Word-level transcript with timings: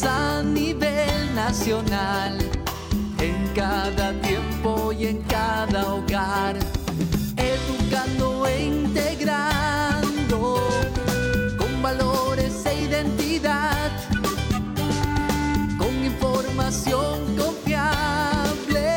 A 0.00 0.42
nivel 0.42 1.34
nacional, 1.34 2.38
en 3.18 3.46
cada 3.54 4.18
tiempo 4.22 4.90
y 4.90 5.08
en 5.08 5.20
cada 5.24 5.92
hogar, 5.92 6.56
educando 7.36 8.46
e 8.46 8.68
integrando 8.68 10.56
con 11.58 11.82
valores 11.82 12.64
e 12.64 12.84
identidad, 12.84 13.90
con 15.76 16.02
información 16.02 17.36
confiable. 17.36 18.96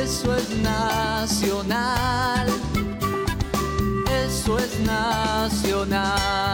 Eso 0.00 0.36
es 0.36 0.50
nacional, 0.62 2.46
eso 4.08 4.56
es 4.56 4.78
nacional. 4.86 6.53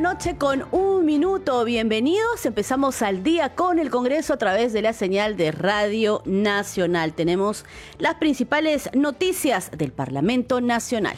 Noche 0.00 0.36
con 0.38 0.64
un 0.70 1.04
minuto. 1.04 1.62
Bienvenidos. 1.64 2.46
Empezamos 2.46 3.02
al 3.02 3.22
día 3.22 3.54
con 3.54 3.78
el 3.78 3.90
Congreso 3.90 4.32
a 4.32 4.38
través 4.38 4.72
de 4.72 4.80
la 4.80 4.94
señal 4.94 5.36
de 5.36 5.52
Radio 5.52 6.22
Nacional. 6.24 7.12
Tenemos 7.12 7.66
las 7.98 8.14
principales 8.14 8.88
noticias 8.94 9.70
del 9.76 9.92
Parlamento 9.92 10.62
Nacional. 10.62 11.16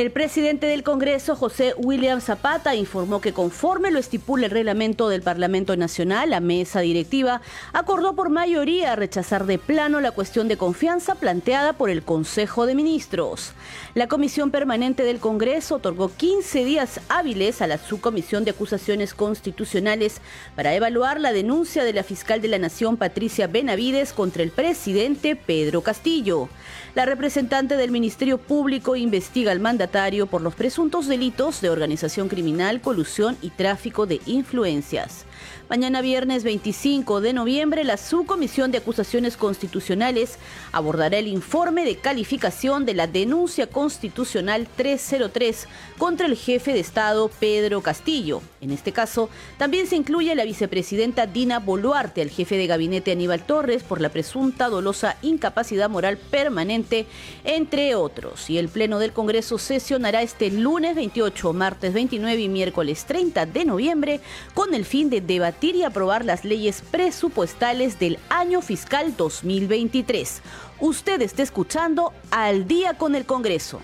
El 0.00 0.10
presidente 0.10 0.66
del 0.66 0.82
Congreso, 0.82 1.36
José 1.36 1.74
William 1.76 2.22
Zapata, 2.22 2.74
informó 2.74 3.20
que 3.20 3.34
conforme 3.34 3.90
lo 3.90 3.98
estipula 3.98 4.46
el 4.46 4.50
reglamento 4.50 5.10
del 5.10 5.20
Parlamento 5.20 5.76
Nacional, 5.76 6.30
la 6.30 6.40
mesa 6.40 6.80
directiva 6.80 7.42
acordó 7.74 8.16
por 8.16 8.30
mayoría 8.30 8.96
rechazar 8.96 9.44
de 9.44 9.58
plano 9.58 10.00
la 10.00 10.12
cuestión 10.12 10.48
de 10.48 10.56
confianza 10.56 11.16
planteada 11.16 11.74
por 11.74 11.90
el 11.90 12.02
Consejo 12.02 12.64
de 12.64 12.74
Ministros. 12.74 13.52
La 13.92 14.08
Comisión 14.08 14.50
Permanente 14.50 15.02
del 15.02 15.18
Congreso 15.18 15.74
otorgó 15.74 16.10
15 16.10 16.64
días 16.64 17.02
hábiles 17.10 17.60
a 17.60 17.66
la 17.66 17.76
Subcomisión 17.76 18.46
de 18.46 18.52
Acusaciones 18.52 19.12
Constitucionales 19.12 20.22
para 20.56 20.72
evaluar 20.72 21.20
la 21.20 21.34
denuncia 21.34 21.84
de 21.84 21.92
la 21.92 22.04
fiscal 22.04 22.40
de 22.40 22.48
la 22.48 22.58
Nación, 22.58 22.96
Patricia 22.96 23.48
Benavides, 23.48 24.14
contra 24.14 24.42
el 24.42 24.50
presidente 24.50 25.36
Pedro 25.36 25.82
Castillo. 25.82 26.48
La 26.94 27.04
representante 27.04 27.76
del 27.76 27.92
Ministerio 27.92 28.36
Público 28.36 28.96
investiga 28.96 29.52
al 29.52 29.60
mandatario 29.60 30.26
por 30.26 30.42
los 30.42 30.56
presuntos 30.56 31.06
delitos 31.06 31.60
de 31.60 31.70
organización 31.70 32.28
criminal, 32.28 32.80
colusión 32.80 33.36
y 33.42 33.50
tráfico 33.50 34.06
de 34.06 34.20
influencias. 34.26 35.24
Mañana 35.70 36.02
viernes 36.02 36.42
25 36.42 37.20
de 37.20 37.32
noviembre, 37.32 37.84
la 37.84 37.96
Subcomisión 37.96 38.72
de 38.72 38.78
Acusaciones 38.78 39.36
Constitucionales 39.36 40.36
abordará 40.72 41.18
el 41.18 41.28
informe 41.28 41.84
de 41.84 41.94
calificación 41.94 42.84
de 42.84 42.94
la 42.94 43.06
denuncia 43.06 43.68
constitucional 43.68 44.66
303 44.74 45.68
contra 45.96 46.26
el 46.26 46.34
jefe 46.34 46.72
de 46.72 46.80
Estado 46.80 47.30
Pedro 47.38 47.82
Castillo. 47.82 48.42
En 48.60 48.72
este 48.72 48.90
caso, 48.90 49.30
también 49.58 49.86
se 49.86 49.94
incluye 49.94 50.32
a 50.32 50.34
la 50.34 50.44
vicepresidenta 50.44 51.28
Dina 51.28 51.60
Boluarte, 51.60 52.20
al 52.20 52.30
jefe 52.30 52.56
de 52.56 52.66
gabinete 52.66 53.12
Aníbal 53.12 53.46
Torres 53.46 53.84
por 53.84 54.00
la 54.00 54.08
presunta 54.08 54.68
dolosa 54.68 55.18
incapacidad 55.22 55.88
moral 55.88 56.16
permanente, 56.16 57.06
entre 57.44 57.94
otros. 57.94 58.50
Y 58.50 58.58
el 58.58 58.70
Pleno 58.70 58.98
del 58.98 59.12
Congreso 59.12 59.56
sesionará 59.56 60.22
este 60.22 60.50
lunes 60.50 60.96
28, 60.96 61.52
martes 61.52 61.92
29 61.92 62.42
y 62.42 62.48
miércoles 62.48 63.04
30 63.04 63.46
de 63.46 63.64
noviembre 63.64 64.20
con 64.52 64.74
el 64.74 64.84
fin 64.84 65.10
de 65.10 65.20
debatir 65.20 65.59
y 65.62 65.82
aprobar 65.82 66.24
las 66.24 66.44
leyes 66.44 66.82
presupuestales 66.90 67.98
del 67.98 68.18
año 68.28 68.62
fiscal 68.62 69.14
2023. 69.16 70.42
Usted 70.80 71.20
está 71.22 71.42
escuchando 71.42 72.12
Al 72.30 72.66
día 72.66 72.94
con 72.94 73.14
el 73.14 73.26
Congreso. 73.26 73.80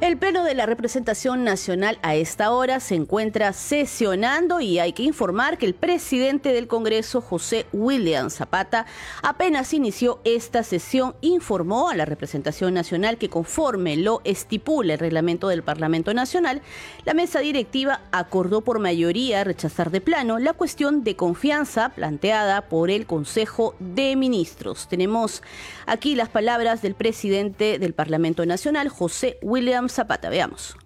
El 0.00 0.16
Pleno 0.16 0.44
de 0.44 0.54
la 0.54 0.64
Representación 0.64 1.42
Nacional 1.42 1.98
a 2.02 2.14
esta 2.14 2.52
hora 2.52 2.78
se 2.78 2.94
encuentra 2.94 3.52
sesionando 3.52 4.60
y 4.60 4.78
hay 4.78 4.92
que 4.92 5.02
informar 5.02 5.58
que 5.58 5.66
el 5.66 5.74
presidente 5.74 6.52
del 6.52 6.68
Congreso, 6.68 7.20
José 7.20 7.66
William 7.72 8.30
Zapata, 8.30 8.86
apenas 9.24 9.74
inició 9.74 10.20
esta 10.22 10.62
sesión, 10.62 11.16
informó 11.20 11.88
a 11.88 11.96
la 11.96 12.04
Representación 12.04 12.74
Nacional 12.74 13.18
que 13.18 13.28
conforme 13.28 13.96
lo 13.96 14.20
estipula 14.22 14.92
el 14.92 15.00
reglamento 15.00 15.48
del 15.48 15.64
Parlamento 15.64 16.14
Nacional, 16.14 16.62
la 17.04 17.14
mesa 17.14 17.40
directiva 17.40 18.02
acordó 18.12 18.60
por 18.60 18.78
mayoría 18.78 19.42
rechazar 19.42 19.90
de 19.90 20.00
plano 20.00 20.38
la 20.38 20.52
cuestión 20.52 21.02
de 21.02 21.16
confianza 21.16 21.88
planteada 21.88 22.68
por 22.68 22.92
el 22.92 23.04
Consejo 23.04 23.74
de 23.80 24.14
Ministros. 24.14 24.86
Tenemos 24.86 25.42
aquí 25.86 26.14
las 26.14 26.28
palabras 26.28 26.82
del 26.82 26.94
presidente 26.94 27.80
del 27.80 27.94
Parlamento 27.94 28.46
Nacional, 28.46 28.90
José 28.90 29.38
William 29.42 29.87
Zapata. 29.90 30.28
Veamos. 30.28 30.76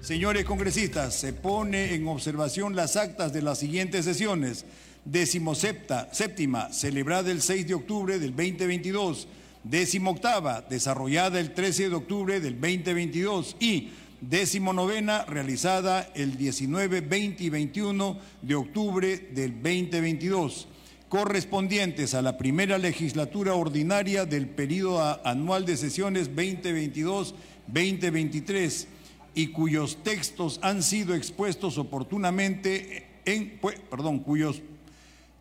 Señores 0.00 0.46
congresistas, 0.46 1.14
se 1.14 1.34
pone 1.34 1.94
en 1.94 2.08
observación 2.08 2.74
las 2.74 2.96
actas 2.96 3.32
de 3.32 3.42
las 3.42 3.58
siguientes 3.58 4.06
sesiones. 4.06 4.64
Decimosepta, 5.04 6.08
séptima, 6.12 6.72
celebrada 6.72 7.30
el 7.30 7.42
6 7.42 7.68
de 7.68 7.74
octubre 7.74 8.18
del 8.18 8.30
2022. 8.30 9.28
Décimo 9.62 10.12
octava, 10.12 10.62
desarrollada 10.62 11.38
el 11.38 11.52
13 11.52 11.90
de 11.90 11.94
octubre 11.94 12.40
del 12.40 12.58
2022. 12.58 13.56
Y 13.60 13.90
décimo 14.22 14.72
novena, 14.72 15.26
realizada 15.26 16.10
el 16.14 16.36
19, 16.38 17.02
20 17.02 17.44
y 17.44 17.50
21 17.50 18.18
de 18.40 18.54
octubre 18.54 19.18
del 19.32 19.52
2022 19.62 20.66
correspondientes 21.10 22.14
a 22.14 22.22
la 22.22 22.38
primera 22.38 22.78
legislatura 22.78 23.52
ordinaria 23.54 24.24
del 24.24 24.48
periodo 24.48 25.20
anual 25.26 25.66
de 25.66 25.76
sesiones 25.76 26.30
2022-2023 26.30 28.86
y 29.34 29.48
cuyos 29.48 29.98
textos 30.04 30.60
han 30.62 30.84
sido 30.84 31.16
expuestos 31.16 31.78
oportunamente 31.78 33.08
en, 33.24 33.58
perdón, 33.90 34.20
cuyos 34.20 34.62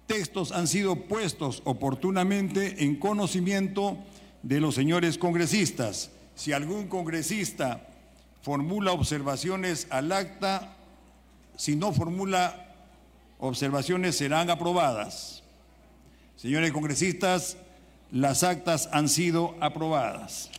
textos 0.08 0.52
han 0.52 0.68
sido 0.68 1.04
puestos 1.04 1.62
oportunamente 1.66 2.84
en 2.84 2.96
conocimiento 2.96 4.00
de 4.42 4.60
los 4.60 4.74
señores 4.74 5.20
congresistas. 5.20 6.10
Si 6.34 6.52
algún 6.52 6.88
congresista 6.88 7.86
formula 8.42 8.94
observaciones 8.94 9.86
al 9.92 10.12
acta, 10.14 10.78
si 11.58 11.76
no 11.76 11.94
formula 11.94 12.74
observaciones 13.38 14.18
serán 14.18 14.50
aprobadas. 14.50 15.39
Señores 16.42 16.72
congresistas, 16.72 17.58
las 18.12 18.44
actas 18.44 18.88
han 18.94 19.10
sido 19.10 19.58
aprobadas. 19.60 20.50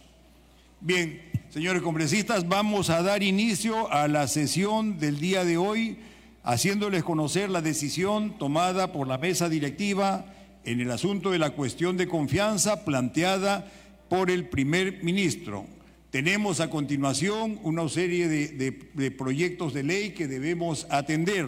Bien, 0.82 1.22
señores 1.48 1.80
congresistas, 1.80 2.46
vamos 2.46 2.90
a 2.90 3.02
dar 3.02 3.22
inicio 3.22 3.90
a 3.90 4.06
la 4.06 4.28
sesión 4.28 4.98
del 4.98 5.18
día 5.20 5.42
de 5.42 5.56
hoy, 5.56 5.96
haciéndoles 6.42 7.02
conocer 7.02 7.48
la 7.48 7.62
decisión 7.62 8.36
tomada 8.36 8.92
por 8.92 9.08
la 9.08 9.16
mesa 9.16 9.48
directiva 9.48 10.26
en 10.66 10.82
el 10.82 10.90
asunto 10.90 11.30
de 11.30 11.38
la 11.38 11.48
cuestión 11.48 11.96
de 11.96 12.08
confianza 12.08 12.84
planteada 12.84 13.72
por 14.10 14.30
el 14.30 14.50
primer 14.50 15.02
ministro. 15.02 15.64
Tenemos 16.10 16.60
a 16.60 16.68
continuación 16.68 17.58
una 17.62 17.88
serie 17.88 18.28
de, 18.28 19.10
proyectos 19.12 19.72
de 19.72 19.82
ley 19.82 20.10
que 20.10 20.28
debemos 20.28 20.86
atender 20.90 21.46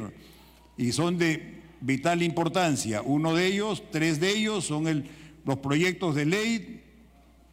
y 0.79 0.93
son 0.93 1.19
de 1.19 1.61
vital 1.83 2.23
importancia. 2.23 3.03
Uno 3.03 3.35
de 3.35 3.47
ellos, 3.47 3.83
tres 3.91 4.21
de 4.21 4.31
ellos, 4.31 4.65
son 4.65 5.05
los 5.45 5.59
proyectos 5.59 6.15
de 6.15 6.25
ley 6.25 6.83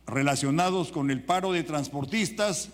relacionados 0.07 0.91
con 0.91 1.11
el 1.11 1.21
paro 1.23 1.51
de 1.51 1.63
transportistas. 1.63 2.69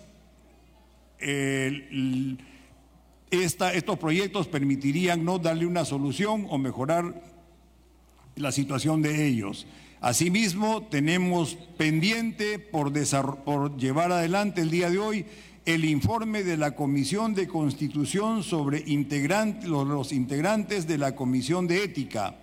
Estos 3.30 3.98
proyectos 3.98 4.46
permitirían 4.46 5.24
no 5.24 5.38
darle 5.38 5.66
una 5.66 5.84
solución 5.84 6.46
o 6.50 6.58
mejorar 6.58 7.22
la 8.36 8.52
situación 8.52 9.02
de 9.02 9.26
ellos. 9.26 9.66
Asimismo, 10.00 10.86
tenemos 10.90 11.54
pendiente 11.78 12.58
por, 12.58 12.92
por 13.44 13.76
llevar 13.78 14.12
adelante 14.12 14.60
el 14.60 14.70
día 14.70 14.90
de 14.90 14.98
hoy 14.98 15.26
el 15.66 15.84
informe 15.84 16.44
de 16.44 16.56
la 16.56 16.76
Comisión 16.76 17.34
de 17.34 17.48
Constitución 17.48 18.44
sobre 18.44 18.84
los, 19.64 19.86
los 19.88 20.12
integrantes 20.12 20.86
de 20.86 20.96
la 20.96 21.16
Comisión 21.16 21.66
de 21.66 21.82
Ética. 21.82 22.36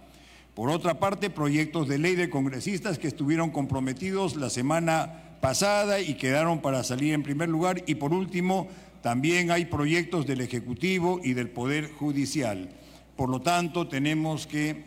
Por 0.53 0.69
otra 0.69 0.99
parte, 0.99 1.29
proyectos 1.29 1.87
de 1.87 1.99
ley 1.99 2.15
de 2.15 2.29
congresistas 2.29 2.99
que 2.99 3.07
estuvieron 3.07 3.49
comprometidos 3.49 4.35
la 4.35 4.49
semana 4.49 5.37
pasada 5.39 6.01
y 6.01 6.15
quedaron 6.15 6.61
para 6.61 6.83
salir 6.83 7.13
en 7.13 7.23
primer 7.23 7.47
lugar. 7.47 7.83
Y 7.87 7.95
por 7.95 8.13
último, 8.13 8.67
también 9.01 9.51
hay 9.51 9.65
proyectos 9.65 10.27
del 10.27 10.41
Ejecutivo 10.41 11.21
y 11.23 11.31
del 11.31 11.49
Poder 11.49 11.91
Judicial. 11.93 12.71
Por 13.15 13.29
lo 13.29 13.39
tanto, 13.39 13.87
tenemos 13.87 14.47
que 14.47 14.83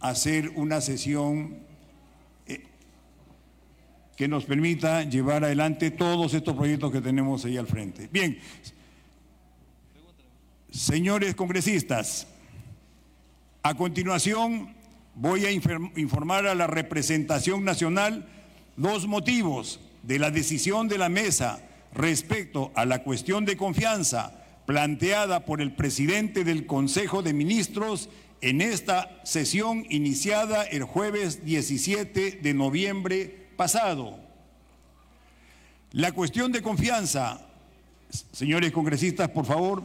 hacer 0.00 0.52
una 0.54 0.82
sesión 0.82 1.60
que 4.16 4.28
nos 4.28 4.44
permita 4.44 5.02
llevar 5.02 5.44
adelante 5.44 5.90
todos 5.90 6.34
estos 6.34 6.54
proyectos 6.54 6.92
que 6.92 7.00
tenemos 7.00 7.44
ahí 7.44 7.56
al 7.56 7.66
frente. 7.66 8.08
Bien, 8.12 8.38
señores 10.70 11.34
congresistas, 11.34 12.26
a 13.62 13.74
continuación 13.74 14.74
voy 15.14 15.46
a 15.46 15.50
informar 15.50 16.46
a 16.46 16.54
la 16.54 16.66
representación 16.66 17.64
nacional 17.64 18.28
los 18.76 19.06
motivos 19.06 19.80
de 20.02 20.18
la 20.18 20.30
decisión 20.30 20.88
de 20.88 20.98
la 20.98 21.08
mesa 21.08 21.60
respecto 21.94 22.72
a 22.74 22.84
la 22.84 23.02
cuestión 23.02 23.44
de 23.44 23.56
confianza 23.56 24.40
planteada 24.66 25.44
por 25.44 25.60
el 25.60 25.74
presidente 25.74 26.44
del 26.44 26.66
Consejo 26.66 27.22
de 27.22 27.32
Ministros 27.32 28.08
en 28.40 28.60
esta 28.60 29.20
sesión 29.24 29.86
iniciada 29.88 30.64
el 30.64 30.84
jueves 30.84 31.44
17 31.44 32.40
de 32.42 32.54
noviembre 32.54 33.43
pasado. 33.56 34.18
La 35.92 36.12
cuestión 36.12 36.52
de 36.52 36.62
confianza, 36.62 37.40
señores 38.32 38.72
congresistas, 38.72 39.28
por 39.28 39.46
favor, 39.46 39.82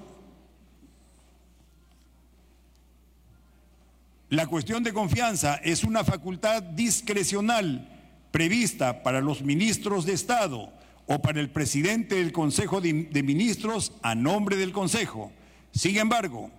La 4.29 4.45
cuestión 4.45 4.83
de 4.83 4.93
confianza 4.93 5.55
es 5.55 5.83
una 5.83 6.03
facultad 6.03 6.61
discrecional 6.61 7.89
prevista 8.29 9.01
para 9.01 9.21
los 9.21 9.41
ministros 9.41 10.05
de 10.05 10.13
Estado 10.13 10.71
o 11.07 11.19
para 11.19 11.39
el 11.39 11.49
presidente 11.49 12.13
del 12.13 12.31
Consejo 12.31 12.79
de, 12.79 13.23
Ministros 13.23 13.91
a 14.03 14.13
nombre 14.13 14.55
del 14.55 14.71
Consejo. 14.71 15.31
Sin 15.71 15.97
embargo, 15.97 16.51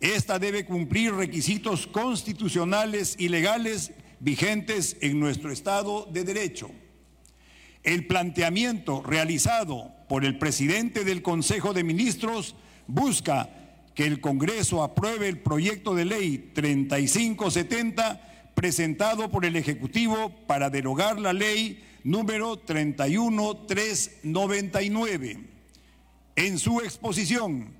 esta 0.00 0.40
debe 0.40 0.64
cumplir 0.64 1.14
requisitos 1.14 1.86
constitucionales 1.86 3.14
y 3.20 3.28
legales 3.28 3.92
vigentes 4.20 4.96
en 5.00 5.18
nuestro 5.20 5.50
Estado 5.52 6.08
de 6.10 6.24
Derecho. 6.24 6.70
El 7.82 8.06
planteamiento 8.06 9.02
realizado 9.02 9.92
por 10.08 10.24
el 10.24 10.38
presidente 10.38 11.04
del 11.04 11.20
Consejo 11.22 11.72
de 11.72 11.84
Ministros 11.84 12.56
busca 12.86 13.50
que 13.94 14.04
el 14.04 14.20
Congreso 14.20 14.82
apruebe 14.82 15.28
el 15.28 15.38
proyecto 15.38 15.94
de 15.94 16.04
ley 16.04 16.50
3570 16.54 18.52
presentado 18.54 19.30
por 19.30 19.44
el 19.44 19.54
Ejecutivo 19.56 20.34
para 20.46 20.70
derogar 20.70 21.20
la 21.20 21.32
ley 21.32 21.84
número 22.04 22.58
31399. 22.58 25.40
En 26.36 26.58
su 26.58 26.80
exposición, 26.80 27.74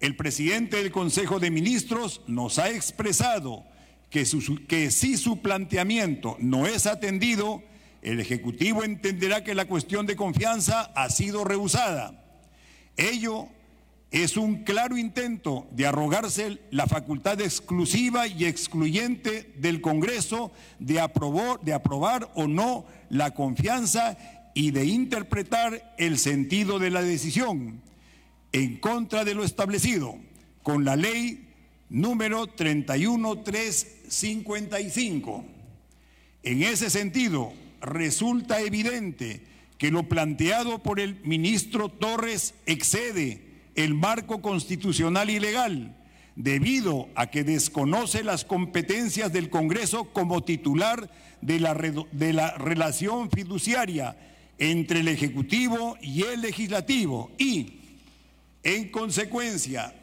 el 0.00 0.16
presidente 0.16 0.78
del 0.78 0.90
Consejo 0.90 1.38
de 1.38 1.50
Ministros 1.50 2.22
nos 2.26 2.58
ha 2.58 2.70
expresado 2.70 3.64
que, 4.10 4.90
si 4.90 5.16
su 5.16 5.40
planteamiento 5.40 6.36
no 6.40 6.66
es 6.66 6.86
atendido, 6.86 7.62
el 8.02 8.20
Ejecutivo 8.20 8.82
entenderá 8.82 9.44
que 9.44 9.54
la 9.54 9.66
cuestión 9.66 10.06
de 10.06 10.16
confianza 10.16 10.90
ha 10.94 11.08
sido 11.10 11.44
rehusada. 11.44 12.24
Ello 12.96 13.48
es 14.10 14.36
un 14.36 14.64
claro 14.64 14.98
intento 14.98 15.68
de 15.70 15.86
arrogarse 15.86 16.58
la 16.72 16.88
facultad 16.88 17.40
exclusiva 17.40 18.26
y 18.26 18.44
excluyente 18.46 19.52
del 19.58 19.80
Congreso 19.80 20.50
de, 20.80 21.00
aprobó- 21.00 21.60
de 21.62 21.72
aprobar 21.72 22.28
o 22.34 22.48
no 22.48 22.86
la 23.08 23.30
confianza 23.32 24.18
y 24.54 24.72
de 24.72 24.86
interpretar 24.86 25.94
el 25.96 26.18
sentido 26.18 26.80
de 26.80 26.90
la 26.90 27.02
decisión 27.02 27.80
en 28.50 28.78
contra 28.78 29.24
de 29.24 29.34
lo 29.34 29.44
establecido 29.44 30.16
con 30.64 30.84
la 30.84 30.96
ley 30.96 31.46
número 31.88 32.48
31355. 34.10 35.44
En 36.42 36.62
ese 36.62 36.90
sentido, 36.90 37.52
resulta 37.80 38.60
evidente 38.60 39.42
que 39.78 39.90
lo 39.90 40.08
planteado 40.08 40.82
por 40.82 41.00
el 41.00 41.20
ministro 41.24 41.88
Torres 41.88 42.54
excede 42.66 43.42
el 43.74 43.94
marco 43.94 44.42
constitucional 44.42 45.30
y 45.30 45.38
legal, 45.38 45.96
debido 46.36 47.08
a 47.14 47.28
que 47.28 47.44
desconoce 47.44 48.22
las 48.22 48.44
competencias 48.44 49.32
del 49.32 49.48
Congreso 49.48 50.04
como 50.12 50.42
titular 50.42 51.10
de 51.40 51.60
la 51.60 52.52
relación 52.58 53.30
fiduciaria 53.30 54.16
entre 54.58 55.00
el 55.00 55.08
Ejecutivo 55.08 55.96
y 56.02 56.22
el 56.24 56.42
Legislativo 56.42 57.30
y, 57.38 57.80
en 58.62 58.90
consecuencia, 58.90 59.94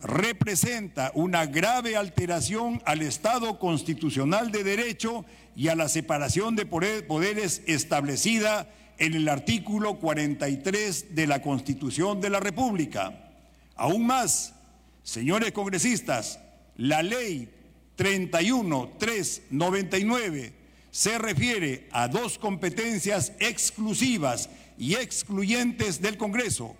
representa 0.00 1.10
una 1.14 1.46
grave 1.46 1.96
alteración 1.96 2.80
al 2.86 3.02
Estado 3.02 3.58
constitucional 3.58 4.50
de 4.52 4.62
derecho 4.64 5.24
y 5.56 5.68
a 5.68 5.74
la 5.74 5.88
separación 5.88 6.54
de 6.56 6.66
poder- 6.66 7.06
poderes 7.06 7.62
establecida 7.66 8.68
en 8.98 9.14
el 9.14 9.28
artículo 9.28 9.98
43 9.98 11.14
de 11.14 11.26
la 11.26 11.42
Constitución 11.42 12.20
de 12.20 12.30
la 12.30 12.40
República. 12.40 13.30
Aún 13.76 14.06
más, 14.06 14.54
señores 15.02 15.52
congresistas, 15.52 16.40
la 16.76 17.02
ley 17.02 17.50
31399 17.96 20.52
se 20.90 21.18
refiere 21.18 21.86
a 21.92 22.08
dos 22.08 22.38
competencias 22.38 23.32
exclusivas 23.40 24.48
y 24.78 24.94
excluyentes 24.94 26.00
del 26.00 26.16
Congreso, 26.16 26.74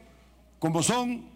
como 0.58 0.82
son 0.82 1.26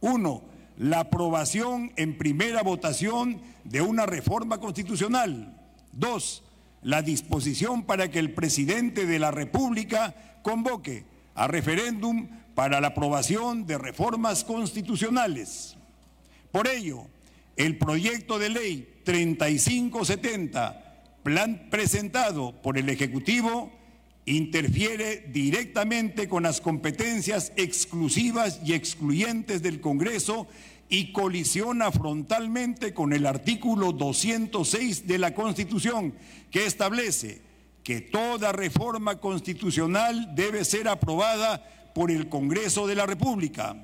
uno, 0.00 0.42
la 0.78 1.00
aprobación 1.00 1.92
en 1.96 2.18
primera 2.18 2.62
votación 2.62 3.40
de 3.64 3.80
una 3.80 4.06
reforma 4.06 4.58
constitucional. 4.58 5.56
Dos, 5.92 6.44
la 6.82 7.02
disposición 7.02 7.84
para 7.84 8.10
que 8.10 8.18
el 8.18 8.32
presidente 8.32 9.06
de 9.06 9.18
la 9.18 9.30
República 9.30 10.14
convoque 10.42 11.04
a 11.34 11.48
referéndum 11.48 12.28
para 12.54 12.80
la 12.80 12.88
aprobación 12.88 13.66
de 13.66 13.78
reformas 13.78 14.44
constitucionales. 14.44 15.76
Por 16.52 16.68
ello, 16.68 17.06
el 17.56 17.76
proyecto 17.78 18.38
de 18.38 18.50
ley 18.50 19.00
3570, 19.04 21.02
plan 21.22 21.68
presentado 21.70 22.52
por 22.62 22.78
el 22.78 22.88
Ejecutivo, 22.88 23.72
interfiere 24.26 25.24
directamente 25.32 26.28
con 26.28 26.42
las 26.42 26.60
competencias 26.60 27.52
exclusivas 27.56 28.60
y 28.64 28.74
excluyentes 28.74 29.62
del 29.62 29.80
Congreso 29.80 30.48
y 30.88 31.12
colisiona 31.12 31.90
frontalmente 31.90 32.92
con 32.92 33.12
el 33.12 33.24
artículo 33.24 33.92
206 33.92 35.06
de 35.06 35.18
la 35.18 35.32
Constitución, 35.34 36.12
que 36.50 36.66
establece 36.66 37.40
que 37.82 38.00
toda 38.00 38.50
reforma 38.50 39.20
constitucional 39.20 40.34
debe 40.34 40.64
ser 40.64 40.88
aprobada 40.88 41.64
por 41.94 42.10
el 42.10 42.28
Congreso 42.28 42.88
de 42.88 42.96
la 42.96 43.06
República. 43.06 43.76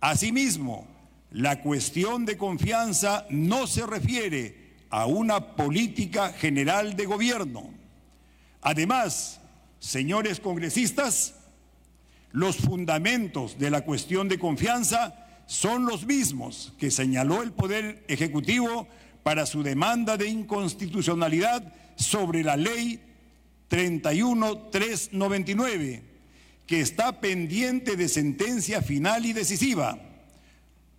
Asimismo, 0.00 0.86
la 1.30 1.60
cuestión 1.60 2.24
de 2.24 2.38
confianza 2.38 3.26
no 3.28 3.66
se 3.66 3.86
refiere 3.86 4.66
a 4.88 5.04
una 5.04 5.54
política 5.54 6.32
general 6.32 6.96
de 6.96 7.04
gobierno. 7.04 7.70
Además, 8.62 9.40
señores 9.78 10.40
congresistas, 10.40 11.34
los 12.32 12.56
fundamentos 12.56 13.58
de 13.58 13.70
la 13.70 13.82
cuestión 13.82 14.28
de 14.28 14.38
confianza 14.38 15.26
son 15.46 15.86
los 15.86 16.04
mismos 16.06 16.72
que 16.78 16.90
señaló 16.90 17.42
el 17.42 17.52
Poder 17.52 18.04
Ejecutivo 18.08 18.88
para 19.22 19.46
su 19.46 19.62
demanda 19.62 20.16
de 20.16 20.28
inconstitucionalidad 20.28 21.72
sobre 21.96 22.42
la 22.44 22.56
ley 22.56 23.00
31399, 23.68 26.02
que 26.66 26.80
está 26.80 27.20
pendiente 27.20 27.94
de 27.96 28.08
sentencia 28.08 28.82
final 28.82 29.24
y 29.24 29.32
decisiva, 29.32 29.98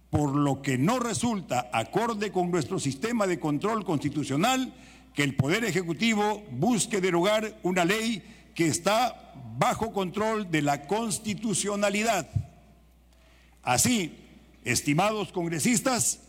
por 0.09 0.33
lo 0.35 0.61
que 0.61 0.77
no 0.77 0.99
resulta 0.99 1.69
acorde 1.73 2.31
con 2.31 2.49
nuestro 2.51 2.79
sistema 2.79 3.27
de 3.27 3.39
control 3.39 3.83
constitucional 3.85 4.73
que 5.13 5.23
el 5.23 5.35
Poder 5.35 5.65
Ejecutivo 5.65 6.45
busque 6.51 7.01
derogar 7.01 7.59
una 7.63 7.83
ley 7.85 8.23
que 8.57 8.67
está 8.67 9.33
bajo 9.59 9.93
control 9.93 10.49
de 10.49 10.63
la 10.63 10.87
constitucionalidad. 10.87 12.27
Así, 13.61 14.17
estimados 14.65 15.31
congresistas, 15.31 16.21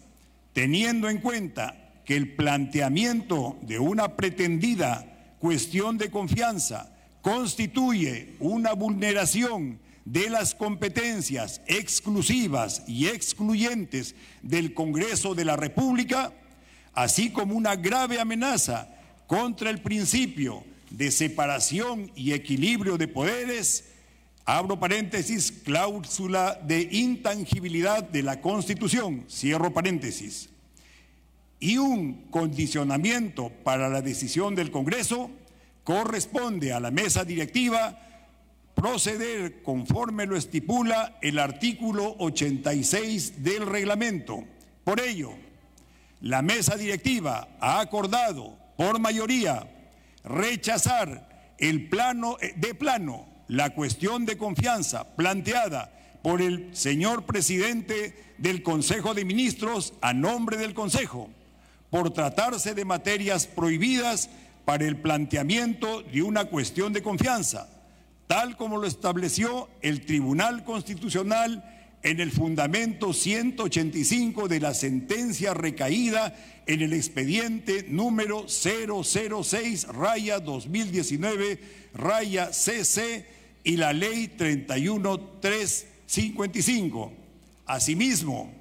teniendo 0.52 1.08
en 1.08 1.22
cuenta 1.22 1.94
que 2.04 2.16
el 2.16 2.36
planteamiento 2.36 3.56
de 3.62 3.78
una 3.78 4.14
pretendida 4.14 5.36
cuestión 5.38 5.96
de 5.96 6.10
confianza 6.10 6.94
constituye 7.22 8.36
una 8.40 8.74
vulneración 8.74 9.80
de 10.04 10.28
las 10.28 10.54
competencias 10.54 11.62
exclusivas 11.66 12.82
y 12.86 13.06
excluyentes 13.06 14.14
del 14.42 14.74
Congreso 14.74 15.34
de 15.34 15.46
la 15.46 15.56
República, 15.56 16.34
así 16.92 17.30
como 17.30 17.54
una 17.54 17.74
grave 17.74 18.20
amenaza 18.20 18.86
contra 19.26 19.70
el 19.70 19.80
principio 19.80 20.67
de 20.90 21.10
separación 21.10 22.10
y 22.14 22.32
equilibrio 22.32 22.96
de 22.96 23.08
poderes, 23.08 23.84
abro 24.44 24.78
paréntesis, 24.78 25.52
cláusula 25.52 26.58
de 26.64 26.88
intangibilidad 26.90 28.02
de 28.02 28.22
la 28.22 28.40
Constitución, 28.40 29.24
cierro 29.28 29.72
paréntesis, 29.72 30.48
y 31.60 31.76
un 31.76 32.28
condicionamiento 32.30 33.50
para 33.64 33.88
la 33.88 34.00
decisión 34.00 34.54
del 34.54 34.70
Congreso, 34.70 35.30
corresponde 35.84 36.72
a 36.72 36.80
la 36.80 36.90
mesa 36.90 37.24
directiva 37.24 37.98
proceder 38.74 39.62
conforme 39.62 40.24
lo 40.24 40.36
estipula 40.36 41.18
el 41.20 41.38
artículo 41.38 42.14
86 42.18 43.42
del 43.42 43.66
reglamento. 43.66 44.44
Por 44.84 45.00
ello, 45.00 45.32
la 46.20 46.42
mesa 46.42 46.76
directiva 46.76 47.48
ha 47.60 47.80
acordado 47.80 48.56
por 48.76 49.00
mayoría 49.00 49.66
rechazar 50.28 51.54
el 51.58 51.88
plano 51.88 52.36
eh, 52.40 52.54
de 52.56 52.74
plano 52.74 53.26
la 53.48 53.70
cuestión 53.70 54.26
de 54.26 54.36
confianza 54.36 55.16
planteada 55.16 55.90
por 56.22 56.42
el 56.42 56.76
señor 56.76 57.24
presidente 57.24 58.34
del 58.38 58.62
Consejo 58.62 59.14
de 59.14 59.24
Ministros 59.24 59.94
a 60.02 60.12
nombre 60.12 60.56
del 60.56 60.74
Consejo 60.74 61.30
por 61.90 62.12
tratarse 62.12 62.74
de 62.74 62.84
materias 62.84 63.46
prohibidas 63.46 64.28
para 64.64 64.84
el 64.84 64.98
planteamiento 64.98 66.02
de 66.02 66.22
una 66.22 66.44
cuestión 66.44 66.92
de 66.92 67.02
confianza, 67.02 67.68
tal 68.26 68.58
como 68.58 68.76
lo 68.76 68.86
estableció 68.86 69.70
el 69.80 70.04
Tribunal 70.04 70.64
Constitucional 70.64 71.77
en 72.02 72.20
el 72.20 72.30
fundamento 72.30 73.12
185 73.12 74.46
de 74.48 74.60
la 74.60 74.72
sentencia 74.74 75.54
recaída 75.54 76.36
en 76.66 76.82
el 76.82 76.92
expediente 76.92 77.86
número 77.88 78.46
006 78.48 79.88
raya 79.88 80.38
2019 80.40 81.58
raya 81.94 82.52
CC 82.52 83.26
y 83.64 83.76
la 83.76 83.92
ley 83.92 84.28
31355. 84.28 87.12
Asimismo, 87.66 88.54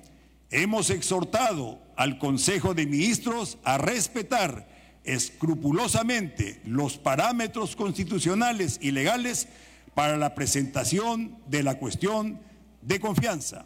hemos 0.51 0.89
exhortado 0.89 1.79
al 1.96 2.17
Consejo 2.17 2.74
de 2.74 2.86
Ministros 2.86 3.58
a 3.63 3.77
respetar 3.77 4.67
escrupulosamente 5.03 6.60
los 6.65 6.98
parámetros 6.98 7.77
constitucionales 7.77 8.79
y 8.82 8.91
legales 8.91 9.48
para 9.94 10.17
la 10.17 10.36
presentación 10.36 11.38
de 11.48 11.63
la 11.63 11.79
cuestión 11.79 12.41
de 12.81 13.00
confianza. 13.00 13.65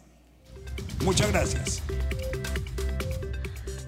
Muchas 1.04 1.30
gracias. 1.30 1.82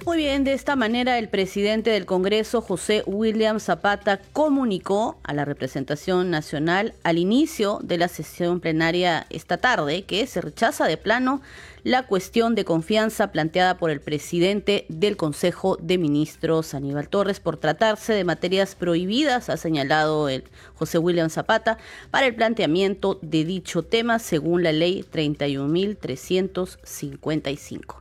Muy 0.06 0.18
bien, 0.18 0.44
de 0.44 0.52
esta 0.52 0.76
manera 0.76 1.18
el 1.18 1.30
presidente 1.30 1.88
del 1.88 2.04
Congreso, 2.04 2.60
José 2.60 3.02
William 3.06 3.58
Zapata, 3.58 4.20
comunicó 4.34 5.18
a 5.22 5.32
la 5.32 5.46
representación 5.46 6.30
nacional 6.30 6.92
al 7.04 7.16
inicio 7.16 7.78
de 7.82 7.96
la 7.96 8.08
sesión 8.08 8.60
plenaria 8.60 9.26
esta 9.30 9.56
tarde 9.56 10.02
que 10.02 10.26
se 10.26 10.42
rechaza 10.42 10.86
de 10.86 10.98
plano 10.98 11.40
la 11.84 12.06
cuestión 12.06 12.54
de 12.54 12.64
confianza 12.64 13.30
planteada 13.30 13.76
por 13.76 13.90
el 13.90 14.00
presidente 14.00 14.86
del 14.88 15.18
Consejo 15.18 15.76
de 15.76 15.98
Ministros, 15.98 16.72
Aníbal 16.72 17.10
Torres, 17.10 17.40
por 17.40 17.58
tratarse 17.58 18.14
de 18.14 18.24
materias 18.24 18.74
prohibidas, 18.74 19.50
ha 19.50 19.58
señalado 19.58 20.30
el 20.30 20.44
José 20.76 20.96
William 20.96 21.28
Zapata, 21.28 21.76
para 22.10 22.26
el 22.26 22.34
planteamiento 22.34 23.18
de 23.20 23.44
dicho 23.44 23.82
tema 23.82 24.18
según 24.18 24.62
la 24.62 24.72
ley 24.72 25.04
31.355. 25.12 27.96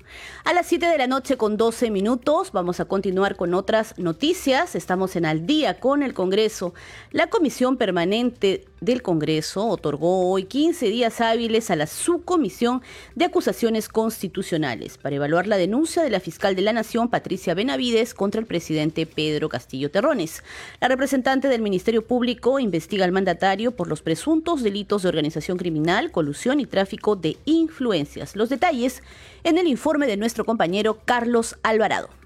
A 0.45 0.53
las 0.53 0.67
7 0.67 0.85
de 0.85 0.97
la 0.97 1.07
noche 1.07 1.35
con 1.35 1.57
12 1.57 1.91
minutos 1.91 2.53
vamos 2.53 2.79
a 2.79 2.85
continuar 2.85 3.35
con 3.35 3.53
otras 3.53 3.95
noticias. 3.97 4.75
Estamos 4.75 5.17
en 5.17 5.25
al 5.25 5.45
día 5.45 5.81
con 5.81 6.03
el 6.03 6.13
Congreso. 6.13 6.73
La 7.11 7.27
Comisión 7.27 7.75
Permanente 7.75 8.63
del 8.79 9.01
Congreso 9.01 9.67
otorgó 9.67 10.29
hoy 10.29 10.45
15 10.45 10.85
días 10.87 11.19
hábiles 11.21 11.71
a 11.71 11.75
la 11.75 11.87
Subcomisión 11.87 12.81
de 13.15 13.25
Acusaciones 13.25 13.72
Constitucionales 13.73 14.97
para 14.97 15.15
evaluar 15.15 15.47
la 15.47 15.57
denuncia 15.57 16.03
de 16.03 16.09
la 16.09 16.19
fiscal 16.19 16.55
de 16.55 16.61
la 16.61 16.73
Nación, 16.73 17.09
Patricia 17.09 17.55
Benavides, 17.55 18.13
contra 18.13 18.39
el 18.39 18.45
presidente 18.45 19.05
Pedro 19.05 19.49
Castillo 19.49 19.89
Terrones. 19.89 20.43
La 20.79 20.87
representante 20.87 21.47
del 21.47 21.61
Ministerio 21.61 22.05
Público 22.05 22.59
investiga 22.59 23.03
al 23.03 23.11
mandatario 23.11 23.71
por 23.71 23.87
los 23.87 24.03
presuntos 24.03 24.61
delitos 24.61 25.01
de 25.01 25.09
organización 25.09 25.57
criminal, 25.57 26.11
colusión 26.11 26.59
y 26.59 26.67
tráfico 26.67 27.15
de 27.15 27.37
influencias. 27.45 28.35
Los 28.35 28.49
detalles 28.49 29.01
en 29.43 29.57
el 29.57 29.67
informe 29.67 30.05
de 30.05 30.17
nuestro 30.17 30.45
compañero 30.45 30.99
Carlos 31.03 31.57
Alvarado. 31.63 32.22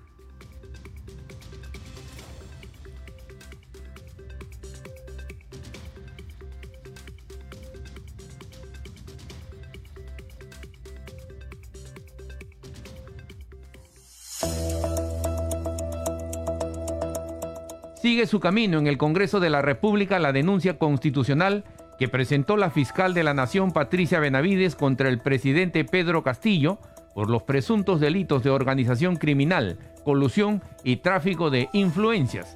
Sigue 18.07 18.25
su 18.25 18.39
camino 18.39 18.79
en 18.79 18.87
el 18.87 18.97
Congreso 18.97 19.41
de 19.41 19.49
la 19.49 19.61
República 19.61 20.17
la 20.17 20.31
denuncia 20.31 20.77
constitucional 20.77 21.65
que 21.99 22.07
presentó 22.07 22.55
la 22.55 22.69
fiscal 22.69 23.13
de 23.13 23.21
la 23.21 23.33
Nación 23.33 23.73
Patricia 23.73 24.21
Benavides 24.21 24.77
contra 24.77 25.09
el 25.09 25.19
presidente 25.19 25.83
Pedro 25.83 26.23
Castillo 26.23 26.79
por 27.13 27.29
los 27.29 27.43
presuntos 27.43 27.99
delitos 27.99 28.43
de 28.43 28.49
organización 28.49 29.17
criminal, 29.17 29.77
colusión 30.05 30.61
y 30.85 30.95
tráfico 30.95 31.49
de 31.49 31.67
influencias. 31.73 32.55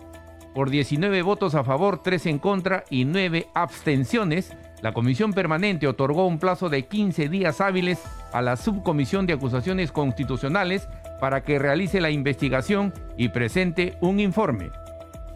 Por 0.56 0.70
19 0.70 1.22
votos 1.22 1.54
a 1.54 1.66
favor, 1.66 2.02
3 2.02 2.28
en 2.28 2.40
contra 2.40 2.86
y 2.90 3.04
9 3.04 3.48
abstenciones, 3.54 4.56
la 4.82 4.94
Comisión 4.94 5.34
Permanente 5.34 5.86
otorgó 5.86 6.28
un 6.28 6.40
plazo 6.40 6.70
de 6.70 6.86
15 6.86 7.28
días 7.28 7.60
hábiles 7.60 8.02
a 8.32 8.42
la 8.42 8.56
Subcomisión 8.56 9.26
de 9.26 9.34
Acusaciones 9.34 9.92
Constitucionales 9.92 10.88
para 11.20 11.44
que 11.44 11.60
realice 11.60 12.00
la 12.00 12.10
investigación 12.10 12.94
y 13.18 13.28
presente 13.28 13.98
un 14.00 14.22
informe. 14.22 14.72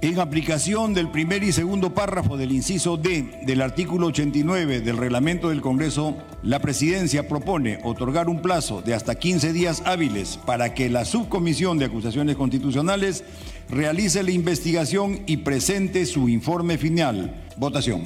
En 0.02 0.20
aplicación 0.20 0.94
del 0.94 1.10
primer 1.10 1.44
y 1.44 1.52
segundo 1.52 1.94
párrafo 1.94 2.38
del 2.38 2.52
inciso 2.52 2.98
D 2.98 3.40
del 3.44 3.62
artículo 3.62 4.08
89 4.08 4.82
del 4.82 4.98
reglamento 4.98 5.50
del 5.50 5.62
Congreso, 5.62 6.16
la 6.44 6.60
Presidencia 6.60 7.28
propone 7.28 7.80
otorgar 7.84 8.30
un 8.30 8.42
plazo 8.42 8.82
de 8.82 8.94
hasta 8.94 9.16
15 9.16 9.54
días 9.54 9.82
hábiles 9.86 10.38
para 10.46 10.74
que 10.74 10.90
la 10.90 11.06
Subcomisión 11.06 11.78
de 11.78 11.86
Acusaciones 11.86 12.36
Constitucionales 12.36 13.24
realice 13.70 14.22
la 14.22 14.32
investigación 14.32 15.22
y 15.26 15.38
presente 15.38 16.06
su 16.06 16.30
informe 16.30 16.78
final. 16.78 17.44
Votación. 17.58 18.04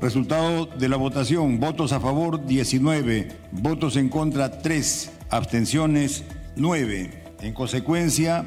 Resultado 0.00 0.66
de 0.66 0.88
la 0.88 0.96
votación, 0.96 1.60
votos 1.60 1.92
a 1.92 2.00
favor 2.00 2.46
19, 2.46 3.28
votos 3.52 3.96
en 3.96 4.08
contra 4.08 4.60
3, 4.60 5.12
abstenciones 5.30 6.24
9. 6.56 7.24
En 7.40 7.54
consecuencia, 7.54 8.44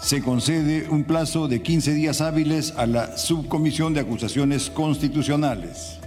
se 0.00 0.22
concede 0.22 0.88
un 0.88 1.04
plazo 1.04 1.48
de 1.48 1.60
15 1.60 1.92
días 1.92 2.20
hábiles 2.20 2.74
a 2.76 2.86
la 2.86 3.16
Subcomisión 3.16 3.94
de 3.94 4.00
Acusaciones 4.00 4.70
Constitucionales. 4.70 5.98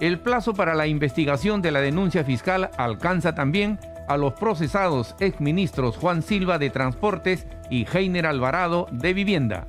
El 0.00 0.18
plazo 0.18 0.54
para 0.54 0.74
la 0.74 0.86
investigación 0.86 1.62
de 1.62 1.70
la 1.70 1.80
denuncia 1.80 2.24
fiscal 2.24 2.70
alcanza 2.76 3.34
también 3.34 3.78
a 4.08 4.16
los 4.16 4.34
procesados 4.34 5.14
exministros 5.20 5.96
Juan 5.96 6.22
Silva 6.22 6.58
de 6.58 6.70
Transportes 6.70 7.46
y 7.70 7.86
Heiner 7.90 8.26
Alvarado 8.26 8.86
de 8.90 9.14
Vivienda. 9.14 9.66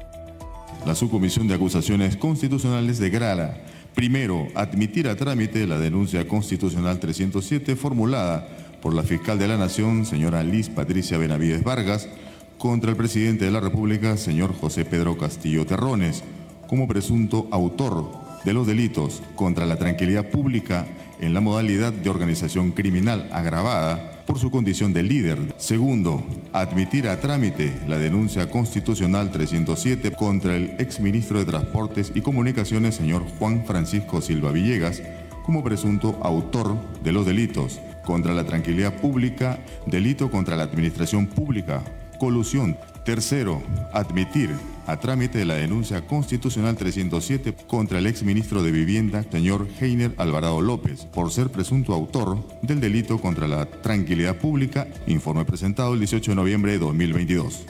La 0.86 0.96
Subcomisión 0.96 1.48
de 1.48 1.54
Acusaciones 1.54 2.18
Constitucionales 2.18 3.00
declara, 3.00 3.58
primero, 3.94 4.48
admitir 4.56 5.08
a 5.08 5.16
trámite 5.16 5.66
la 5.68 5.80
denuncia 5.80 6.28
constitucional 6.28 7.00
307 7.00 7.76
formulada 7.76 8.48
por 8.82 8.94
la 8.94 9.04
fiscal 9.04 9.40
de 9.40 9.48
la 9.48 9.58
Nación, 9.58 10.06
señora 10.06 10.44
Liz 10.44 10.70
Patricia 10.70 11.18
Benavides 11.18 11.64
Vargas, 11.64 12.10
contra 12.58 12.92
el 12.92 12.98
presidente 12.98 13.46
de 13.46 13.52
la 13.52 13.60
República, 13.60 14.18
señor 14.18 14.54
José 14.54 14.86
Pedro 14.86 15.18
Castillo 15.18 15.66
Terrones, 15.66 16.24
como 16.68 16.88
presunto 16.88 17.48
autor 17.52 18.12
de 18.44 18.54
los 18.54 18.68
delitos 18.68 19.22
contra 19.36 19.66
la 19.66 19.78
tranquilidad 19.78 20.30
pública 20.30 20.86
en 21.20 21.34
la 21.34 21.42
modalidad 21.42 21.94
de 21.94 22.10
organización 22.10 22.72
criminal 22.72 23.30
agravada 23.32 24.24
por 24.26 24.40
su 24.40 24.52
condición 24.52 24.94
de 24.94 25.04
líder. 25.04 25.54
Segundo, 25.58 26.24
admitir 26.54 27.08
a 27.08 27.20
trámite 27.20 27.74
la 27.88 27.98
denuncia 27.98 28.50
constitucional 28.50 29.32
307 29.32 30.12
contra 30.12 30.56
el 30.56 30.76
exministro 30.80 31.40
de 31.40 31.46
Transportes 31.46 32.12
y 32.16 32.22
Comunicaciones, 32.22 32.96
señor 32.96 33.24
Juan 33.40 33.66
Francisco 33.66 34.22
Silva 34.22 34.52
Villegas, 34.52 35.02
como 35.44 35.64
presunto 35.64 36.20
autor 36.24 36.76
de 37.04 37.12
los 37.12 37.26
delitos 37.26 37.80
contra 38.04 38.34
la 38.34 38.46
tranquilidad 38.46 38.96
pública, 38.96 39.60
delito 39.86 40.32
contra 40.32 40.56
la 40.56 40.64
administración 40.64 41.28
pública, 41.28 41.84
colusión. 42.18 42.78
Tercero, 43.04 43.62
admitir 43.94 44.50
a 44.88 44.98
trámite 44.98 45.40
de 45.40 45.46
la 45.46 45.56
denuncia 45.56 46.06
constitucional 46.06 46.76
307 46.76 47.56
contra 47.68 48.00
el 48.00 48.08
exministro 48.08 48.64
de 48.64 48.72
Vivienda, 48.72 49.24
señor 49.32 49.68
Heiner 49.80 50.14
Alvarado 50.18 50.62
López, 50.62 51.06
por 51.06 51.32
ser 51.32 51.50
presunto 51.50 51.94
autor 51.94 52.38
del 52.62 52.80
delito 52.80 53.20
contra 53.20 53.48
la 53.48 53.66
tranquilidad 53.66 54.36
pública, 54.38 54.88
informe 55.08 55.46
presentado 55.46 55.94
el 55.94 56.00
18 56.00 56.32
de 56.32 56.36
noviembre 56.36 56.72
de 56.74 56.80
2022. 56.80 57.66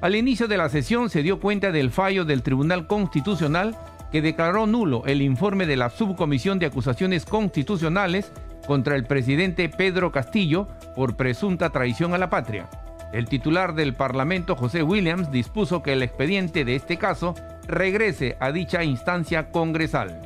Al 0.00 0.14
inicio 0.14 0.46
de 0.46 0.58
la 0.58 0.68
sesión 0.68 1.10
se 1.10 1.22
dio 1.22 1.40
cuenta 1.40 1.72
del 1.72 1.90
fallo 1.90 2.24
del 2.24 2.42
Tribunal 2.42 2.86
Constitucional 2.86 3.76
que 4.12 4.22
declaró 4.22 4.66
nulo 4.66 5.02
el 5.06 5.22
informe 5.22 5.66
de 5.66 5.76
la 5.76 5.90
Subcomisión 5.90 6.58
de 6.58 6.66
Acusaciones 6.66 7.24
Constitucionales 7.24 8.30
contra 8.66 8.96
el 8.96 9.04
presidente 9.04 9.68
Pedro 9.68 10.12
Castillo 10.12 10.68
por 10.94 11.16
presunta 11.16 11.70
traición 11.70 12.14
a 12.14 12.18
la 12.18 12.30
patria. 12.30 12.68
El 13.16 13.28
titular 13.30 13.74
del 13.74 13.94
Parlamento, 13.94 14.56
José 14.56 14.82
Williams, 14.82 15.32
dispuso 15.32 15.82
que 15.82 15.94
el 15.94 16.02
expediente 16.02 16.66
de 16.66 16.76
este 16.76 16.98
caso 16.98 17.34
regrese 17.66 18.36
a 18.40 18.52
dicha 18.52 18.84
instancia 18.84 19.50
congresal. 19.50 20.20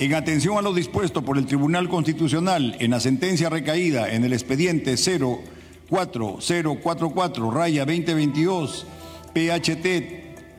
En 0.00 0.12
atención 0.12 0.58
a 0.58 0.62
lo 0.62 0.74
dispuesto 0.74 1.22
por 1.22 1.38
el 1.38 1.46
Tribunal 1.46 1.88
Constitucional 1.88 2.74
en 2.80 2.90
la 2.90 2.98
sentencia 2.98 3.48
recaída 3.48 4.12
en 4.12 4.24
el 4.24 4.32
expediente 4.32 4.96
04044 4.96 7.50
raya 7.52 7.84
2022 7.84 8.88
PHT 9.32 9.86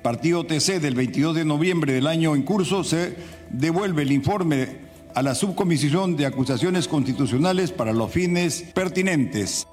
Partido 0.02 0.46
TC 0.46 0.80
del 0.80 0.96
22 0.96 1.36
de 1.36 1.44
noviembre 1.44 1.92
del 1.92 2.08
año 2.08 2.34
en 2.34 2.44
curso, 2.44 2.86
se 2.86 3.18
devuelve 3.50 4.04
el 4.04 4.14
informe 4.14 4.88
a 5.14 5.22
la 5.22 5.36
Subcomisión 5.36 6.16
de 6.16 6.28
Acusaciones 6.28 6.88
Constitucionales 6.88 7.74
para 7.74 7.92
los 7.92 8.10
fines 8.10 8.64
pertinentes. 8.74 9.68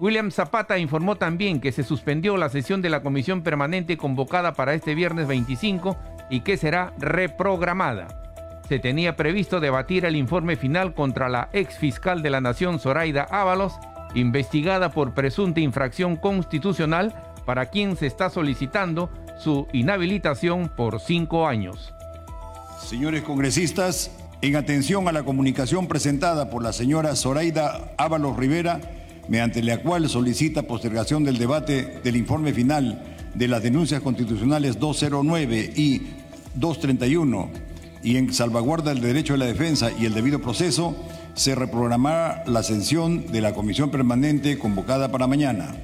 William 0.00 0.30
Zapata 0.30 0.78
informó 0.78 1.16
también 1.16 1.60
que 1.60 1.72
se 1.72 1.84
suspendió 1.84 2.36
la 2.36 2.48
sesión 2.48 2.82
de 2.82 2.90
la 2.90 3.02
comisión 3.02 3.42
permanente 3.42 3.96
convocada 3.96 4.54
para 4.54 4.74
este 4.74 4.94
viernes 4.94 5.26
25 5.26 5.96
y 6.30 6.40
que 6.40 6.56
será 6.56 6.92
reprogramada. 6.98 8.08
Se 8.68 8.78
tenía 8.78 9.14
previsto 9.14 9.60
debatir 9.60 10.04
el 10.04 10.16
informe 10.16 10.56
final 10.56 10.94
contra 10.94 11.28
la 11.28 11.48
ex 11.52 11.78
fiscal 11.78 12.22
de 12.22 12.30
la 12.30 12.40
Nación 12.40 12.80
Zoraida 12.80 13.22
Ábalos, 13.30 13.74
investigada 14.14 14.90
por 14.90 15.12
presunta 15.14 15.60
infracción 15.60 16.16
constitucional, 16.16 17.14
para 17.44 17.66
quien 17.66 17.96
se 17.96 18.06
está 18.06 18.30
solicitando 18.30 19.10
su 19.38 19.68
inhabilitación 19.72 20.70
por 20.70 20.98
cinco 21.00 21.46
años. 21.46 21.92
Señores 22.80 23.22
congresistas, 23.22 24.10
en 24.40 24.56
atención 24.56 25.08
a 25.08 25.12
la 25.12 25.22
comunicación 25.24 25.86
presentada 25.86 26.48
por 26.48 26.62
la 26.62 26.72
señora 26.72 27.14
Zoraida 27.16 27.92
Ábalos 27.98 28.36
Rivera, 28.36 28.80
mediante 29.28 29.62
la 29.62 29.78
cual 29.78 30.08
solicita 30.08 30.62
postergación 30.62 31.24
del 31.24 31.38
debate 31.38 32.00
del 32.02 32.16
informe 32.16 32.52
final 32.52 33.02
de 33.34 33.48
las 33.48 33.62
denuncias 33.62 34.00
constitucionales 34.00 34.78
209 34.78 35.72
y 35.76 36.02
231 36.54 37.50
y 38.02 38.16
en 38.16 38.32
salvaguarda 38.32 38.92
del 38.92 39.02
derecho 39.02 39.32
de 39.32 39.38
la 39.38 39.46
defensa 39.46 39.90
y 39.98 40.04
el 40.04 40.14
debido 40.14 40.40
proceso, 40.40 40.94
se 41.34 41.54
reprogramará 41.54 42.44
la 42.46 42.62
sesión 42.62 43.26
de 43.32 43.40
la 43.40 43.54
comisión 43.54 43.90
permanente 43.90 44.58
convocada 44.58 45.10
para 45.10 45.26
mañana. 45.26 45.74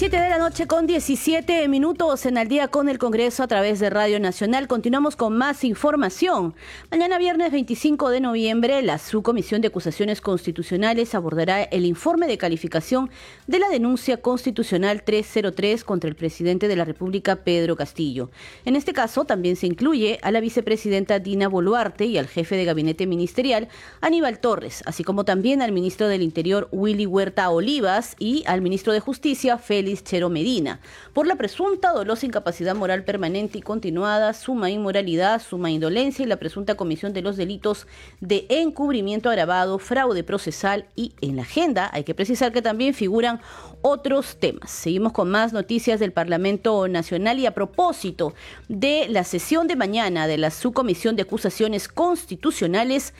7 0.00 0.18
de 0.18 0.30
la 0.30 0.38
noche 0.38 0.66
con 0.66 0.86
17 0.86 1.68
minutos 1.68 2.24
en 2.24 2.38
al 2.38 2.48
día 2.48 2.68
con 2.68 2.88
el 2.88 2.96
Congreso 2.96 3.42
a 3.42 3.48
través 3.48 3.80
de 3.80 3.90
Radio 3.90 4.18
Nacional. 4.18 4.66
Continuamos 4.66 5.14
con 5.14 5.36
más 5.36 5.62
información. 5.62 6.54
Mañana 6.90 7.18
viernes 7.18 7.52
25 7.52 8.08
de 8.08 8.20
noviembre, 8.20 8.80
la 8.80 8.96
Subcomisión 8.96 9.60
de 9.60 9.68
Acusaciones 9.68 10.22
Constitucionales 10.22 11.14
abordará 11.14 11.64
el 11.64 11.84
informe 11.84 12.28
de 12.28 12.38
calificación 12.38 13.10
de 13.46 13.58
la 13.58 13.68
denuncia 13.68 14.22
constitucional 14.22 15.02
303 15.02 15.84
contra 15.84 16.08
el 16.08 16.16
presidente 16.16 16.66
de 16.66 16.76
la 16.76 16.86
República, 16.86 17.36
Pedro 17.36 17.76
Castillo. 17.76 18.30
En 18.64 18.76
este 18.76 18.94
caso 18.94 19.26
también 19.26 19.56
se 19.56 19.66
incluye 19.66 20.18
a 20.22 20.30
la 20.30 20.40
vicepresidenta 20.40 21.18
Dina 21.18 21.46
Boluarte 21.46 22.06
y 22.06 22.16
al 22.16 22.26
jefe 22.26 22.56
de 22.56 22.64
gabinete 22.64 23.06
ministerial, 23.06 23.68
Aníbal 24.00 24.38
Torres, 24.38 24.82
así 24.86 25.04
como 25.04 25.26
también 25.26 25.60
al 25.60 25.72
ministro 25.72 26.08
del 26.08 26.22
Interior, 26.22 26.70
Willy 26.72 27.04
Huerta 27.04 27.50
Olivas, 27.50 28.16
y 28.18 28.44
al 28.46 28.62
ministro 28.62 28.94
de 28.94 29.00
Justicia, 29.00 29.58
Félix 29.58 29.89
Chero 29.96 30.28
Medina, 30.30 30.80
por 31.12 31.26
la 31.26 31.36
presunta 31.36 31.92
dolosa 31.92 32.26
incapacidad 32.26 32.74
moral 32.74 33.04
permanente 33.04 33.58
y 33.58 33.62
continuada, 33.62 34.32
suma 34.32 34.70
inmoralidad, 34.70 35.42
suma 35.42 35.70
indolencia 35.70 36.24
y 36.24 36.28
la 36.28 36.38
presunta 36.38 36.76
comisión 36.76 37.12
de 37.12 37.22
los 37.22 37.36
delitos 37.36 37.86
de 38.20 38.46
encubrimiento 38.48 39.28
agravado, 39.28 39.78
fraude 39.78 40.24
procesal 40.24 40.86
y 40.96 41.12
en 41.20 41.36
la 41.36 41.42
agenda 41.42 41.90
hay 41.92 42.04
que 42.04 42.14
precisar 42.14 42.52
que 42.52 42.62
también 42.62 42.94
figuran 42.94 43.40
otros 43.82 44.36
temas. 44.36 44.70
Seguimos 44.70 45.12
con 45.12 45.30
más 45.30 45.52
noticias 45.52 46.00
del 46.00 46.12
Parlamento 46.12 46.88
Nacional 46.88 47.38
y 47.38 47.46
a 47.46 47.54
propósito 47.54 48.34
de 48.68 49.06
la 49.08 49.24
sesión 49.24 49.66
de 49.66 49.76
mañana 49.76 50.26
de 50.26 50.38
la 50.38 50.50
Subcomisión 50.50 51.16
de 51.16 51.22
Acusaciones 51.22 51.88
Constitucionales, 51.88 53.14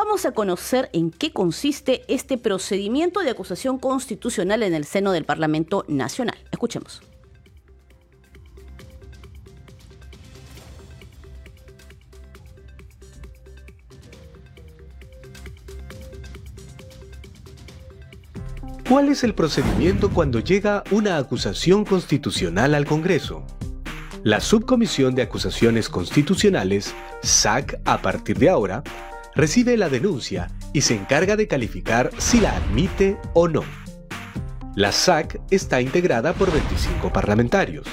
Vamos 0.00 0.24
a 0.26 0.30
conocer 0.30 0.90
en 0.92 1.10
qué 1.10 1.32
consiste 1.32 2.04
este 2.06 2.38
procedimiento 2.38 3.18
de 3.18 3.30
acusación 3.30 3.80
constitucional 3.80 4.62
en 4.62 4.72
el 4.72 4.84
seno 4.84 5.10
del 5.10 5.24
Parlamento 5.24 5.84
Nacional. 5.88 6.38
Escuchemos. 6.52 7.02
¿Cuál 18.88 19.08
es 19.08 19.24
el 19.24 19.34
procedimiento 19.34 20.10
cuando 20.10 20.38
llega 20.38 20.84
una 20.92 21.16
acusación 21.16 21.84
constitucional 21.84 22.76
al 22.76 22.86
Congreso? 22.86 23.44
La 24.22 24.40
Subcomisión 24.40 25.16
de 25.16 25.22
Acusaciones 25.22 25.88
Constitucionales, 25.88 26.94
SAC, 27.22 27.80
a 27.84 28.00
partir 28.00 28.38
de 28.38 28.48
ahora, 28.48 28.84
recibe 29.38 29.76
la 29.76 29.88
denuncia 29.88 30.50
y 30.72 30.80
se 30.80 30.96
encarga 30.96 31.36
de 31.36 31.46
calificar 31.46 32.10
si 32.18 32.40
la 32.40 32.56
admite 32.56 33.16
o 33.34 33.46
no. 33.46 33.62
La 34.74 34.90
SAC 34.90 35.40
está 35.52 35.80
integrada 35.80 36.32
por 36.32 36.52
25 36.52 37.12
parlamentarios. 37.12 37.86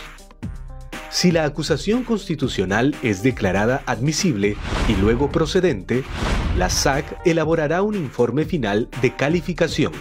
Si 1.11 1.31
la 1.31 1.45
acusación 1.45 2.03
constitucional 2.03 2.95
es 3.03 3.21
declarada 3.21 3.83
admisible 3.85 4.57
y 4.89 4.95
luego 4.95 5.31
procedente, 5.31 6.03
la 6.57 6.71
SAC 6.71 7.15
elaborará 7.25 7.83
un 7.83 7.93
informe 7.93 8.45
final 8.45 8.89
de 9.03 9.15
calificación. 9.15 9.93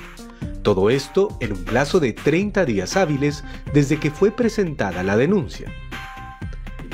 Todo 0.63 0.89
esto 0.89 1.37
en 1.41 1.53
un 1.53 1.65
plazo 1.65 2.01
de 2.01 2.15
30 2.15 2.65
días 2.65 2.97
hábiles 2.97 3.45
desde 3.75 4.01
que 4.01 4.11
fue 4.11 4.31
presentada 4.31 5.03
la 5.03 5.19
denuncia. 5.19 5.71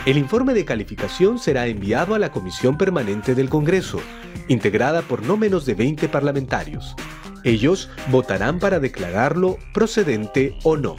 El 0.07 0.17
informe 0.17 0.55
de 0.55 0.65
calificación 0.65 1.39
será 1.39 1.67
enviado 1.67 2.15
a 2.15 2.19
la 2.19 2.33
Comisión 2.33 2.79
Permanente 2.79 3.35
del 3.35 3.51
Congreso, 3.51 4.01
integrada 4.49 5.03
por 5.03 5.23
no 5.23 5.37
menos 5.37 5.67
de 5.67 5.75
20 5.75 6.09
parlamentarios. 6.09 6.97
Ellos 7.45 7.91
votarán 8.09 8.59
para 8.61 8.81
declararlo 8.81 9.59
procedente 9.75 10.57
o 10.63 10.79
no. 10.79 10.97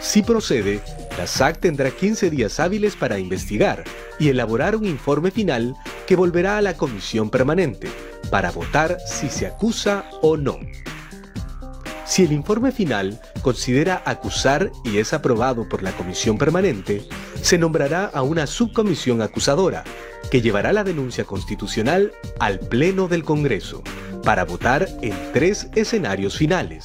Si 0.00 0.22
procede, 0.22 0.82
la 1.16 1.26
SAC 1.26 1.60
tendrá 1.60 1.90
15 1.90 2.28
días 2.28 2.60
hábiles 2.60 2.94
para 2.94 3.18
investigar 3.18 3.84
y 4.18 4.28
elaborar 4.28 4.76
un 4.76 4.84
informe 4.84 5.30
final 5.30 5.74
que 6.06 6.14
volverá 6.14 6.58
a 6.58 6.62
la 6.62 6.76
Comisión 6.76 7.30
Permanente 7.30 7.88
para 8.30 8.50
votar 8.50 8.98
si 9.06 9.30
se 9.30 9.46
acusa 9.46 10.04
o 10.20 10.36
no. 10.36 10.58
Si 12.04 12.24
el 12.24 12.32
informe 12.32 12.70
final 12.70 13.20
considera 13.42 14.02
acusar 14.04 14.70
y 14.84 14.98
es 14.98 15.12
aprobado 15.12 15.68
por 15.68 15.82
la 15.82 15.92
Comisión 15.92 16.38
Permanente, 16.38 17.06
se 17.42 17.58
nombrará 17.58 18.06
a 18.06 18.22
una 18.22 18.46
subcomisión 18.46 19.22
acusadora 19.22 19.84
que 20.30 20.40
llevará 20.40 20.72
la 20.72 20.84
denuncia 20.84 21.24
constitucional 21.24 22.12
al 22.38 22.58
Pleno 22.58 23.08
del 23.08 23.24
Congreso 23.24 23.82
para 24.24 24.44
votar 24.44 24.88
en 25.02 25.14
tres 25.32 25.68
escenarios 25.74 26.36
finales. 26.36 26.84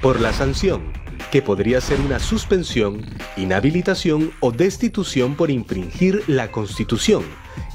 Por 0.00 0.20
la 0.20 0.32
sanción, 0.32 0.92
que 1.30 1.42
podría 1.42 1.80
ser 1.80 2.00
una 2.00 2.18
suspensión, 2.18 3.06
inhabilitación 3.36 4.32
o 4.40 4.52
destitución 4.52 5.36
por 5.36 5.50
infringir 5.50 6.22
la 6.26 6.50
Constitución 6.50 7.24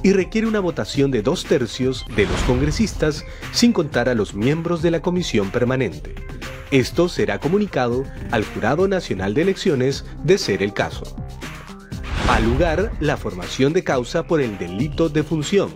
y 0.03 0.13
requiere 0.13 0.47
una 0.47 0.60
votación 0.60 1.10
de 1.12 1.21
dos 1.21 1.45
tercios 1.45 2.05
de 2.15 2.25
los 2.25 2.39
congresistas 2.41 3.25
sin 3.51 3.73
contar 3.73 4.10
a 4.10 4.13
los 4.13 4.36
miembros 4.36 4.81
de 4.81 4.91
la 4.91 5.01
comisión 5.01 5.49
permanente. 5.49 6.13
Esto 6.71 7.08
será 7.08 7.39
comunicado 7.39 8.03
al 8.30 8.43
Jurado 8.43 8.89
Nacional 8.89 9.34
de 9.34 9.43
Elecciones 9.43 10.03
de 10.25 10.38
ser 10.38 10.62
el 10.62 10.73
caso. 10.73 11.03
Al 12.30 12.43
lugar, 12.43 12.91
la 12.99 13.15
formación 13.15 13.71
de 13.71 13.86
causa 13.86 14.23
por 14.23 14.41
el 14.41 14.58
delito 14.58 15.08
de 15.08 15.23
función, 15.23 15.73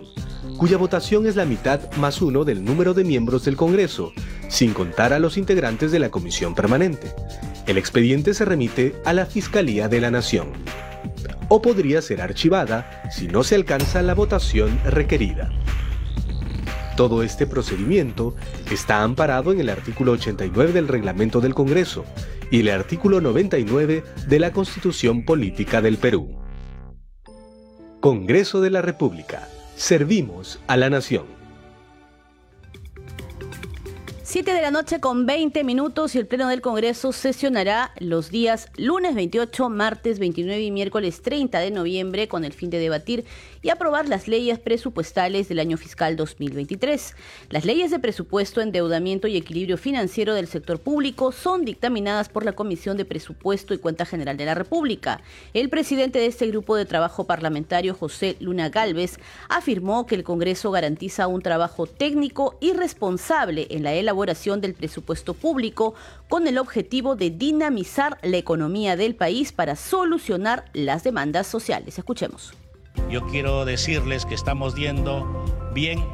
cuya 0.58 0.76
votación 0.76 1.26
es 1.26 1.34
la 1.34 1.46
mitad 1.46 1.90
más 1.96 2.20
uno 2.20 2.44
del 2.44 2.62
número 2.62 2.92
de 2.92 3.04
miembros 3.04 3.46
del 3.46 3.56
Congreso, 3.56 4.12
sin 4.48 4.74
contar 4.74 5.14
a 5.14 5.18
los 5.18 5.38
integrantes 5.38 5.92
de 5.92 5.98
la 5.98 6.10
Comisión 6.10 6.54
Permanente. 6.54 7.14
El 7.66 7.78
expediente 7.78 8.34
se 8.34 8.44
remite 8.44 8.94
a 9.06 9.14
la 9.14 9.24
Fiscalía 9.24 9.88
de 9.88 10.00
la 10.00 10.10
Nación. 10.10 10.52
O 11.48 11.62
podría 11.62 12.02
ser 12.02 12.20
archivada 12.20 13.02
si 13.10 13.28
no 13.28 13.44
se 13.44 13.54
alcanza 13.54 14.02
la 14.02 14.14
votación 14.14 14.78
requerida. 14.84 15.50
Todo 16.96 17.22
este 17.22 17.46
procedimiento 17.46 18.34
está 18.70 19.02
amparado 19.02 19.52
en 19.52 19.60
el 19.60 19.70
artículo 19.70 20.12
89 20.12 20.72
del 20.72 20.88
Reglamento 20.88 21.40
del 21.40 21.54
Congreso 21.54 22.04
y 22.50 22.60
el 22.60 22.68
artículo 22.68 23.20
99 23.22 24.04
de 24.26 24.38
la 24.38 24.52
Constitución 24.52 25.24
Política 25.24 25.80
del 25.80 25.96
Perú. 25.96 26.36
Congreso 28.00 28.60
de 28.60 28.70
la 28.70 28.82
República. 28.82 29.48
Servimos 29.76 30.60
a 30.66 30.76
la 30.76 30.90
Nación. 30.90 31.42
7 34.32 34.54
de 34.54 34.62
la 34.62 34.70
noche 34.70 34.98
con 34.98 35.26
20 35.26 35.62
minutos 35.62 36.14
y 36.14 36.18
el 36.18 36.26
Pleno 36.26 36.48
del 36.48 36.62
Congreso 36.62 37.12
sesionará 37.12 37.92
los 37.98 38.30
días 38.30 38.68
lunes 38.76 39.14
28, 39.14 39.68
martes 39.68 40.18
29 40.18 40.62
y 40.62 40.70
miércoles 40.70 41.20
30 41.20 41.58
de 41.58 41.70
noviembre 41.70 42.28
con 42.28 42.44
el 42.44 42.54
fin 42.54 42.70
de 42.70 42.78
debatir 42.78 43.26
y 43.62 43.70
aprobar 43.70 44.08
las 44.08 44.28
leyes 44.28 44.58
presupuestales 44.58 45.48
del 45.48 45.60
año 45.60 45.76
fiscal 45.76 46.16
2023. 46.16 47.14
Las 47.48 47.64
leyes 47.64 47.90
de 47.90 48.00
presupuesto, 48.00 48.60
endeudamiento 48.60 49.28
y 49.28 49.36
equilibrio 49.36 49.78
financiero 49.78 50.34
del 50.34 50.48
sector 50.48 50.80
público 50.80 51.32
son 51.32 51.64
dictaminadas 51.64 52.28
por 52.28 52.44
la 52.44 52.52
Comisión 52.52 52.96
de 52.96 53.04
Presupuesto 53.04 53.72
y 53.72 53.78
Cuenta 53.78 54.04
General 54.04 54.36
de 54.36 54.44
la 54.44 54.54
República. 54.54 55.20
El 55.54 55.68
presidente 55.70 56.18
de 56.18 56.26
este 56.26 56.48
grupo 56.48 56.76
de 56.76 56.84
trabajo 56.84 57.24
parlamentario, 57.24 57.94
José 57.94 58.36
Luna 58.40 58.68
Galvez, 58.68 59.18
afirmó 59.48 60.06
que 60.06 60.16
el 60.16 60.24
Congreso 60.24 60.70
garantiza 60.70 61.28
un 61.28 61.42
trabajo 61.42 61.86
técnico 61.86 62.58
y 62.60 62.72
responsable 62.72 63.68
en 63.70 63.84
la 63.84 63.94
elaboración 63.94 64.60
del 64.60 64.74
presupuesto 64.74 65.34
público 65.34 65.94
con 66.28 66.48
el 66.48 66.58
objetivo 66.58 67.14
de 67.14 67.30
dinamizar 67.30 68.18
la 68.22 68.38
economía 68.38 68.96
del 68.96 69.14
país 69.14 69.52
para 69.52 69.76
solucionar 69.76 70.64
las 70.72 71.04
demandas 71.04 71.46
sociales. 71.46 71.98
Escuchemos. 71.98 72.54
Yo 73.10 73.26
quiero 73.26 73.64
decirles 73.64 74.26
que 74.26 74.34
estamos 74.34 74.74
yendo 74.74 75.44
bien 75.74 76.04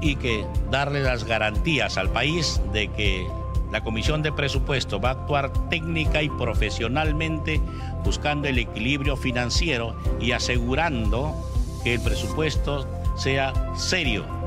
y 0.00 0.16
que 0.16 0.46
darle 0.70 1.02
las 1.02 1.24
garantías 1.24 1.98
al 1.98 2.10
país 2.10 2.60
de 2.72 2.88
que 2.88 3.26
la 3.70 3.82
Comisión 3.82 4.22
de 4.22 4.32
Presupuesto 4.32 5.00
va 5.00 5.10
a 5.10 5.12
actuar 5.12 5.52
técnica 5.68 6.22
y 6.22 6.28
profesionalmente 6.28 7.60
buscando 8.04 8.48
el 8.48 8.58
equilibrio 8.58 9.16
financiero 9.16 9.96
y 10.20 10.32
asegurando 10.32 11.34
que 11.84 11.94
el 11.94 12.00
presupuesto 12.00 12.86
sea 13.16 13.52
serio 13.76 14.40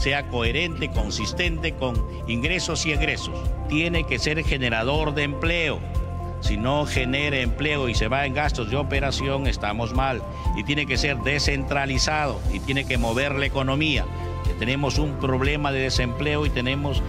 sea 0.00 0.28
coherente, 0.28 0.90
consistente 0.90 1.74
con 1.74 1.94
ingresos 2.26 2.86
y 2.86 2.92
egresos. 2.92 3.38
Tiene 3.68 4.04
que 4.04 4.18
ser 4.18 4.42
generador 4.42 5.12
de 5.14 5.24
empleo. 5.24 5.78
Si 6.40 6.56
no 6.56 6.86
genera 6.86 7.38
empleo 7.38 7.88
y 7.88 7.94
se 7.94 8.08
va 8.08 8.26
en 8.26 8.34
gastos 8.34 8.70
de 8.70 8.76
operación, 8.76 9.46
estamos 9.46 9.94
mal. 9.94 10.22
Y 10.56 10.64
tiene 10.64 10.86
que 10.86 10.96
ser 10.96 11.18
descentralizado 11.18 12.40
y 12.52 12.60
tiene 12.60 12.86
que 12.86 12.98
mover 12.98 13.34
la 13.34 13.46
economía. 13.46 14.04
tenemos 14.58 14.98
un 14.98 15.14
problema 15.18 15.72
de 15.72 15.80
desempleo 15.80 16.44
y 16.44 16.50
tenemos 16.50 17.02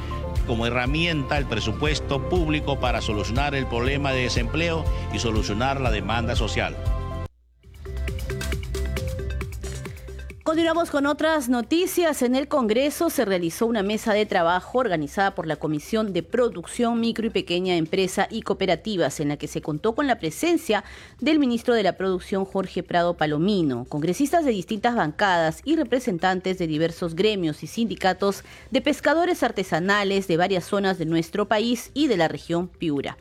como 0.48 0.66
herramienta 0.66 1.38
el 1.38 1.46
presupuesto 1.46 2.30
público 2.30 2.80
para 2.80 3.02
solucionar 3.02 3.56
el 3.56 3.68
problema 3.68 4.12
de 4.12 4.24
desempleo 4.24 4.86
y 5.14 5.20
solucionar 5.20 5.82
la 5.82 5.92
demanda 5.92 6.36
social. 6.36 6.76
Continuamos 10.44 10.90
con 10.90 11.06
otras 11.06 11.50
noticias. 11.50 12.24
En 12.24 12.34
el 12.34 12.48
Congreso 12.48 13.12
se 13.12 13.26
realizó 13.26 13.68
una 13.68 13.84
mesa 13.84 14.12
de 14.12 14.26
trabajo 14.26 14.80
organizada 14.80 15.36
por 15.36 15.46
la 15.46 15.58
Comisión 15.58 16.14
de 16.14 16.24
Producción 16.24 17.00
Micro 17.00 17.28
y 17.28 17.30
Pequeña 17.30 17.76
Empresa 17.76 18.28
y 18.28 18.42
Cooperativas, 18.42 19.20
en 19.20 19.28
la 19.28 19.38
que 19.38 19.48
se 19.48 19.62
contó 19.62 19.94
con 19.94 20.08
la 20.08 20.18
presencia 20.18 20.84
del 21.20 21.38
ministro 21.38 21.76
de 21.76 21.84
la 21.84 21.96
Producción 21.96 22.46
Jorge 22.46 22.82
Prado 22.82 23.18
Palomino, 23.18 23.86
congresistas 23.86 24.44
de 24.44 24.50
distintas 24.50 24.96
bancadas 24.96 25.62
y 25.64 25.76
representantes 25.76 26.58
de 26.58 26.66
diversos 26.66 27.14
gremios 27.14 27.62
y 27.62 27.68
sindicatos 27.68 28.44
de 28.72 28.82
pescadores 28.82 29.44
artesanales 29.44 30.28
de 30.28 30.38
varias 30.38 30.66
zonas 30.66 30.98
de 30.98 31.06
nuestro 31.06 31.48
país 31.48 31.92
y 31.94 32.08
de 32.08 32.18
la 32.18 32.28
región 32.28 32.68
Piura. 32.68 33.16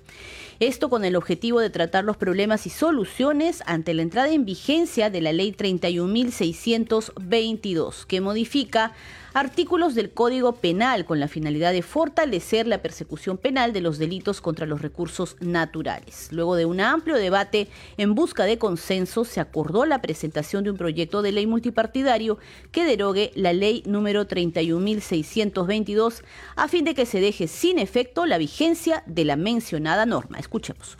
Esto 0.60 0.88
con 0.90 1.04
el 1.06 1.16
objetivo 1.16 1.58
de 1.58 1.70
tratar 1.70 2.04
los 2.04 2.18
problemas 2.18 2.66
y 2.66 2.70
soluciones 2.70 3.62
ante 3.64 3.94
la 3.94 4.02
entrada 4.02 4.28
en 4.28 4.44
vigencia 4.44 5.08
de 5.08 5.22
la 5.22 5.32
Ley 5.32 5.52
31.622, 5.52 8.04
que 8.04 8.20
modifica 8.20 8.92
artículos 9.34 9.94
del 9.94 10.10
Código 10.10 10.56
Penal 10.56 11.04
con 11.04 11.20
la 11.20 11.28
finalidad 11.28 11.72
de 11.72 11.82
fortalecer 11.82 12.66
la 12.66 12.82
persecución 12.82 13.38
penal 13.38 13.72
de 13.72 13.80
los 13.80 13.98
delitos 13.98 14.40
contra 14.40 14.66
los 14.66 14.82
recursos 14.82 15.36
naturales. 15.40 16.28
Luego 16.32 16.56
de 16.56 16.66
un 16.66 16.80
amplio 16.80 17.16
debate 17.16 17.68
en 17.96 18.14
busca 18.14 18.44
de 18.44 18.58
consenso, 18.58 19.24
se 19.24 19.40
acordó 19.40 19.86
la 19.86 20.02
presentación 20.02 20.64
de 20.64 20.70
un 20.70 20.76
proyecto 20.76 21.22
de 21.22 21.32
ley 21.32 21.46
multipartidario 21.46 22.38
que 22.72 22.84
derogue 22.84 23.30
la 23.34 23.52
ley 23.52 23.82
número 23.86 24.26
31.622 24.26 26.22
a 26.56 26.68
fin 26.68 26.84
de 26.84 26.94
que 26.94 27.06
se 27.06 27.20
deje 27.20 27.48
sin 27.48 27.78
efecto 27.78 28.26
la 28.26 28.38
vigencia 28.38 29.02
de 29.06 29.24
la 29.24 29.36
mencionada 29.36 30.06
norma. 30.06 30.38
Escuchemos. 30.38 30.96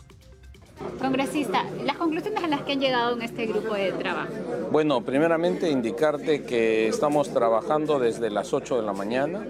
Congresista, 0.99 1.65
las 1.83 1.97
conclusiones 1.97 2.43
a 2.43 2.47
las 2.47 2.61
que 2.61 2.73
han 2.73 2.79
llegado 2.79 3.15
en 3.15 3.21
este 3.23 3.45
grupo 3.47 3.73
de 3.73 3.91
trabajo. 3.91 4.31
Bueno, 4.71 5.03
primeramente 5.03 5.69
indicarte 5.69 6.43
que 6.43 6.87
estamos 6.87 7.29
trabajando 7.29 7.99
desde 7.99 8.29
las 8.29 8.53
8 8.53 8.77
de 8.77 8.85
la 8.85 8.93
mañana. 8.93 9.45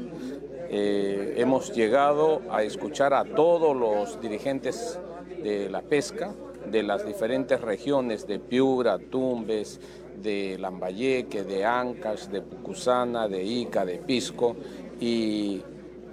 Eh, 0.70 1.36
hemos 1.38 1.74
llegado 1.74 2.42
a 2.50 2.64
escuchar 2.64 3.14
a 3.14 3.26
todos 3.26 3.76
los 3.76 4.22
dirigentes 4.22 5.00
de 5.44 5.70
la 5.70 5.82
pesca 5.82 6.34
de 6.66 6.84
las 6.84 7.06
diferentes 7.06 7.60
regiones 7.60 8.28
de 8.28 8.40
Piura, 8.40 8.98
Tumbes, 9.00 9.80
de 10.22 10.58
Lambayeque, 10.60 11.44
de 11.44 11.66
Ancas, 11.66 12.32
de 12.32 12.42
Pucusana, 12.42 13.28
de 13.28 13.44
Ica, 13.44 13.86
de 13.86 13.98
Pisco 13.98 14.56
y 15.00 15.62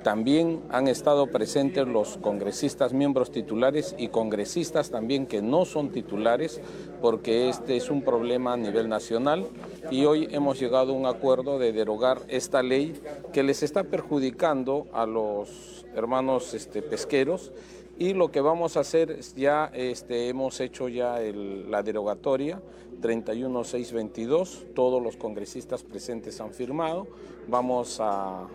también 0.08 0.62
han 0.70 0.88
estado 0.88 1.26
presentes 1.26 1.86
los 1.86 2.16
congresistas 2.16 2.94
miembros 2.94 3.30
titulares 3.30 3.94
y 3.98 4.08
congresistas 4.08 4.88
también 4.88 5.26
que 5.26 5.42
no 5.42 5.66
son 5.66 5.90
titulares 5.90 6.62
porque 7.02 7.50
este 7.50 7.76
es 7.76 7.90
un 7.90 8.00
problema 8.00 8.54
a 8.54 8.56
nivel 8.56 8.88
nacional. 8.88 9.46
Y 9.90 10.06
hoy 10.06 10.26
hemos 10.30 10.58
llegado 10.58 10.94
a 10.94 10.96
un 10.96 11.04
acuerdo 11.04 11.58
de 11.58 11.74
derogar 11.74 12.22
esta 12.28 12.62
ley 12.62 12.98
que 13.34 13.42
les 13.42 13.62
está 13.62 13.84
perjudicando 13.84 14.86
a 14.94 15.04
los 15.04 15.84
hermanos 15.94 16.54
este, 16.54 16.80
pesqueros. 16.80 17.52
Y 17.98 18.14
lo 18.14 18.30
que 18.30 18.40
vamos 18.40 18.78
a 18.78 18.80
hacer 18.80 19.10
es 19.10 19.34
ya 19.34 19.70
este, 19.74 20.30
hemos 20.30 20.58
hecho 20.60 20.88
ya 20.88 21.20
la 21.20 21.82
derogatoria 21.82 22.62
31622, 23.02 24.68
todos 24.74 25.02
los 25.02 25.18
congresistas 25.18 25.82
presentes 25.82 26.40
han 26.40 26.54
firmado, 26.54 27.06
vamos 27.46 27.98
a 28.00 28.48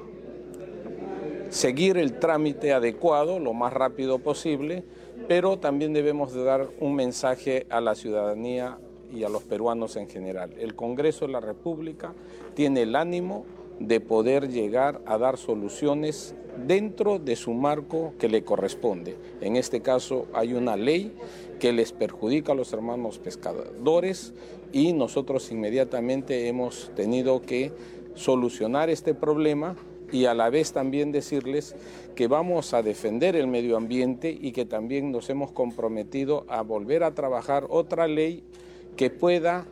seguir 1.50 1.98
el 1.98 2.14
trámite 2.20 2.74
adecuado 2.74 3.40
lo 3.40 3.54
más 3.54 3.74
rápido 3.74 4.20
posible, 4.20 4.84
pero 5.28 5.58
también 5.58 5.94
debemos 5.94 6.34
de 6.34 6.44
dar 6.44 6.68
un 6.80 6.96
mensaje 6.96 7.66
a 7.70 7.80
la 7.80 7.96
ciudadanía 7.96 8.78
y 9.14 9.24
a 9.24 9.30
los 9.30 9.44
peruanos 9.44 9.96
en 9.96 10.10
general. 10.10 10.54
El 10.60 10.76
Congreso 10.76 11.28
de 11.28 11.34
la 11.34 11.40
República 11.40 12.14
tiene 12.56 12.82
el 12.82 12.96
ánimo 12.96 13.46
de 13.80 14.00
poder 14.00 14.50
llegar 14.50 15.02
a 15.06 15.18
dar 15.18 15.38
soluciones 15.38 16.36
dentro 16.68 17.20
de 17.20 17.36
su 17.36 17.54
marco 17.54 18.14
que 18.20 18.30
le 18.30 18.44
corresponde. 18.44 19.16
En 19.42 19.56
este 19.56 19.82
caso 19.82 20.28
hay 20.34 20.54
una 20.54 20.76
ley 20.76 21.14
que 21.60 21.72
les 21.72 21.92
perjudica 21.92 22.52
a 22.52 22.56
los 22.56 22.74
hermanos 22.74 23.20
pescadores 23.20 24.34
y 24.72 24.94
nosotros 24.94 25.52
inmediatamente 25.52 26.48
hemos 26.48 26.92
tenido 26.96 27.42
que 27.42 27.72
solucionar 28.16 28.90
este 28.90 29.14
problema 29.14 29.76
y 30.14 30.26
a 30.26 30.34
la 30.34 30.50
vez 30.50 30.72
también 30.72 31.12
decirles 31.12 31.76
que 32.16 32.28
vamos 32.28 32.74
a 32.74 32.84
defender 32.84 33.36
el 33.36 33.48
medio 33.48 33.76
ambiente 33.76 34.38
y 34.40 34.52
que 34.52 34.64
también 34.64 35.12
nos 35.12 35.30
hemos 35.30 35.52
comprometido 35.52 36.46
a 36.48 36.62
volver 36.62 37.04
a 37.04 37.16
trabajar 37.16 37.66
otra 37.70 38.08
ley 38.08 38.44
que 38.96 39.10
pueda 39.10 39.66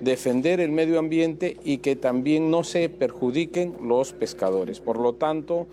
defender 0.00 0.60
el 0.60 0.72
medio 0.72 0.98
ambiente 0.98 1.56
y 1.64 1.78
que 1.78 1.94
también 1.94 2.50
no 2.50 2.64
se 2.64 2.88
perjudiquen 2.88 3.76
los 3.80 4.12
pescadores. 4.12 4.80
Por 4.80 4.98
lo 4.98 5.14
tanto, 5.14 5.68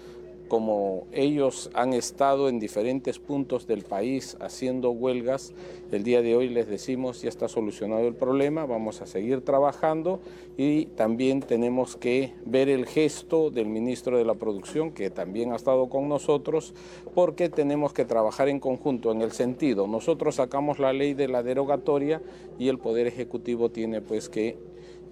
como 0.53 1.07
ellos 1.11 1.71
han 1.73 1.93
estado 1.93 2.47
en 2.47 2.59
diferentes 2.59 3.17
puntos 3.17 3.65
del 3.65 3.81
país 3.81 4.37
haciendo 4.39 4.91
huelgas, 4.91 5.51
el 5.91 6.03
día 6.03 6.21
de 6.21 6.35
hoy 6.35 6.47
les 6.47 6.67
decimos 6.67 7.23
ya 7.23 7.29
está 7.29 7.47
solucionado 7.47 8.07
el 8.07 8.13
problema, 8.13 8.67
vamos 8.67 9.01
a 9.01 9.07
seguir 9.07 9.41
trabajando 9.41 10.19
y 10.55 10.85
también 10.85 11.39
tenemos 11.39 11.97
que 11.97 12.33
ver 12.45 12.69
el 12.69 12.85
gesto 12.85 13.49
del 13.49 13.65
ministro 13.65 14.15
de 14.15 14.25
la 14.25 14.35
Producción, 14.35 14.91
que 14.91 15.09
también 15.09 15.53
ha 15.53 15.55
estado 15.55 15.89
con 15.89 16.07
nosotros, 16.07 16.75
porque 17.15 17.49
tenemos 17.49 17.91
que 17.91 18.05
trabajar 18.05 18.47
en 18.47 18.59
conjunto 18.59 19.11
en 19.11 19.23
el 19.23 19.31
sentido, 19.31 19.87
nosotros 19.87 20.35
sacamos 20.35 20.77
la 20.77 20.93
ley 20.93 21.15
de 21.15 21.29
la 21.29 21.41
derogatoria 21.41 22.21
y 22.59 22.67
el 22.67 22.77
Poder 22.77 23.07
Ejecutivo 23.07 23.71
tiene 23.71 24.01
pues 24.01 24.29
que 24.29 24.55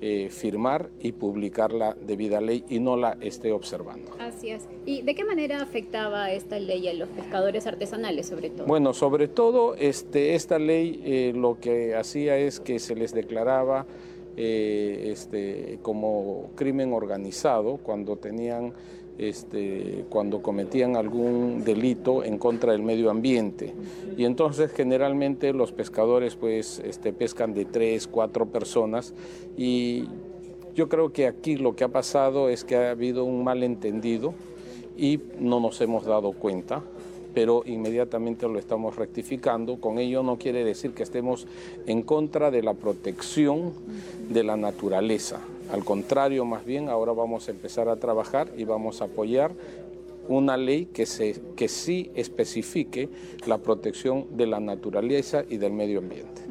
eh, 0.04 0.30
firmar 0.32 0.90
y 1.00 1.12
publicar 1.12 1.72
la 1.72 1.94
debida 1.94 2.42
ley 2.42 2.64
y 2.68 2.80
no 2.80 2.98
la 2.98 3.18
esté 3.22 3.52
observando. 3.52 4.12
Así 4.20 4.50
es. 4.50 4.68
¿Y 4.84 5.04
de 5.04 5.14
qué 5.14 5.24
manera 5.24 5.62
afectaba 5.62 6.32
esta 6.32 6.58
ley 6.58 6.88
a 6.88 6.94
los 6.96 7.08
pescadores 7.10 7.68
artesanales 7.68 8.28
sobre 8.28 8.50
todo? 8.50 8.66
Bueno, 8.66 8.94
sobre 8.94 9.28
todo 9.28 9.76
este, 9.76 10.34
esta 10.34 10.58
ley 10.58 11.02
eh, 11.06 11.34
lo 11.36 11.60
que 11.60 11.94
hacía 11.94 12.38
es 12.38 12.60
que 12.60 12.80
se 12.80 12.96
les 12.96 13.14
declaraba 13.14 13.86
eh, 14.38 15.10
este, 15.12 15.78
como 15.84 16.50
crimen 16.56 16.94
organizado 16.94 17.78
cuando 17.78 18.16
tenían 18.16 18.74
este, 19.18 20.06
cuando 20.10 20.42
cometían 20.42 20.96
algún 20.96 21.64
delito 21.64 22.24
en 22.24 22.38
contra 22.38 22.72
del 22.72 22.82
medio 22.82 23.10
ambiente. 23.10 23.74
Y 24.18 24.26
entonces 24.26 24.72
generalmente 24.72 25.54
los 25.54 25.72
pescadores 25.72 26.36
pues 26.36 26.80
este, 26.86 27.14
pescan 27.14 27.54
de 27.54 27.66
tres, 27.66 28.08
cuatro 28.08 28.46
personas 28.48 29.14
y 29.58 30.06
yo 30.76 30.90
creo 30.90 31.12
que 31.12 31.28
aquí 31.28 31.58
lo 31.58 31.76
que 31.76 31.84
ha 31.84 31.90
pasado 31.90 32.50
es 32.50 32.64
que 32.64 32.76
ha 32.76 32.92
habido 32.92 33.26
un 33.26 33.44
malentendido 33.44 34.34
y 34.98 35.20
no 35.40 35.60
nos 35.60 35.82
hemos 35.82 36.06
dado 36.06 36.32
cuenta 36.32 36.84
pero 37.34 37.64
inmediatamente 37.66 38.48
lo 38.48 38.60
estamos 38.60 38.96
rectificando. 38.96 39.80
Con 39.80 40.00
ello 40.00 40.24
no 40.24 40.38
quiere 40.38 40.64
decir 40.64 40.92
que 40.92 41.04
estemos 41.04 41.48
en 41.86 42.02
contra 42.02 42.52
de 42.52 42.62
la 42.62 42.74
protección 42.74 43.74
de 44.30 44.44
la 44.44 44.58
naturaleza. 44.58 45.40
Al 45.72 45.86
contrario, 45.86 46.44
más 46.46 46.66
bien, 46.66 46.90
ahora 46.90 47.14
vamos 47.14 47.48
a 47.48 47.52
empezar 47.52 47.88
a 47.88 47.96
trabajar 47.96 48.52
y 48.58 48.66
vamos 48.66 49.02
a 49.02 49.06
apoyar 49.06 49.54
una 50.28 50.58
ley 50.58 50.88
que, 50.88 51.06
se, 51.06 51.42
que 51.56 51.68
sí 51.68 52.12
especifique 52.16 53.10
la 53.46 53.58
protección 53.58 54.28
de 54.38 54.48
la 54.48 54.60
naturaleza 54.60 55.44
y 55.50 55.58
del 55.58 55.74
medio 55.74 56.00
ambiente. 56.00 56.42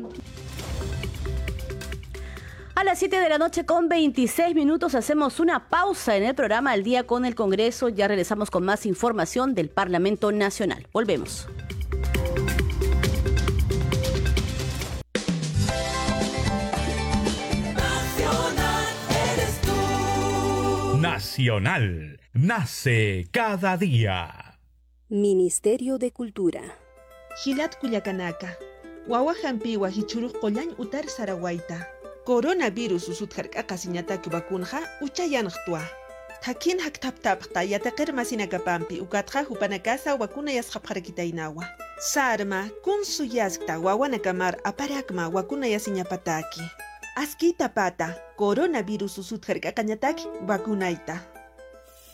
A 2.74 2.84
las 2.84 2.98
7 2.98 3.20
de 3.20 3.28
la 3.28 3.36
noche 3.36 3.66
con 3.66 3.90
26 3.90 4.54
minutos 4.54 4.94
hacemos 4.94 5.38
una 5.38 5.68
pausa 5.68 6.16
en 6.16 6.24
el 6.24 6.34
programa 6.34 6.74
El 6.74 6.82
Día 6.82 7.06
con 7.06 7.26
el 7.26 7.34
Congreso. 7.34 7.90
Ya 7.90 8.08
regresamos 8.08 8.50
con 8.50 8.64
más 8.64 8.86
información 8.86 9.54
del 9.54 9.68
Parlamento 9.68 10.32
Nacional. 10.32 10.86
Volvemos. 10.90 11.46
Nacional. 21.20 22.18
Nace 22.32 23.28
cada 23.30 23.76
día. 23.76 24.56
Ministerio 25.10 25.98
de 25.98 26.12
Cultura. 26.12 26.62
Hilat 27.44 27.76
Kuyakanaka. 27.78 28.56
Wawa 29.06 29.34
hampiwa 29.42 29.90
hichuru 29.90 30.32
qollañ 30.40 30.72
utar 30.78 31.04
sarawaita. 31.10 31.86
Coronavirus 32.24 33.08
usutjark'aqa 33.12 33.76
siñataki 33.76 34.30
vacunja 34.30 34.80
uchayanqtwa. 35.02 35.82
Thakin 36.40 36.80
haktaptapqta 36.80 37.64
yataqir 37.68 38.14
masinakapampi 38.14 39.00
ukatqa 39.04 39.44
hupanakasa 39.44 40.16
vacuna 40.16 40.52
yasqapqarkitaynawa. 40.52 41.64
Sarma 42.12 42.70
kunsu 42.82 43.24
yaskta 43.28 43.78
wawanakamar 43.78 44.56
aparakma 44.64 45.28
vacuna 45.28 45.66
yasiñapataki. 45.66 46.64
Askita 47.20 47.74
pata 47.74 48.16
coronavirus 48.34 49.18
usutjark'aqañataki 49.18 50.24
vacunaita. 50.46 51.22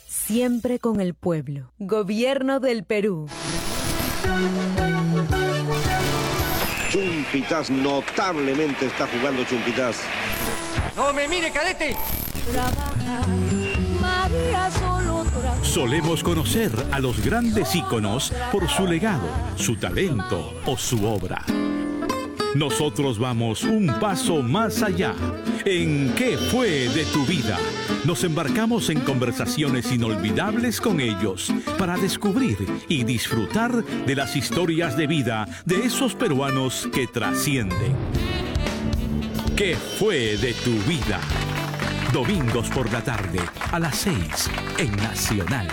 Siempre 0.09 0.81
con 0.81 1.01
el 1.01 1.14
pueblo. 1.14 1.71
Gobierno 1.79 2.59
del 2.59 2.83
Perú. 2.83 3.29
Chumpitas, 6.90 7.71
notablemente 7.71 8.87
está 8.87 9.07
jugando 9.07 9.45
Chumpitas. 9.45 10.01
¡No 10.97 11.12
me 11.12 11.29
mire, 11.29 11.53
cadete! 11.53 11.95
María 14.01 14.71
solo 14.73 15.23
trabaja. 15.23 15.64
Solemos 15.64 16.25
conocer 16.25 16.73
a 16.90 16.99
los 16.99 17.25
grandes 17.25 17.77
íconos 17.77 18.33
por 18.51 18.69
su 18.69 18.88
legado, 18.88 19.29
su 19.55 19.77
talento 19.77 20.53
o 20.66 20.77
su 20.77 21.07
obra. 21.07 21.45
Nosotros 22.54 23.18
vamos 23.18 23.64
un 23.64 23.87
paso 24.00 24.42
más 24.42 24.82
allá. 24.82 25.14
¿En 25.64 26.14
qué 26.14 26.37
fue 26.37 26.88
de 26.88 27.04
tu 27.06 27.24
vida? 27.26 27.59
Nos 28.04 28.24
embarcamos 28.24 28.88
en 28.88 29.00
conversaciones 29.00 29.92
inolvidables 29.92 30.80
con 30.80 31.00
ellos 31.00 31.52
para 31.78 31.96
descubrir 31.96 32.56
y 32.88 33.04
disfrutar 33.04 33.85
de 33.85 34.14
las 34.14 34.37
historias 34.37 34.96
de 34.96 35.06
vida 35.06 35.46
de 35.64 35.85
esos 35.85 36.14
peruanos 36.14 36.88
que 36.92 37.06
trascienden. 37.06 37.94
¿Qué 39.56 39.76
fue 39.76 40.37
de 40.37 40.52
tu 40.54 40.72
vida? 40.88 41.20
Domingos 42.12 42.68
por 42.70 42.90
la 42.92 43.02
tarde 43.02 43.40
a 43.72 43.78
las 43.78 43.96
6 43.96 44.50
en 44.78 44.96
Nacional. 44.96 45.68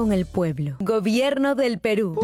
Con 0.00 0.14
el 0.14 0.24
pueblo. 0.24 0.76
Gobierno 0.80 1.54
del 1.54 1.78
Perú. 1.78 2.16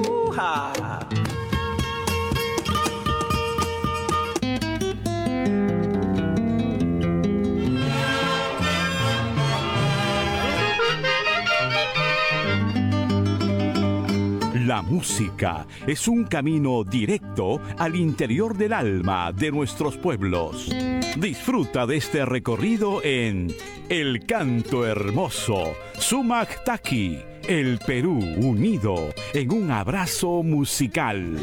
La 14.54 14.80
música 14.80 15.66
es 15.86 16.08
un 16.08 16.24
camino 16.24 16.82
directo 16.82 17.60
al 17.76 17.94
interior 17.94 18.56
del 18.56 18.72
alma 18.72 19.32
de 19.32 19.52
nuestros 19.52 19.98
pueblos. 19.98 20.70
Disfruta 21.18 21.86
de 21.86 21.98
este 21.98 22.24
recorrido 22.24 23.04
en 23.04 23.54
El 23.90 24.24
Canto 24.24 24.86
Hermoso, 24.86 25.74
Sumac 25.98 26.64
Taki, 26.64 27.35
el 27.48 27.78
Perú 27.78 28.18
unido 28.18 29.14
en 29.32 29.52
un 29.52 29.70
abrazo 29.70 30.42
musical. 30.42 31.36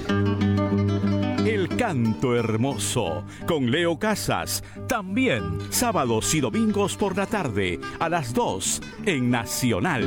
El 1.46 1.70
Canto 1.78 2.36
Hermoso 2.36 3.24
con 3.48 3.72
Leo 3.72 3.98
Casas, 3.98 4.64
también 4.88 5.60
sábados 5.70 6.34
y 6.34 6.42
domingos 6.42 6.98
por 6.98 7.16
la 7.16 7.26
tarde 7.26 7.80
a 8.00 8.10
las 8.10 8.34
2 8.34 8.82
en 9.06 9.30
Nacional. 9.30 10.04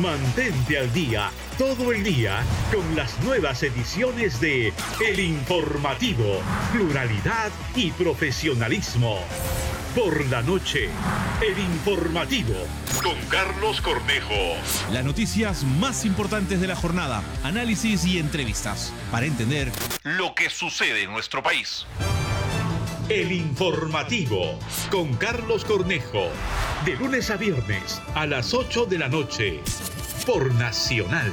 Mantente 0.00 0.78
al 0.78 0.92
día 0.92 1.30
todo 1.58 1.92
el 1.92 2.04
día 2.04 2.44
con 2.72 2.94
las 2.94 3.18
nuevas 3.24 3.64
ediciones 3.64 4.40
de 4.40 4.72
El 5.04 5.18
Informativo, 5.18 6.40
Pluralidad 6.72 7.50
y 7.74 7.90
Profesionalismo. 7.90 9.18
Por 9.94 10.26
la 10.26 10.42
noche, 10.42 10.90
El 11.40 11.58
Informativo 11.58 12.54
con 13.02 13.16
Carlos 13.28 13.80
Cornejo. 13.80 14.54
Las 14.92 15.04
noticias 15.04 15.64
más 15.64 16.04
importantes 16.04 16.60
de 16.60 16.66
la 16.66 16.76
jornada, 16.76 17.22
análisis 17.42 18.04
y 18.04 18.18
entrevistas 18.18 18.92
para 19.10 19.26
entender 19.26 19.72
Lo 20.02 20.34
que 20.34 20.50
sucede 20.50 21.04
en 21.04 21.10
nuestro 21.10 21.42
país. 21.42 21.86
El 23.08 23.32
informativo 23.32 24.58
con 24.90 25.14
Carlos 25.14 25.64
Cornejo. 25.64 26.28
De 26.84 26.94
lunes 26.96 27.30
a 27.30 27.36
viernes 27.36 28.00
a 28.14 28.26
las 28.26 28.52
8 28.52 28.84
de 28.84 28.98
la 28.98 29.08
noche 29.08 29.60
por 30.26 30.52
Nacional. 30.54 31.32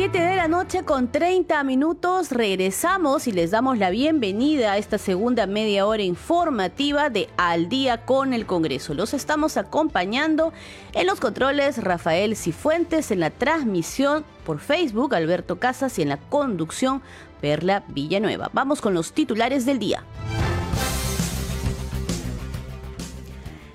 Siete 0.00 0.22
de 0.22 0.34
la 0.34 0.48
noche 0.48 0.82
con 0.82 1.12
30 1.12 1.62
minutos 1.62 2.30
regresamos 2.30 3.26
y 3.26 3.32
les 3.32 3.50
damos 3.50 3.76
la 3.76 3.90
bienvenida 3.90 4.72
a 4.72 4.78
esta 4.78 4.96
segunda 4.96 5.46
media 5.46 5.84
hora 5.84 6.02
informativa 6.02 7.10
de 7.10 7.28
Al 7.36 7.68
día 7.68 8.06
con 8.06 8.32
el 8.32 8.46
Congreso. 8.46 8.94
Los 8.94 9.12
estamos 9.12 9.58
acompañando 9.58 10.54
en 10.94 11.06
los 11.06 11.20
controles 11.20 11.84
Rafael 11.84 12.34
Cifuentes, 12.34 13.10
en 13.10 13.20
la 13.20 13.28
transmisión 13.28 14.24
por 14.46 14.58
Facebook 14.58 15.14
Alberto 15.14 15.58
Casas 15.58 15.98
y 15.98 16.02
en 16.02 16.08
la 16.08 16.16
conducción 16.16 17.02
Perla 17.42 17.84
Villanueva. 17.88 18.48
Vamos 18.54 18.80
con 18.80 18.94
los 18.94 19.12
titulares 19.12 19.66
del 19.66 19.78
día. 19.78 20.02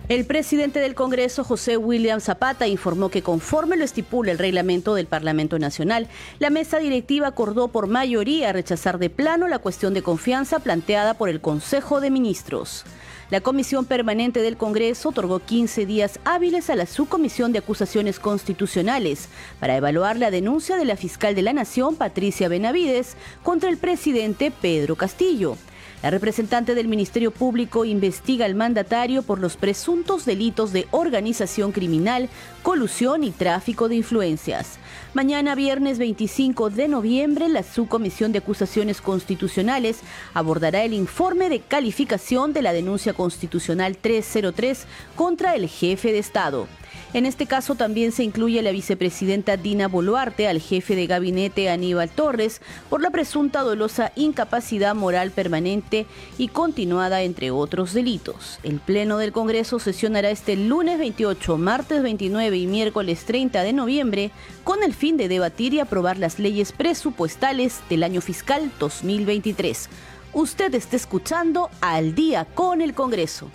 El 0.07 0.25
presidente 0.25 0.79
del 0.79 0.93
Congreso, 0.93 1.43
José 1.43 1.77
William 1.77 2.21
Zapata, 2.21 2.67
informó 2.67 3.09
que 3.09 3.23
conforme 3.23 3.75
lo 3.75 3.83
estipula 3.83 4.31
el 4.31 4.37
reglamento 4.37 4.93
del 4.93 5.07
Parlamento 5.07 5.57
Nacional, 5.57 6.07
la 6.37 6.51
mesa 6.51 6.77
directiva 6.77 7.25
acordó 7.25 7.69
por 7.69 7.87
mayoría 7.87 8.53
rechazar 8.53 8.99
de 8.99 9.09
plano 9.09 9.47
la 9.47 9.57
cuestión 9.57 9.95
de 9.95 10.03
confianza 10.03 10.59
planteada 10.59 11.15
por 11.15 11.29
el 11.29 11.41
Consejo 11.41 12.01
de 12.01 12.11
Ministros. 12.11 12.85
La 13.31 13.41
Comisión 13.41 13.85
Permanente 13.85 14.43
del 14.43 14.57
Congreso 14.57 15.09
otorgó 15.09 15.39
15 15.39 15.87
días 15.87 16.19
hábiles 16.23 16.69
a 16.69 16.75
la 16.75 16.85
Subcomisión 16.85 17.51
de 17.51 17.57
Acusaciones 17.57 18.19
Constitucionales 18.19 19.27
para 19.59 19.75
evaluar 19.75 20.17
la 20.17 20.29
denuncia 20.29 20.77
de 20.77 20.85
la 20.85 20.97
fiscal 20.97 21.33
de 21.33 21.41
la 21.41 21.53
Nación, 21.53 21.95
Patricia 21.95 22.47
Benavides, 22.47 23.17
contra 23.41 23.71
el 23.71 23.77
presidente 23.77 24.51
Pedro 24.51 24.95
Castillo. 24.97 25.57
La 26.03 26.11
representante 26.11 26.75
del 26.75 26.87
Ministerio 26.87 27.31
Público 27.31 27.83
investiga 27.83 28.45
al 28.45 28.53
mandatario 28.53 29.23
por 29.23 29.39
los 29.39 29.57
presuntos 29.57 30.25
delitos 30.25 30.71
de 30.71 30.87
organización 30.91 31.71
criminal, 31.71 32.29
colusión 32.61 33.23
y 33.23 33.31
tráfico 33.31 33.89
de 33.89 33.95
influencias. 33.95 34.77
Mañana, 35.13 35.55
viernes 35.55 35.97
25 35.97 36.69
de 36.69 36.87
noviembre, 36.87 37.49
la 37.49 37.63
Subcomisión 37.63 38.31
de 38.31 38.39
Acusaciones 38.39 39.01
Constitucionales 39.01 40.01
abordará 40.33 40.83
el 40.83 40.93
informe 40.93 41.49
de 41.49 41.61
calificación 41.61 42.53
de 42.53 42.61
la 42.61 42.73
denuncia 42.73 43.13
constitucional 43.13 43.97
303 43.97 44.85
contra 45.15 45.55
el 45.55 45.67
jefe 45.67 46.11
de 46.11 46.19
Estado. 46.19 46.67
En 47.15 47.25
este 47.25 47.45
caso 47.45 47.75
también 47.75 48.11
se 48.11 48.25
incluye 48.25 48.61
la 48.61 48.73
vicepresidenta 48.73 49.55
Dina 49.55 49.87
Boluarte, 49.87 50.49
al 50.49 50.59
jefe 50.59 50.97
de 50.97 51.07
gabinete 51.07 51.69
Aníbal 51.69 52.09
Torres, 52.09 52.59
por 52.89 53.01
la 53.01 53.09
presunta 53.09 53.61
dolosa 53.61 54.11
incapacidad 54.17 54.93
moral 54.93 55.31
permanente 55.31 56.07
y 56.37 56.49
continuada, 56.49 57.21
entre 57.21 57.51
otros 57.51 57.93
delitos. 57.93 58.59
El 58.63 58.81
Pleno 58.81 59.17
del 59.17 59.31
Congreso 59.31 59.79
sesionará 59.79 60.29
este 60.29 60.57
lunes 60.57 60.99
28, 60.99 61.57
martes 61.57 62.03
29 62.03 62.57
y 62.57 62.67
miércoles 62.67 63.23
30 63.23 63.63
de 63.63 63.71
noviembre 63.71 64.31
con 64.65 64.83
el 64.83 64.93
fin 64.93 65.15
de 65.15 65.29
debatir 65.29 65.73
y 65.73 65.79
aprobar 65.79 66.17
las 66.17 66.37
leyes 66.37 66.73
presupuestales 66.73 67.79
del 67.89 68.03
año 68.03 68.19
fiscal 68.19 68.69
2023. 68.77 69.87
Usted 70.33 70.75
está 70.75 70.97
escuchando 70.97 71.69
al 71.79 72.13
día 72.13 72.43
con 72.43 72.81
el 72.81 72.93
Congreso. 72.93 73.49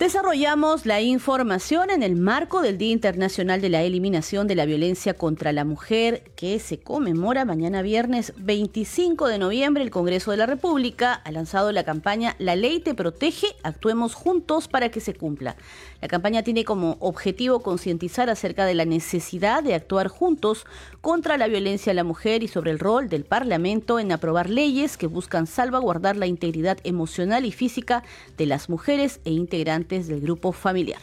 Desarrollamos 0.00 0.86
la 0.86 1.02
información 1.02 1.90
en 1.90 2.02
el 2.02 2.16
marco 2.16 2.62
del 2.62 2.78
Día 2.78 2.90
Internacional 2.90 3.60
de 3.60 3.68
la 3.68 3.82
Eliminación 3.82 4.46
de 4.46 4.54
la 4.54 4.64
Violencia 4.64 5.12
contra 5.12 5.52
la 5.52 5.66
Mujer, 5.66 6.32
que 6.36 6.58
se 6.58 6.80
conmemora 6.80 7.44
mañana 7.44 7.82
viernes 7.82 8.32
25 8.38 9.28
de 9.28 9.36
noviembre. 9.36 9.82
El 9.82 9.90
Congreso 9.90 10.30
de 10.30 10.38
la 10.38 10.46
República 10.46 11.12
ha 11.12 11.30
lanzado 11.32 11.70
la 11.70 11.84
campaña 11.84 12.34
La 12.38 12.56
Ley 12.56 12.80
Te 12.80 12.94
Protege, 12.94 13.48
actuemos 13.62 14.14
juntos 14.14 14.68
para 14.68 14.88
que 14.88 15.00
se 15.00 15.12
cumpla. 15.12 15.56
La 16.00 16.08
campaña 16.08 16.42
tiene 16.42 16.64
como 16.64 16.96
objetivo 17.00 17.60
concientizar 17.60 18.30
acerca 18.30 18.64
de 18.64 18.74
la 18.74 18.86
necesidad 18.86 19.62
de 19.62 19.74
actuar 19.74 20.08
juntos 20.08 20.64
contra 21.02 21.36
la 21.36 21.46
violencia 21.46 21.92
a 21.92 21.94
la 21.94 22.04
mujer 22.04 22.42
y 22.42 22.48
sobre 22.48 22.70
el 22.70 22.78
rol 22.78 23.08
del 23.10 23.24
Parlamento 23.24 23.98
en 23.98 24.10
aprobar 24.10 24.48
leyes 24.48 24.96
que 24.96 25.06
buscan 25.06 25.46
salvaguardar 25.46 26.16
la 26.16 26.26
integridad 26.26 26.78
emocional 26.84 27.44
y 27.44 27.52
física 27.52 28.02
de 28.38 28.46
las 28.46 28.70
mujeres 28.70 29.20
e 29.24 29.30
integrantes 29.30 30.08
del 30.08 30.20
grupo 30.22 30.52
familiar. 30.52 31.00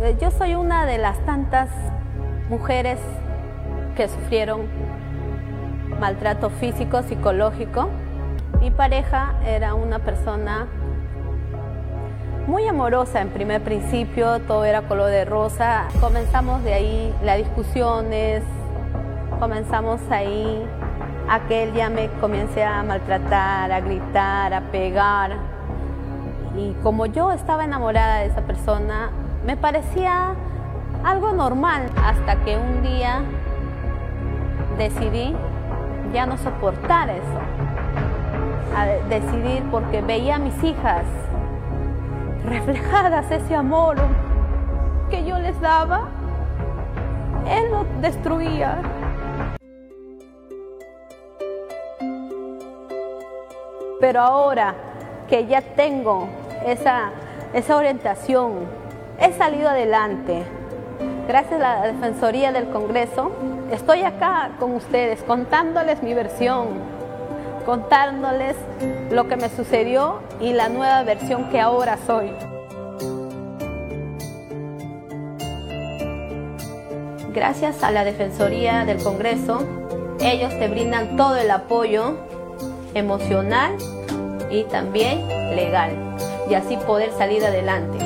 Eh, 0.00 0.16
Yo 0.20 0.30
soy 0.30 0.54
una 0.54 0.86
de 0.86 0.96
las 0.96 1.22
tantas 1.26 1.68
mujeres 2.48 2.98
que 3.96 4.08
sufrieron 4.08 4.66
maltrato 6.00 6.48
físico, 6.50 7.02
psicológico. 7.02 7.90
Mi 8.60 8.70
pareja 8.70 9.38
era 9.44 9.74
una 9.74 9.98
persona 9.98 10.68
muy 12.46 12.66
amorosa 12.68 13.20
en 13.20 13.30
primer 13.30 13.60
principio, 13.62 14.40
todo 14.40 14.64
era 14.64 14.82
color 14.82 15.10
de 15.10 15.24
rosa. 15.24 15.88
Comenzamos 16.00 16.62
de 16.62 16.74
ahí 16.74 17.14
las 17.24 17.38
discusiones, 17.38 18.42
comenzamos 19.40 20.00
ahí 20.10 20.64
a 21.28 21.40
que 21.40 21.64
él 21.64 21.74
ya 21.74 21.90
me 21.90 22.08
comience 22.20 22.62
a 22.62 22.82
maltratar, 22.84 23.72
a 23.72 23.80
gritar, 23.80 24.54
a 24.54 24.60
pegar. 24.70 25.32
Y 26.56 26.72
como 26.82 27.06
yo 27.06 27.32
estaba 27.32 27.64
enamorada 27.64 28.18
de 28.18 28.26
esa 28.26 28.42
persona, 28.42 29.10
me 29.44 29.56
parecía 29.56 30.34
algo 31.04 31.32
normal 31.32 31.90
hasta 32.02 32.36
que 32.44 32.56
un 32.56 32.82
día 32.82 33.22
decidí 34.78 35.34
ya 36.12 36.26
no 36.26 36.38
soportar 36.38 37.10
eso. 37.10 37.40
A 38.76 38.86
decidir 39.08 39.64
porque 39.70 40.00
veía 40.00 40.36
a 40.36 40.38
mis 40.38 40.62
hijas 40.62 41.04
reflejadas 42.46 43.30
ese 43.30 43.54
amor 43.54 43.96
que 45.10 45.24
yo 45.24 45.38
les 45.38 45.60
daba, 45.60 46.08
él 47.48 47.70
lo 47.70 47.84
destruía. 48.00 48.80
Pero 54.00 54.20
ahora 54.20 54.74
que 55.28 55.46
ya 55.46 55.60
tengo 55.60 56.28
esa, 56.64 57.10
esa 57.52 57.76
orientación, 57.76 58.52
he 59.18 59.32
salido 59.32 59.68
adelante. 59.68 60.44
Gracias 61.26 61.54
a 61.54 61.58
la 61.58 61.86
Defensoría 61.88 62.52
del 62.52 62.68
Congreso, 62.68 63.32
estoy 63.72 64.02
acá 64.02 64.52
con 64.60 64.74
ustedes 64.74 65.22
contándoles 65.24 66.02
mi 66.02 66.14
versión, 66.14 66.68
contándoles 67.66 68.54
lo 69.10 69.26
que 69.28 69.36
me 69.36 69.50
sucedió 69.50 70.20
y 70.40 70.52
la 70.52 70.68
nueva 70.68 71.02
versión 71.02 71.50
que 71.50 71.60
ahora 71.60 71.98
soy. 72.06 72.30
Gracias 77.34 77.82
a 77.82 77.90
la 77.90 78.04
Defensoría 78.04 78.86
del 78.86 79.02
Congreso, 79.02 79.58
ellos 80.20 80.50
te 80.58 80.68
brindan 80.68 81.16
todo 81.16 81.36
el 81.36 81.50
apoyo 81.50 82.16
emocional 82.94 83.76
y 84.50 84.62
también 84.64 85.28
legal 85.54 85.90
y 86.48 86.54
así 86.54 86.76
poder 86.78 87.10
salir 87.18 87.44
adelante. 87.44 87.98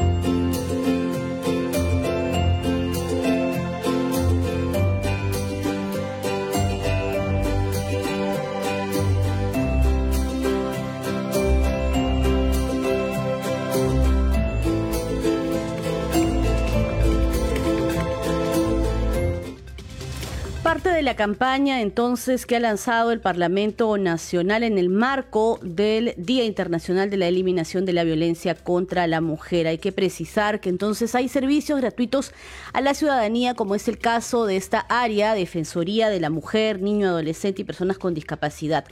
De 21.00 21.04
la 21.04 21.16
campaña 21.16 21.80
entonces 21.80 22.44
que 22.44 22.56
ha 22.56 22.60
lanzado 22.60 23.10
el 23.10 23.20
Parlamento 23.20 23.96
Nacional 23.96 24.62
en 24.62 24.76
el 24.76 24.90
marco 24.90 25.58
del 25.62 26.12
Día 26.18 26.44
Internacional 26.44 27.08
de 27.08 27.16
la 27.16 27.26
Eliminación 27.26 27.86
de 27.86 27.94
la 27.94 28.04
Violencia 28.04 28.54
contra 28.54 29.06
la 29.06 29.22
Mujer. 29.22 29.66
Hay 29.66 29.78
que 29.78 29.92
precisar 29.92 30.60
que 30.60 30.68
entonces 30.68 31.14
hay 31.14 31.30
servicios 31.30 31.80
gratuitos 31.80 32.34
a 32.74 32.82
la 32.82 32.92
ciudadanía, 32.92 33.54
como 33.54 33.74
es 33.74 33.88
el 33.88 33.96
caso 33.96 34.44
de 34.44 34.56
esta 34.56 34.80
área, 34.90 35.32
Defensoría 35.32 36.10
de 36.10 36.20
la 36.20 36.28
Mujer, 36.28 36.82
Niño, 36.82 37.08
Adolescente 37.08 37.62
y 37.62 37.64
Personas 37.64 37.96
con 37.96 38.12
Discapacidad. 38.12 38.84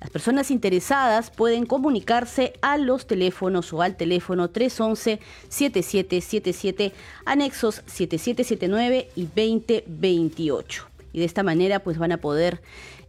Las 0.00 0.10
personas 0.10 0.50
interesadas 0.50 1.30
pueden 1.30 1.66
comunicarse 1.66 2.54
a 2.62 2.78
los 2.78 3.06
teléfonos 3.06 3.72
o 3.72 3.80
al 3.80 3.96
teléfono 3.96 4.52
311-7777, 4.52 6.90
anexos 7.24 7.84
7779 7.86 9.10
y 9.14 9.26
2028. 9.26 10.93
Y 11.14 11.20
de 11.20 11.24
esta 11.24 11.42
manera 11.42 11.82
pues 11.82 11.96
van 11.96 12.12
a 12.12 12.18
poder 12.18 12.60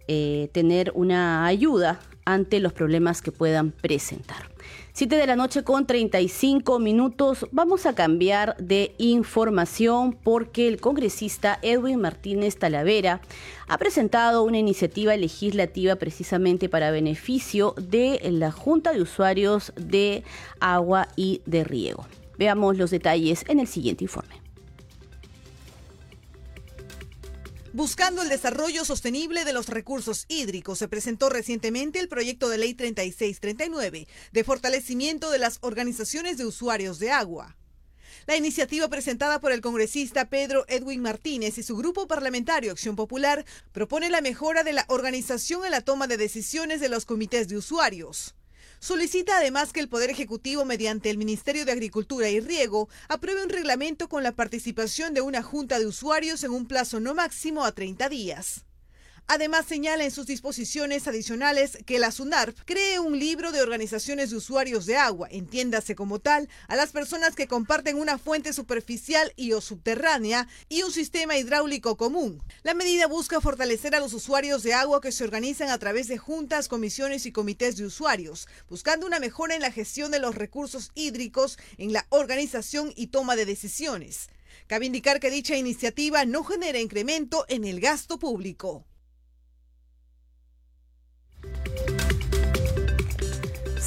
eh, 0.07 0.49
tener 0.53 0.93
una 0.95 1.45
ayuda 1.45 1.99
ante 2.25 2.59
los 2.59 2.71
problemas 2.71 3.21
que 3.21 3.31
puedan 3.31 3.71
presentar. 3.71 4.49
7 4.93 5.15
de 5.15 5.27
la 5.27 5.35
noche 5.35 5.63
con 5.63 5.85
35 5.85 6.79
minutos. 6.79 7.47
Vamos 7.51 7.85
a 7.85 7.93
cambiar 7.93 8.55
de 8.57 8.95
información 8.97 10.13
porque 10.23 10.67
el 10.67 10.79
congresista 10.79 11.59
Edwin 11.61 11.99
Martínez 11.99 12.57
Talavera 12.57 13.19
ha 13.67 13.77
presentado 13.77 14.43
una 14.43 14.57
iniciativa 14.57 15.17
legislativa 15.17 15.95
precisamente 15.97 16.69
para 16.69 16.91
beneficio 16.91 17.75
de 17.77 18.19
la 18.31 18.51
Junta 18.51 18.93
de 18.93 19.01
Usuarios 19.01 19.73
de 19.75 20.23
Agua 20.59 21.07
y 21.15 21.41
de 21.45 21.63
Riego. 21.63 22.05
Veamos 22.37 22.77
los 22.77 22.91
detalles 22.91 23.43
en 23.47 23.59
el 23.59 23.67
siguiente 23.67 24.03
informe. 24.03 24.44
Buscando 27.75 28.21
el 28.21 28.29
desarrollo 28.29 28.85
sostenible 28.85 29.43
de 29.43 29.51
los 29.51 29.67
recursos 29.67 30.23
hídricos, 30.29 30.79
se 30.79 30.87
presentó 30.87 31.27
recientemente 31.27 31.99
el 31.99 32.07
proyecto 32.07 32.47
de 32.47 32.57
ley 32.57 32.73
3639 32.73 34.07
de 34.31 34.43
fortalecimiento 34.45 35.29
de 35.29 35.39
las 35.39 35.57
organizaciones 35.59 36.37
de 36.37 36.45
usuarios 36.45 36.99
de 36.99 37.11
agua. 37.11 37.57
La 38.27 38.37
iniciativa 38.37 38.87
presentada 38.87 39.41
por 39.41 39.51
el 39.51 39.59
congresista 39.59 40.29
Pedro 40.29 40.63
Edwin 40.69 41.01
Martínez 41.01 41.57
y 41.57 41.63
su 41.63 41.75
grupo 41.75 42.07
parlamentario 42.07 42.71
Acción 42.71 42.95
Popular 42.95 43.43
propone 43.73 44.09
la 44.09 44.21
mejora 44.21 44.63
de 44.63 44.71
la 44.71 44.85
organización 44.87 45.65
en 45.65 45.71
la 45.71 45.81
toma 45.81 46.07
de 46.07 46.15
decisiones 46.15 46.79
de 46.79 46.87
los 46.87 47.03
comités 47.03 47.49
de 47.49 47.57
usuarios. 47.57 48.35
Solicita 48.85 49.37
además 49.37 49.73
que 49.73 49.79
el 49.79 49.89
Poder 49.89 50.11
Ejecutivo, 50.11 50.63
mediante 50.63 51.09
el 51.09 51.17
Ministerio 51.17 51.65
de 51.65 51.71
Agricultura 51.71 52.29
y 52.29 52.39
Riego, 52.39 52.87
apruebe 53.07 53.41
un 53.41 53.49
reglamento 53.49 54.07
con 54.07 54.21
la 54.21 54.31
participación 54.31 55.15
de 55.15 55.21
una 55.21 55.41
junta 55.41 55.79
de 55.79 55.87
usuarios 55.87 56.43
en 56.43 56.51
un 56.51 56.67
plazo 56.67 56.99
no 56.99 57.15
máximo 57.15 57.65
a 57.65 57.71
30 57.71 58.09
días. 58.09 58.64
Además, 59.27 59.65
señala 59.65 60.03
en 60.03 60.11
sus 60.11 60.27
disposiciones 60.27 61.07
adicionales 61.07 61.79
que 61.87 61.97
la 61.97 62.11
SUNARP 62.11 62.55
cree 62.63 62.99
un 62.99 63.17
libro 63.17 63.51
de 63.51 63.61
organizaciones 63.61 64.29
de 64.29 64.35
usuarios 64.35 64.85
de 64.85 64.97
agua, 64.97 65.27
entiéndase 65.31 65.95
como 65.95 66.19
tal, 66.19 66.47
a 66.67 66.75
las 66.75 66.91
personas 66.91 67.33
que 67.33 67.47
comparten 67.47 67.97
una 67.97 68.19
fuente 68.19 68.53
superficial 68.53 69.33
y 69.35 69.53
o 69.53 69.61
subterránea 69.61 70.47
y 70.69 70.83
un 70.83 70.91
sistema 70.91 71.37
hidráulico 71.37 71.97
común. 71.97 72.43
La 72.61 72.75
medida 72.75 73.07
busca 73.07 73.41
fortalecer 73.41 73.95
a 73.95 73.99
los 73.99 74.13
usuarios 74.13 74.61
de 74.61 74.75
agua 74.75 75.01
que 75.01 75.11
se 75.11 75.23
organizan 75.23 75.69
a 75.69 75.79
través 75.79 76.07
de 76.07 76.19
juntas, 76.19 76.67
comisiones 76.67 77.25
y 77.25 77.31
comités 77.31 77.77
de 77.77 77.85
usuarios, 77.85 78.47
buscando 78.69 79.07
una 79.07 79.19
mejora 79.19 79.55
en 79.55 79.61
la 79.61 79.71
gestión 79.71 80.11
de 80.11 80.19
los 80.19 80.35
recursos 80.35 80.91
hídricos, 80.93 81.57
en 81.79 81.93
la 81.93 82.05
organización 82.09 82.93
y 82.95 83.07
toma 83.07 83.35
de 83.35 83.47
decisiones. 83.47 84.29
Cabe 84.67 84.85
indicar 84.85 85.19
que 85.19 85.31
dicha 85.31 85.57
iniciativa 85.57 86.25
no 86.25 86.43
genera 86.43 86.79
incremento 86.79 87.45
en 87.47 87.65
el 87.65 87.79
gasto 87.79 88.19
público. 88.19 88.85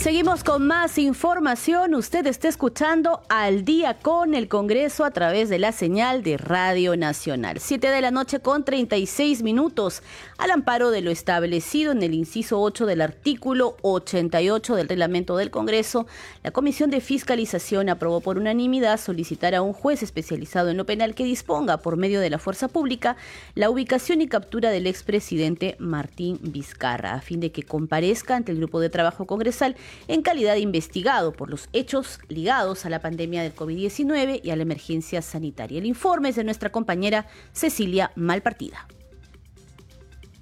Seguimos 0.00 0.44
con 0.44 0.64
más 0.64 0.96
información. 0.96 1.92
Usted 1.96 2.24
está 2.28 2.46
escuchando 2.46 3.20
al 3.28 3.64
día 3.64 3.98
con 3.98 4.34
el 4.34 4.46
Congreso 4.46 5.04
a 5.04 5.10
través 5.10 5.48
de 5.48 5.58
la 5.58 5.72
señal 5.72 6.22
de 6.22 6.36
Radio 6.36 6.96
Nacional. 6.96 7.58
Siete 7.58 7.90
de 7.90 8.00
la 8.00 8.12
noche 8.12 8.38
con 8.38 8.64
36 8.64 9.42
minutos. 9.42 10.04
Al 10.38 10.52
amparo 10.52 10.92
de 10.92 11.00
lo 11.00 11.10
establecido 11.10 11.90
en 11.90 12.04
el 12.04 12.14
inciso 12.14 12.60
8 12.60 12.86
del 12.86 13.00
artículo 13.00 13.76
88 13.82 14.76
del 14.76 14.88
reglamento 14.88 15.36
del 15.36 15.50
Congreso, 15.50 16.06
la 16.44 16.52
Comisión 16.52 16.90
de 16.90 17.00
Fiscalización 17.00 17.88
aprobó 17.88 18.20
por 18.20 18.38
unanimidad 18.38 19.00
solicitar 19.00 19.56
a 19.56 19.62
un 19.62 19.72
juez 19.72 20.04
especializado 20.04 20.70
en 20.70 20.76
lo 20.76 20.86
penal 20.86 21.16
que 21.16 21.24
disponga 21.24 21.78
por 21.78 21.96
medio 21.96 22.20
de 22.20 22.30
la 22.30 22.38
fuerza 22.38 22.68
pública 22.68 23.16
la 23.56 23.68
ubicación 23.68 24.20
y 24.20 24.28
captura 24.28 24.70
del 24.70 24.86
expresidente 24.86 25.74
Martín 25.80 26.38
Vizcarra 26.40 27.14
a 27.14 27.20
fin 27.20 27.40
de 27.40 27.50
que 27.50 27.64
comparezca 27.64 28.36
ante 28.36 28.52
el 28.52 28.58
grupo 28.58 28.78
de 28.78 28.90
trabajo 28.90 29.26
congresal 29.26 29.74
en 30.06 30.22
calidad 30.22 30.54
de 30.54 30.60
investigado 30.60 31.32
por 31.32 31.50
los 31.50 31.68
hechos 31.72 32.20
ligados 32.28 32.84
a 32.84 32.90
la 32.90 33.00
pandemia 33.00 33.42
del 33.42 33.54
COVID-19 33.54 34.40
y 34.42 34.50
a 34.50 34.56
la 34.56 34.62
emergencia 34.62 35.22
sanitaria. 35.22 35.78
El 35.78 35.86
informe 35.86 36.30
es 36.30 36.36
de 36.36 36.44
nuestra 36.44 36.70
compañera 36.70 37.26
Cecilia 37.52 38.12
Malpartida. 38.16 38.86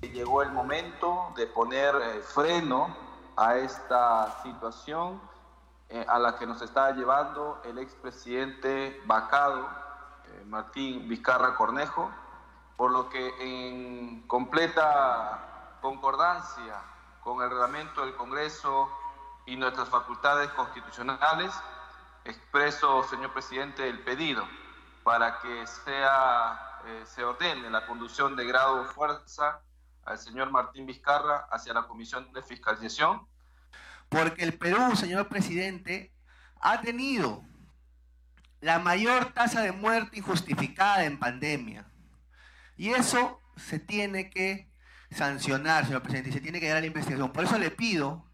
Llegó 0.00 0.42
el 0.42 0.52
momento 0.52 1.32
de 1.36 1.46
poner 1.46 1.94
eh, 1.94 2.20
freno 2.22 2.96
a 3.36 3.56
esta 3.56 4.42
situación 4.42 5.20
eh, 5.88 6.04
a 6.08 6.18
la 6.18 6.36
que 6.36 6.46
nos 6.46 6.62
está 6.62 6.92
llevando 6.92 7.60
el 7.64 7.78
expresidente 7.78 9.00
vacado 9.04 9.68
eh, 10.26 10.44
Martín 10.46 11.08
Vizcarra 11.08 11.54
Cornejo, 11.54 12.10
por 12.76 12.90
lo 12.90 13.08
que 13.08 13.32
en 13.40 14.22
completa 14.26 15.78
concordancia 15.80 16.82
con 17.22 17.42
el 17.42 17.50
reglamento 17.50 18.00
del 18.00 18.14
Congreso 18.16 18.88
y 19.46 19.56
nuestras 19.56 19.88
facultades 19.88 20.50
constitucionales, 20.50 21.52
expreso, 22.24 23.04
señor 23.04 23.32
presidente, 23.32 23.88
el 23.88 24.00
pedido 24.00 24.46
para 25.04 25.38
que 25.40 25.66
sea, 25.68 26.80
eh, 26.84 27.04
se 27.06 27.22
ordene 27.22 27.70
la 27.70 27.86
conducción 27.86 28.34
de 28.34 28.44
grado 28.44 28.82
de 28.82 28.88
fuerza 28.88 29.60
al 30.04 30.18
señor 30.18 30.50
Martín 30.50 30.84
Vizcarra 30.84 31.46
hacia 31.50 31.72
la 31.72 31.86
Comisión 31.86 32.32
de 32.32 32.42
Fiscalización. 32.42 33.26
Porque 34.08 34.42
el 34.42 34.58
Perú, 34.58 34.96
señor 34.96 35.28
presidente, 35.28 36.12
ha 36.60 36.80
tenido 36.80 37.44
la 38.60 38.80
mayor 38.80 39.32
tasa 39.32 39.62
de 39.62 39.70
muerte 39.70 40.18
injustificada 40.18 41.04
en 41.04 41.18
pandemia. 41.20 41.86
Y 42.76 42.90
eso 42.90 43.40
se 43.56 43.78
tiene 43.78 44.28
que 44.28 44.72
sancionar, 45.10 45.84
señor 45.84 46.02
presidente, 46.02 46.30
y 46.30 46.32
se 46.32 46.40
tiene 46.40 46.58
que 46.58 46.68
dar 46.68 46.78
a 46.78 46.80
la 46.80 46.86
investigación. 46.86 47.32
Por 47.32 47.44
eso 47.44 47.58
le 47.58 47.70
pido 47.70 48.25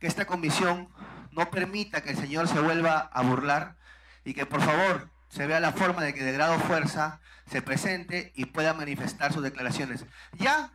que 0.00 0.06
esta 0.06 0.24
comisión 0.24 0.88
no 1.30 1.50
permita 1.50 2.02
que 2.02 2.10
el 2.10 2.16
señor 2.16 2.48
se 2.48 2.58
vuelva 2.58 2.98
a 3.12 3.22
burlar 3.22 3.76
y 4.24 4.34
que 4.34 4.46
por 4.46 4.62
favor 4.62 5.10
se 5.28 5.46
vea 5.46 5.60
la 5.60 5.72
forma 5.72 6.02
de 6.02 6.12
que 6.12 6.24
de 6.24 6.32
grado 6.32 6.58
fuerza 6.58 7.20
se 7.46 7.62
presente 7.62 8.32
y 8.34 8.46
pueda 8.46 8.74
manifestar 8.74 9.32
sus 9.32 9.42
declaraciones. 9.42 10.04
Ya 10.32 10.72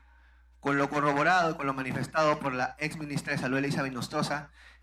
con 0.59 0.77
lo 0.77 0.89
corroborado 0.89 1.57
con 1.57 1.67
lo 1.67 1.73
manifestado 1.73 2.39
por 2.39 2.53
la 2.53 2.75
ex 2.79 2.97
ministra 2.97 3.33
de 3.33 3.39
Salud, 3.39 3.57
Elisa 3.57 3.83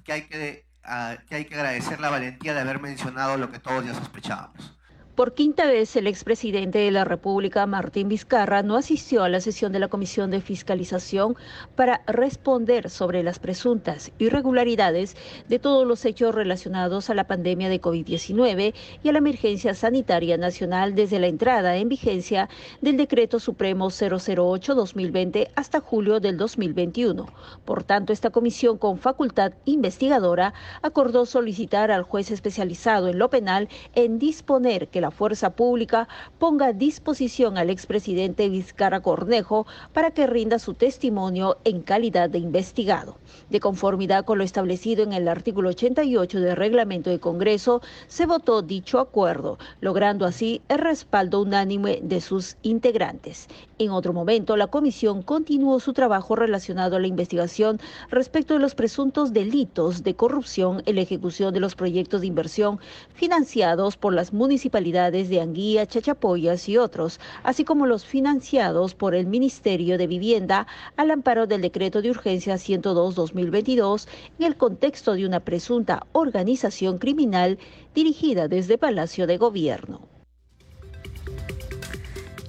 que 0.04 0.12
hay 0.12 0.22
que, 0.22 0.66
uh, 0.84 1.26
que 1.28 1.36
hay 1.36 1.44
que 1.44 1.54
agradecer 1.54 2.00
la 2.00 2.10
valentía 2.10 2.54
de 2.54 2.60
haber 2.60 2.80
mencionado 2.80 3.36
lo 3.36 3.50
que 3.50 3.58
todos 3.58 3.84
ya 3.84 3.94
sospechábamos. 3.94 4.76
Por 5.14 5.34
quinta 5.34 5.66
vez, 5.66 5.94
el 5.96 6.06
expresidente 6.06 6.78
de 6.78 6.90
la 6.90 7.04
República, 7.04 7.66
Martín 7.66 8.08
Vizcarra, 8.08 8.62
no 8.62 8.76
asistió 8.76 9.22
a 9.22 9.28
la 9.28 9.42
sesión 9.42 9.70
de 9.70 9.78
la 9.78 9.88
Comisión 9.88 10.30
de 10.30 10.40
Fiscalización 10.40 11.36
para 11.76 12.00
responder 12.06 12.88
sobre 12.88 13.22
las 13.22 13.38
presuntas 13.38 14.10
irregularidades 14.18 15.14
de 15.50 15.58
todos 15.58 15.86
los 15.86 16.06
hechos 16.06 16.34
relacionados 16.34 17.10
a 17.10 17.14
la 17.14 17.26
pandemia 17.26 17.68
de 17.68 17.78
COVID-19 17.78 18.72
y 19.02 19.08
a 19.10 19.12
la 19.12 19.18
emergencia 19.18 19.74
sanitaria 19.74 20.38
nacional 20.38 20.94
desde 20.94 21.18
la 21.18 21.26
entrada 21.26 21.76
en 21.76 21.90
vigencia 21.90 22.48
del 22.80 22.96
Decreto 22.96 23.38
Supremo 23.38 23.90
008-2020 23.90 25.50
hasta 25.54 25.80
julio 25.80 26.20
del 26.20 26.38
2021. 26.38 27.26
Por 27.66 27.84
tanto, 27.84 28.14
esta 28.14 28.30
comisión 28.30 28.78
con 28.78 28.96
facultad 28.96 29.52
investigadora 29.66 30.54
acordó 30.80 31.26
solicitar 31.26 31.90
al 31.90 32.02
juez 32.02 32.30
especializado 32.30 33.08
en 33.08 33.18
lo 33.18 33.28
penal 33.28 33.68
en 33.94 34.18
disponer 34.18 34.88
que 34.88 35.01
la 35.02 35.10
fuerza 35.10 35.50
pública 35.50 36.08
ponga 36.38 36.68
a 36.68 36.72
disposición 36.72 37.58
al 37.58 37.68
expresidente 37.68 38.48
Vizcarra 38.48 39.00
Cornejo 39.00 39.66
para 39.92 40.12
que 40.12 40.26
rinda 40.26 40.58
su 40.58 40.72
testimonio 40.72 41.58
en 41.64 41.82
calidad 41.82 42.30
de 42.30 42.38
investigado. 42.38 43.18
De 43.50 43.60
conformidad 43.60 44.24
con 44.24 44.38
lo 44.38 44.44
establecido 44.44 45.02
en 45.02 45.12
el 45.12 45.28
artículo 45.28 45.70
88 45.70 46.40
del 46.40 46.56
reglamento 46.56 47.10
de 47.10 47.18
Congreso, 47.18 47.82
se 48.06 48.26
votó 48.26 48.62
dicho 48.62 49.00
acuerdo, 49.00 49.58
logrando 49.80 50.24
así 50.24 50.62
el 50.68 50.78
respaldo 50.78 51.42
unánime 51.42 52.00
de 52.02 52.20
sus 52.20 52.56
integrantes. 52.62 53.48
En 53.78 53.90
otro 53.90 54.12
momento, 54.12 54.56
la 54.56 54.68
comisión 54.68 55.22
continuó 55.22 55.80
su 55.80 55.92
trabajo 55.92 56.36
relacionado 56.36 56.94
a 56.94 57.00
la 57.00 57.08
investigación 57.08 57.80
respecto 58.08 58.54
de 58.54 58.60
los 58.60 58.76
presuntos 58.76 59.32
delitos 59.32 60.04
de 60.04 60.14
corrupción 60.14 60.82
en 60.86 60.94
la 60.94 61.02
ejecución 61.02 61.52
de 61.52 61.58
los 61.58 61.74
proyectos 61.74 62.20
de 62.20 62.28
inversión 62.28 62.78
financiados 63.12 63.96
por 63.96 64.14
las 64.14 64.32
municipalidades 64.32 64.91
de 64.92 65.40
Anguía, 65.40 65.86
Chachapoyas 65.86 66.68
y 66.68 66.76
otros, 66.76 67.18
así 67.42 67.64
como 67.64 67.86
los 67.86 68.04
financiados 68.04 68.94
por 68.94 69.14
el 69.14 69.26
Ministerio 69.26 69.96
de 69.96 70.06
Vivienda 70.06 70.66
al 70.96 71.10
amparo 71.10 71.46
del 71.46 71.62
decreto 71.62 72.02
de 72.02 72.10
urgencia 72.10 72.56
102-2022 72.56 74.06
en 74.38 74.44
el 74.44 74.56
contexto 74.56 75.14
de 75.14 75.26
una 75.26 75.40
presunta 75.40 76.06
organización 76.12 76.98
criminal 76.98 77.58
dirigida 77.94 78.48
desde 78.48 78.78
Palacio 78.78 79.26
de 79.26 79.38
Gobierno. 79.38 80.12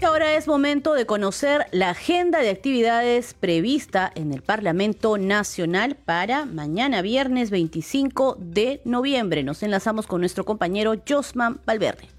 Ahora 0.05 0.35
es 0.35 0.47
momento 0.47 0.95
de 0.95 1.05
conocer 1.05 1.65
la 1.71 1.91
agenda 1.91 2.39
de 2.39 2.49
actividades 2.49 3.33
prevista 3.33 4.11
en 4.15 4.33
el 4.33 4.41
Parlamento 4.41 5.17
Nacional 5.17 5.95
para 5.95 6.45
mañana 6.45 7.01
viernes 7.01 7.49
25 7.51 8.35
de 8.37 8.81
noviembre. 8.83 9.43
Nos 9.43 9.63
enlazamos 9.63 10.05
con 10.05 10.19
nuestro 10.19 10.43
compañero 10.43 10.95
Josman 11.07 11.61
Valverde. 11.65 12.12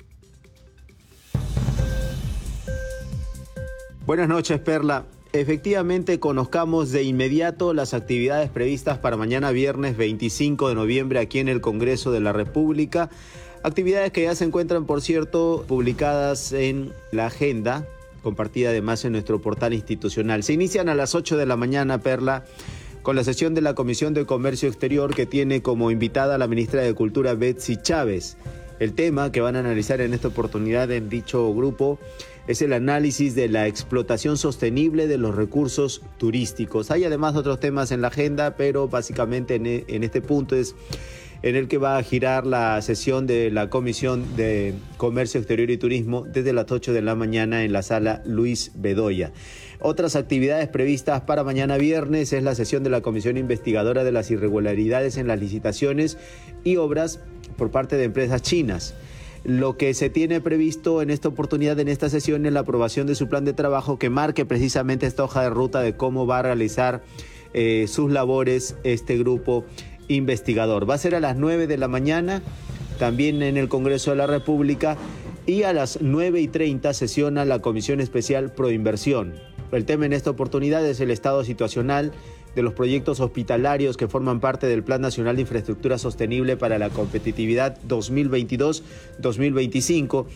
Buenas 4.07 4.29
noches, 4.29 4.61
Perla. 4.61 5.07
Efectivamente, 5.33 6.21
conozcamos 6.21 6.93
de 6.93 7.05
inmediato 7.05 7.73
las 7.73 7.95
actividades 7.95 8.51
previstas 8.51 8.99
para 8.99 9.17
mañana 9.17 9.51
viernes 9.51 9.97
25 9.97 10.69
de 10.69 10.75
noviembre 10.75 11.21
aquí 11.21 11.39
en 11.39 11.49
el 11.49 11.63
Congreso 11.63 12.13
de 12.13 12.21
la 12.21 12.35
República. 12.35 13.09
Actividades 13.63 14.13
que 14.13 14.25
ya 14.25 14.35
se 14.35 14.45
encuentran, 14.45 14.85
por 14.85 15.01
cierto, 15.01 15.65
publicadas 15.67 16.53
en 16.53 16.93
la 17.13 17.29
agenda, 17.29 17.89
compartida 18.23 18.69
además 18.69 19.07
en 19.07 19.13
nuestro 19.13 19.41
portal 19.41 19.73
institucional. 19.73 20.43
Se 20.43 20.53
inician 20.53 20.91
a 20.91 20.95
las 20.95 21.15
8 21.15 21.39
de 21.39 21.47
la 21.47 21.57
mañana, 21.57 22.03
Perla, 22.03 22.45
con 23.01 23.17
la 23.17 23.25
sesión 23.25 23.55
de 23.55 23.63
la 23.63 23.73
Comisión 23.73 24.13
de 24.13 24.27
Comercio 24.27 24.69
Exterior 24.69 25.15
que 25.15 25.25
tiene 25.25 25.63
como 25.63 25.91
invitada 25.91 26.35
a 26.35 26.39
la 26.39 26.47
ministra 26.47 26.83
de 26.83 26.93
Cultura 26.93 27.33
Betsy 27.33 27.79
Chávez. 27.79 28.37
El 28.81 28.93
tema 28.93 29.33
que 29.33 29.41
van 29.41 29.57
a 29.57 29.61
analizar 29.61 30.03
en 30.03 30.13
esta 30.13 30.29
oportunidad 30.29 30.91
en 30.91 31.09
dicho 31.09 31.55
grupo 31.55 31.99
es 32.47 32.63
el 32.63 32.73
análisis 32.73 33.35
de 33.35 33.49
la 33.49 33.67
explotación 33.67 34.37
sostenible 34.37 35.07
de 35.07 35.19
los 35.19 35.35
recursos 35.35 36.03
turísticos. 36.19 36.91
Hay 36.91 37.05
además 37.05 37.37
otros 37.37 37.61
temas 37.61 37.91
en 37.91 38.01
la 38.01 38.09
agenda, 38.09 38.57
pero 38.57 38.89
básicamente 38.89 39.55
en, 39.55 39.67
e, 39.67 39.85
en 39.89 40.05
este 40.05 40.21
punto 40.21 40.57
es 40.57 40.75
en 41.45 41.57
el 41.57 41.69
que 41.69 41.77
va 41.77 41.99
a 41.99 42.03
girar 42.03 42.47
la 42.47 42.81
sesión 42.81 43.27
de 43.27 43.51
la 43.51 43.69
Comisión 43.69 44.35
de 44.35 44.73
Comercio 44.97 45.39
Exterior 45.39 45.71
y 45.71 45.77
Turismo 45.77 46.25
desde 46.25 46.55
las 46.55 46.73
8 46.73 46.95
de 46.95 47.03
la 47.03 47.15
mañana 47.15 47.65
en 47.65 47.73
la 47.75 47.83
sala 47.83 48.23
Luis 48.25 48.73
Bedoya. 48.75 49.31
Otras 49.79 50.17
actividades 50.17 50.69
previstas 50.69 51.21
para 51.21 51.45
mañana 51.45 51.77
viernes 51.77 52.33
es 52.33 52.43
la 52.43 52.55
sesión 52.55 52.83
de 52.83 52.89
la 52.89 53.03
Comisión 53.03 53.37
Investigadora 53.37 54.05
de 54.05 54.13
las 54.13 54.31
Irregularidades 54.31 55.19
en 55.19 55.27
las 55.27 55.39
Licitaciones 55.39 56.17
y 56.65 56.77
Obras 56.77 57.21
por 57.59 57.71
parte 57.71 57.99
de 57.99 58.05
empresas 58.05 58.41
chinas. 58.41 58.95
Lo 59.45 59.77
que 59.77 59.93
se 59.93 60.09
tiene 60.09 60.41
previsto 60.41 61.03
en 61.03 61.11
esta 61.11 61.29
oportunidad, 61.29 61.79
en 61.79 61.89
esta 61.89 62.09
sesión, 62.09 62.47
es 62.47 62.53
la 62.55 62.61
aprobación 62.61 63.07
de 63.07 63.15
su 63.15 63.29
plan 63.29 63.45
de 63.45 63.53
trabajo 63.53 63.99
que 63.99 64.09
marque 64.09 64.47
precisamente 64.47 65.07
esta 65.07 65.23
hoja 65.23 65.43
de 65.43 65.51
ruta 65.51 65.83
de 65.83 65.97
cómo 65.97 66.27
va 66.27 66.39
a 66.39 66.43
realizar 66.43 67.03
eh, 67.53 67.85
sus 67.87 68.11
labores 68.11 68.77
este 68.85 69.19
grupo 69.19 69.67
investigador. 70.09 70.89
Va 70.89 70.95
a 70.95 70.99
ser 70.99 71.15
a 71.15 71.21
las 71.21 71.37
9 71.37 71.67
de 71.67 71.77
la 71.77 71.89
mañana, 71.89 72.43
también 72.99 73.43
en 73.43 73.59
el 73.59 73.69
Congreso 73.69 74.13
de 74.13 74.17
la 74.17 74.27
República, 74.27 74.97
y 75.47 75.65
a 75.65 75.75
las 75.75 75.99
9 76.01 76.41
y 76.41 76.49
30 76.49 76.95
sesiona 76.95 77.45
la 77.45 77.61
Comisión 77.61 78.01
Especial 78.01 78.51
Proinversión. 78.51 79.35
El 79.73 79.85
tema 79.85 80.07
en 80.07 80.15
esta 80.15 80.31
oportunidad 80.31 80.87
es 80.87 81.01
el 81.01 81.11
estado 81.11 81.45
situacional 81.45 82.13
de 82.55 82.63
los 82.63 82.75
proyectos 82.75 83.21
hospitalarios 83.21 83.97
que 83.97 84.09
forman 84.09 84.41
parte 84.41 84.67
del 84.67 84.83
Plan 84.83 85.01
Nacional 85.01 85.37
de 85.37 85.43
Infraestructura 85.43 85.99
Sostenible 85.99 86.57
para 86.57 86.79
la 86.79 86.91
Competitividad 86.91 87.79
2022-2025 87.89 90.27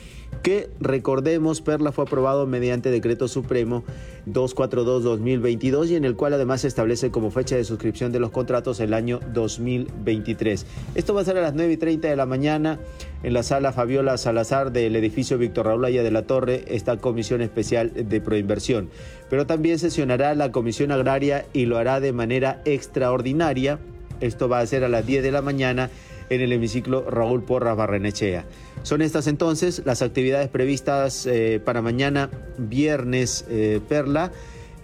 que 0.43 0.71
recordemos, 0.79 1.61
Perla 1.61 1.91
fue 1.91 2.05
aprobado 2.05 2.47
mediante 2.47 2.91
decreto 2.91 3.27
supremo 3.27 3.83
242-2022 4.29 5.89
y 5.89 5.97
en 5.97 6.05
el 6.05 6.15
cual 6.15 6.35
además 6.35 6.61
se 6.61 6.69
establece 6.69 7.11
como 7.11 7.31
fecha 7.31 7.57
de 7.57 7.65
suscripción 7.65 8.13
de 8.13 8.21
los 8.21 8.31
contratos 8.31 8.79
el 8.79 8.95
año 8.95 9.19
2023. 9.33 10.67
Esto 10.95 11.15
va 11.15 11.23
a 11.23 11.25
ser 11.25 11.39
a 11.39 11.41
las 11.41 11.55
9 11.55 11.73
y 11.73 11.77
30 11.77 12.09
de 12.09 12.17
la 12.17 12.27
mañana 12.27 12.79
en 13.25 13.33
la 13.33 13.43
sala 13.43 13.73
Fabiola 13.73 14.17
Salazar 14.17 14.71
del 14.71 14.95
edificio 14.95 15.39
Víctor 15.39 15.67
Raúl 15.67 15.85
Aya 15.85 16.05
de 16.05 16.13
la 16.13 16.23
Torre, 16.23 16.65
esta 16.69 16.99
comisión 16.99 17.43
especial 17.43 17.93
de 17.95 18.21
proinversión. 18.21 18.91
Pero 19.31 19.47
también 19.47 19.79
sesionará 19.79 20.35
la 20.35 20.53
comisión 20.53 20.93
agraria 20.93 21.47
y 21.53 21.67
lo 21.67 21.79
hará 21.79 22.01
de 22.01 22.13
manera 22.13 22.63
extraordinaria. 22.65 23.79
Esto 24.21 24.49
va 24.49 24.61
a 24.61 24.67
ser 24.67 24.85
a 24.85 24.89
las 24.89 25.07
10 25.07 25.23
de 25.23 25.33
la 25.33 25.43
mañana 25.43 25.91
en 26.31 26.41
el 26.41 26.53
hemiciclo 26.53 27.09
Raúl 27.09 27.43
Porras 27.43 27.77
Barrenechea. 27.77 28.45
Son 28.83 29.03
estas 29.03 29.27
entonces 29.27 29.83
las 29.85 30.03
actividades 30.03 30.49
previstas 30.49 31.27
eh, 31.27 31.61
para 31.65 31.83
mañana, 31.83 32.31
viernes, 32.59 33.45
eh, 33.49 33.81
Perla. 33.89 34.33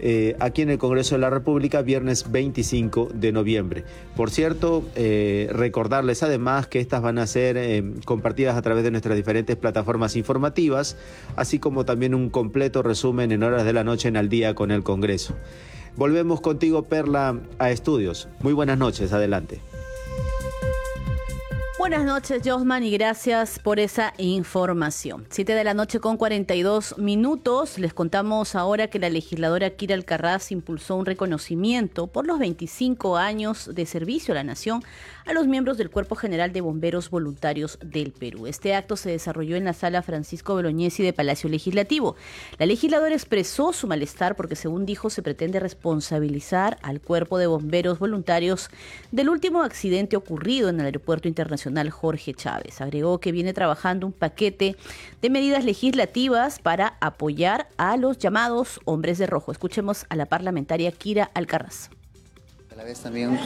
Eh, 0.07 0.35
aquí 0.39 0.61
en 0.61 0.69
el 0.69 0.77
Congreso 0.77 1.15
de 1.15 1.21
la 1.21 1.31
República, 1.31 1.81
viernes 1.81 2.31
25 2.31 3.09
de 3.11 3.31
noviembre. 3.31 3.83
Por 4.15 4.29
cierto, 4.29 4.83
recordarles 4.95 6.21
además 6.21 6.67
que 6.67 6.79
estas 6.79 7.01
van 7.01 7.17
a 7.17 7.25
ser 7.25 7.83
compartidas 8.05 8.55
a 8.55 8.61
través 8.61 8.83
de 8.83 8.91
nuestras 8.91 9.15
diferentes 9.15 9.55
plataformas 9.55 10.15
informativas, 10.15 10.95
así 11.35 11.57
como 11.57 11.85
también 11.85 12.13
un 12.13 12.29
completo 12.29 12.83
resumen 12.83 13.31
en 13.31 13.41
horas 13.41 13.65
de 13.65 13.73
la 13.73 13.83
noche 13.83 14.07
en 14.07 14.17
al 14.17 14.29
día 14.29 14.53
con 14.53 14.69
el 14.69 14.83
Congreso. 14.83 15.35
Volvemos 15.95 16.39
contigo, 16.39 16.83
Perla, 16.83 17.39
a 17.57 17.71
estudios. 17.71 18.27
Muy 18.41 18.53
buenas 18.53 18.77
noches, 18.77 19.11
adelante. 19.11 19.59
Buenas 21.85 22.03
noches, 22.03 22.41
Josman, 22.43 22.83
y 22.83 22.89
gracias 22.89 23.59
por 23.59 23.79
esa 23.79 24.15
información. 24.17 25.27
Siete 25.29 25.53
de 25.53 25.63
la 25.63 25.75
noche 25.75 25.99
con 25.99 26.17
42 26.17 26.97
minutos. 26.97 27.77
Les 27.77 27.93
contamos 27.93 28.55
ahora 28.55 28.87
que 28.87 28.97
la 28.97 29.11
legisladora 29.11 29.69
Kira 29.69 29.93
Alcarraz 29.93 30.51
impulsó 30.51 30.95
un 30.95 31.05
reconocimiento 31.05 32.07
por 32.07 32.25
los 32.25 32.39
25 32.39 33.17
años 33.17 33.69
de 33.71 33.85
servicio 33.85 34.31
a 34.31 34.35
la 34.35 34.43
nación 34.43 34.81
a 35.25 35.33
los 35.33 35.47
miembros 35.47 35.77
del 35.77 35.89
Cuerpo 35.89 36.15
General 36.15 36.53
de 36.53 36.61
Bomberos 36.61 37.09
Voluntarios 37.09 37.79
del 37.83 38.11
Perú. 38.11 38.45
Este 38.47 38.75
acto 38.75 38.95
se 38.95 39.09
desarrolló 39.09 39.55
en 39.55 39.65
la 39.65 39.73
sala 39.73 40.03
Francisco 40.03 40.53
Bolognesi 40.53 41.03
de 41.03 41.13
Palacio 41.13 41.49
Legislativo. 41.49 42.15
La 42.59 42.65
legisladora 42.65 43.13
expresó 43.13 43.73
su 43.73 43.87
malestar 43.87 44.35
porque, 44.35 44.55
según 44.55 44.85
dijo, 44.85 45.09
se 45.09 45.23
pretende 45.23 45.59
responsabilizar 45.59 46.77
al 46.83 47.01
Cuerpo 47.01 47.37
de 47.37 47.47
Bomberos 47.47 47.97
Voluntarios 47.97 48.69
del 49.11 49.29
último 49.29 49.63
accidente 49.63 50.15
ocurrido 50.15 50.69
en 50.69 50.79
el 50.79 50.85
Aeropuerto 50.85 51.27
Internacional 51.27 51.89
Jorge 51.89 52.33
Chávez. 52.33 52.81
Agregó 52.81 53.19
que 53.19 53.31
viene 53.31 53.53
trabajando 53.53 54.05
un 54.05 54.13
paquete 54.13 54.75
de 55.21 55.29
medidas 55.29 55.65
legislativas 55.65 56.59
para 56.59 56.97
apoyar 57.01 57.67
a 57.77 57.97
los 57.97 58.19
llamados 58.19 58.79
hombres 58.85 59.17
de 59.17 59.25
rojo. 59.25 59.51
Escuchemos 59.51 60.05
a 60.09 60.15
la 60.15 60.27
parlamentaria 60.27 60.91
Kira 60.91 61.31
Alcarraz. 61.33 61.89
A 62.75 62.79
la 62.79 62.83
vez 62.83 62.99
también, 62.99 63.39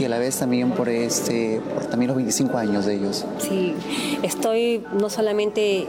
y 0.00 0.04
a 0.04 0.08
la 0.08 0.18
vez 0.18 0.38
también 0.38 0.70
por, 0.70 0.88
este, 0.88 1.60
por 1.74 1.84
también 1.84 2.06
los 2.08 2.16
25 2.16 2.56
años 2.56 2.86
de 2.86 2.94
ellos. 2.94 3.26
Sí, 3.36 3.74
estoy 4.22 4.82
no 4.98 5.10
solamente 5.10 5.86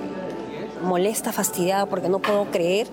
molesta, 0.84 1.32
fastidiada, 1.32 1.86
porque 1.86 2.10
no 2.10 2.20
puedo 2.20 2.52
creer 2.52 2.88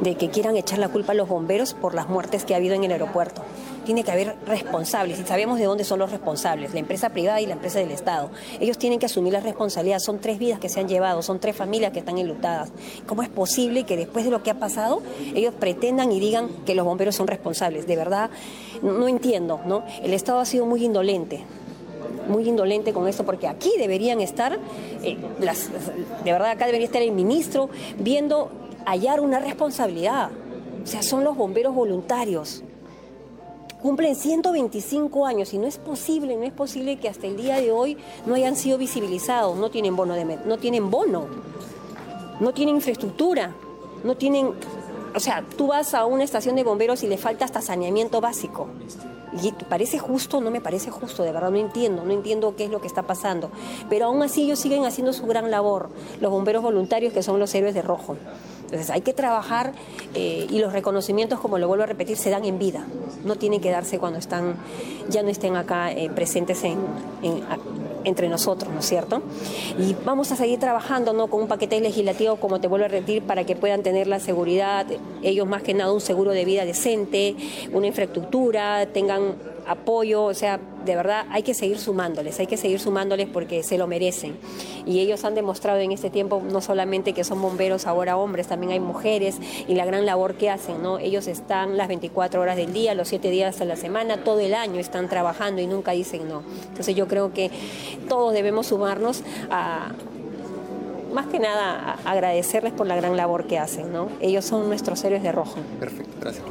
de 0.00 0.14
que 0.14 0.30
quieran 0.30 0.56
echar 0.56 0.78
la 0.78 0.88
culpa 0.88 1.12
a 1.12 1.14
los 1.14 1.28
bomberos 1.28 1.74
por 1.74 1.94
las 1.94 2.08
muertes 2.08 2.46
que 2.46 2.54
ha 2.54 2.56
habido 2.56 2.74
en 2.74 2.84
el 2.84 2.92
aeropuerto. 2.92 3.42
Tiene 3.90 4.04
que 4.04 4.12
haber 4.12 4.36
responsables 4.46 5.18
y 5.18 5.24
sabemos 5.24 5.58
de 5.58 5.64
dónde 5.64 5.82
son 5.82 5.98
los 5.98 6.12
responsables, 6.12 6.72
la 6.72 6.78
empresa 6.78 7.08
privada 7.08 7.40
y 7.40 7.46
la 7.46 7.54
empresa 7.54 7.80
del 7.80 7.90
Estado. 7.90 8.30
Ellos 8.60 8.78
tienen 8.78 9.00
que 9.00 9.06
asumir 9.06 9.32
la 9.32 9.40
responsabilidad. 9.40 9.98
Son 9.98 10.20
tres 10.20 10.38
vidas 10.38 10.60
que 10.60 10.68
se 10.68 10.78
han 10.78 10.86
llevado, 10.86 11.22
son 11.22 11.40
tres 11.40 11.56
familias 11.56 11.90
que 11.90 11.98
están 11.98 12.16
enlutadas. 12.16 12.70
¿Cómo 13.08 13.24
es 13.24 13.28
posible 13.28 13.82
que 13.82 13.96
después 13.96 14.24
de 14.24 14.30
lo 14.30 14.44
que 14.44 14.50
ha 14.52 14.60
pasado 14.60 15.02
ellos 15.34 15.52
pretendan 15.58 16.12
y 16.12 16.20
digan 16.20 16.50
que 16.64 16.76
los 16.76 16.86
bomberos 16.86 17.16
son 17.16 17.26
responsables? 17.26 17.88
De 17.88 17.96
verdad, 17.96 18.30
no, 18.80 19.08
entiendo, 19.08 19.58
¿no? 19.66 19.82
El 20.04 20.14
Estado 20.14 20.38
ha 20.38 20.44
sido 20.44 20.66
muy 20.66 20.84
indolente 20.84 21.42
muy 22.28 22.48
indolente 22.48 22.92
con 22.92 23.08
esto, 23.08 23.26
porque 23.26 23.48
aquí 23.48 23.72
deberían 23.76 24.20
estar, 24.20 24.56
eh, 25.02 25.16
de 26.24 26.32
verdad 26.32 26.50
acá 26.50 26.66
debería 26.66 26.86
estar 26.86 27.02
el 27.02 27.10
ministro 27.10 27.70
viendo 27.98 28.52
hallar 28.86 29.20
una 29.20 29.40
responsabilidad. 29.40 30.30
O 30.84 30.86
sea, 30.86 31.02
son 31.02 31.24
los 31.24 31.36
bomberos 31.36 31.74
voluntarios. 31.74 32.62
Cumplen 33.82 34.14
125 34.14 35.26
años 35.26 35.54
y 35.54 35.58
no 35.58 35.66
es 35.66 35.78
posible, 35.78 36.36
no 36.36 36.42
es 36.44 36.52
posible 36.52 36.98
que 36.98 37.08
hasta 37.08 37.26
el 37.26 37.36
día 37.36 37.56
de 37.56 37.72
hoy 37.72 37.96
no 38.26 38.34
hayan 38.34 38.54
sido 38.54 38.76
visibilizados, 38.76 39.56
no 39.56 39.70
tienen 39.70 39.96
bono 39.96 40.14
de 40.14 40.24
no 40.24 40.58
tienen 40.58 40.90
bono, 40.90 41.26
no 42.40 42.52
tienen 42.52 42.76
infraestructura, 42.76 43.54
no 44.04 44.16
tienen, 44.16 44.50
o 45.14 45.20
sea, 45.20 45.44
tú 45.56 45.68
vas 45.68 45.94
a 45.94 46.04
una 46.04 46.24
estación 46.24 46.56
de 46.56 46.64
bomberos 46.64 47.02
y 47.02 47.06
le 47.06 47.16
falta 47.16 47.46
hasta 47.46 47.62
saneamiento 47.62 48.20
básico. 48.20 48.68
Y 49.42 49.52
parece 49.52 49.98
justo, 49.98 50.40
no 50.40 50.50
me 50.50 50.60
parece 50.60 50.90
justo, 50.90 51.22
de 51.22 51.32
verdad 51.32 51.50
no 51.50 51.56
entiendo, 51.56 52.04
no 52.04 52.12
entiendo 52.12 52.56
qué 52.56 52.64
es 52.64 52.70
lo 52.70 52.80
que 52.80 52.88
está 52.88 53.02
pasando. 53.02 53.50
Pero 53.88 54.06
aún 54.06 54.22
así 54.22 54.42
ellos 54.42 54.58
siguen 54.58 54.84
haciendo 54.84 55.12
su 55.12 55.24
gran 55.26 55.50
labor, 55.50 55.88
los 56.20 56.30
bomberos 56.30 56.62
voluntarios 56.62 57.12
que 57.12 57.22
son 57.22 57.38
los 57.38 57.54
héroes 57.54 57.74
de 57.74 57.82
rojo. 57.82 58.16
Entonces 58.70 58.90
hay 58.90 59.00
que 59.00 59.12
trabajar 59.12 59.72
eh, 60.14 60.46
y 60.48 60.60
los 60.60 60.72
reconocimientos, 60.72 61.40
como 61.40 61.58
lo 61.58 61.66
vuelvo 61.66 61.82
a 61.82 61.86
repetir, 61.86 62.16
se 62.16 62.30
dan 62.30 62.44
en 62.44 62.60
vida. 62.60 62.86
No 63.24 63.34
tienen 63.34 63.60
que 63.60 63.70
darse 63.70 63.98
cuando 63.98 64.20
están, 64.20 64.54
ya 65.08 65.24
no 65.24 65.28
estén 65.28 65.56
acá 65.56 65.90
eh, 65.90 66.08
presentes 66.14 66.62
en, 66.62 66.78
entre 68.04 68.28
nosotros, 68.28 68.72
¿no 68.72 68.78
es 68.78 68.86
cierto? 68.86 69.22
Y 69.76 69.96
vamos 70.04 70.30
a 70.30 70.36
seguir 70.36 70.60
trabajando 70.60 71.12
¿no? 71.12 71.26
con 71.26 71.42
un 71.42 71.48
paquete 71.48 71.80
legislativo, 71.80 72.36
como 72.36 72.60
te 72.60 72.68
vuelvo 72.68 72.86
a 72.86 72.88
repetir, 72.88 73.24
para 73.24 73.44
que 73.44 73.56
puedan 73.56 73.82
tener 73.82 74.06
la 74.06 74.20
seguridad, 74.20 74.86
ellos 75.22 75.48
más 75.48 75.62
que 75.62 75.74
nada 75.74 75.92
un 75.92 76.00
seguro 76.00 76.30
de 76.30 76.44
vida 76.44 76.64
decente, 76.64 77.34
una 77.72 77.88
infraestructura, 77.88 78.86
tengan 78.86 79.34
apoyo, 79.70 80.24
o 80.24 80.34
sea, 80.34 80.58
de 80.84 80.96
verdad 80.96 81.26
hay 81.30 81.44
que 81.44 81.54
seguir 81.54 81.78
sumándoles, 81.78 82.40
hay 82.40 82.48
que 82.48 82.56
seguir 82.56 82.80
sumándoles 82.80 83.28
porque 83.28 83.62
se 83.62 83.78
lo 83.78 83.86
merecen. 83.86 84.36
Y 84.84 84.98
ellos 84.98 85.24
han 85.24 85.36
demostrado 85.36 85.78
en 85.78 85.92
este 85.92 86.10
tiempo 86.10 86.42
no 86.44 86.60
solamente 86.60 87.12
que 87.12 87.22
son 87.22 87.40
bomberos 87.40 87.86
ahora 87.86 88.16
hombres, 88.16 88.48
también 88.48 88.72
hay 88.72 88.80
mujeres 88.80 89.36
y 89.68 89.76
la 89.76 89.84
gran 89.84 90.06
labor 90.06 90.34
que 90.34 90.50
hacen, 90.50 90.82
¿no? 90.82 90.98
Ellos 90.98 91.28
están 91.28 91.76
las 91.76 91.86
24 91.86 92.40
horas 92.40 92.56
del 92.56 92.72
día, 92.72 92.94
los 92.94 93.06
7 93.08 93.30
días 93.30 93.60
de 93.60 93.64
la 93.64 93.76
semana, 93.76 94.24
todo 94.24 94.40
el 94.40 94.54
año 94.54 94.80
están 94.80 95.08
trabajando 95.08 95.62
y 95.62 95.68
nunca 95.68 95.92
dicen 95.92 96.28
no. 96.28 96.42
Entonces 96.68 96.96
yo 96.96 97.06
creo 97.06 97.32
que 97.32 97.52
todos 98.08 98.32
debemos 98.32 98.66
sumarnos 98.66 99.22
a 99.50 99.92
más 101.12 101.26
que 101.26 101.38
nada 101.38 101.98
agradecerles 102.04 102.72
por 102.72 102.88
la 102.88 102.96
gran 102.96 103.16
labor 103.16 103.46
que 103.46 103.58
hacen, 103.58 103.92
¿no? 103.92 104.08
Ellos 104.20 104.44
son 104.44 104.68
nuestros 104.68 105.02
héroes 105.04 105.22
de 105.22 105.30
rojo. 105.30 105.58
Perfecto, 105.78 106.12
gracias. 106.20 106.44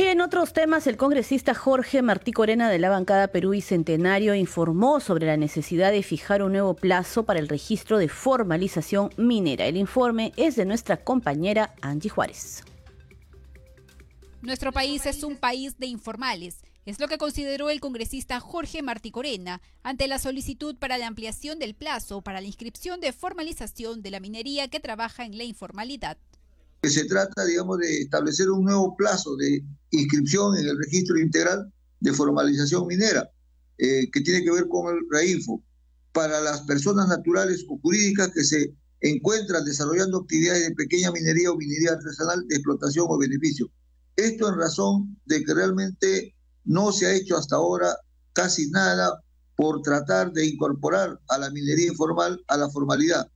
Y 0.00 0.04
en 0.04 0.22
otros 0.22 0.54
temas, 0.54 0.86
el 0.86 0.96
congresista 0.96 1.52
Jorge 1.52 2.00
Martí 2.00 2.32
Corena 2.32 2.70
de 2.70 2.78
la 2.78 2.88
bancada 2.88 3.28
Perú 3.28 3.52
y 3.52 3.60
Centenario 3.60 4.34
informó 4.34 4.98
sobre 4.98 5.26
la 5.26 5.36
necesidad 5.36 5.92
de 5.92 6.02
fijar 6.02 6.42
un 6.42 6.52
nuevo 6.52 6.72
plazo 6.72 7.24
para 7.26 7.38
el 7.38 7.48
registro 7.48 7.98
de 7.98 8.08
formalización 8.08 9.10
minera. 9.18 9.66
El 9.66 9.76
informe 9.76 10.32
es 10.38 10.56
de 10.56 10.64
nuestra 10.64 10.96
compañera 10.96 11.74
Angie 11.82 12.08
Juárez. 12.08 12.64
Nuestro 14.40 14.72
país 14.72 15.04
es 15.04 15.22
un 15.22 15.36
país 15.36 15.78
de 15.78 15.88
informales. 15.88 16.62
Es 16.86 16.98
lo 16.98 17.06
que 17.06 17.18
consideró 17.18 17.68
el 17.68 17.80
congresista 17.80 18.40
Jorge 18.40 18.80
Martí 18.80 19.10
Corena 19.10 19.60
ante 19.82 20.08
la 20.08 20.18
solicitud 20.18 20.76
para 20.76 20.96
la 20.96 21.08
ampliación 21.08 21.58
del 21.58 21.74
plazo 21.74 22.22
para 22.22 22.40
la 22.40 22.46
inscripción 22.46 23.00
de 23.00 23.12
formalización 23.12 24.00
de 24.00 24.12
la 24.12 24.20
minería 24.20 24.68
que 24.68 24.80
trabaja 24.80 25.26
en 25.26 25.36
la 25.36 25.44
informalidad 25.44 26.16
que 26.80 26.90
se 26.90 27.04
trata, 27.04 27.44
digamos, 27.44 27.78
de 27.78 28.02
establecer 28.02 28.50
un 28.50 28.64
nuevo 28.64 28.96
plazo 28.96 29.36
de 29.36 29.62
inscripción 29.90 30.56
en 30.56 30.66
el 30.66 30.78
registro 30.78 31.18
integral 31.18 31.72
de 32.00 32.12
formalización 32.12 32.86
minera, 32.86 33.30
eh, 33.78 34.10
que 34.10 34.20
tiene 34.20 34.42
que 34.42 34.50
ver 34.50 34.66
con 34.68 34.94
el 34.94 35.00
RAINFO, 35.10 35.62
para 36.12 36.40
las 36.40 36.62
personas 36.62 37.08
naturales 37.08 37.64
o 37.68 37.78
jurídicas 37.78 38.30
que 38.34 38.44
se 38.44 38.74
encuentran 39.00 39.64
desarrollando 39.64 40.18
actividades 40.18 40.68
de 40.68 40.74
pequeña 40.74 41.12
minería 41.12 41.50
o 41.50 41.56
minería 41.56 41.92
artesanal 41.92 42.46
de 42.48 42.56
explotación 42.56 43.06
o 43.08 43.18
beneficio. 43.18 43.70
Esto 44.16 44.48
en 44.48 44.58
razón 44.58 45.20
de 45.26 45.42
que 45.44 45.54
realmente 45.54 46.34
no 46.64 46.92
se 46.92 47.06
ha 47.06 47.14
hecho 47.14 47.36
hasta 47.36 47.56
ahora 47.56 47.96
casi 48.32 48.70
nada 48.70 49.22
por 49.56 49.82
tratar 49.82 50.32
de 50.32 50.46
incorporar 50.46 51.18
a 51.28 51.38
la 51.38 51.50
minería 51.50 51.88
informal 51.88 52.42
a 52.48 52.56
la 52.56 52.68
formalidad. 52.70 53.30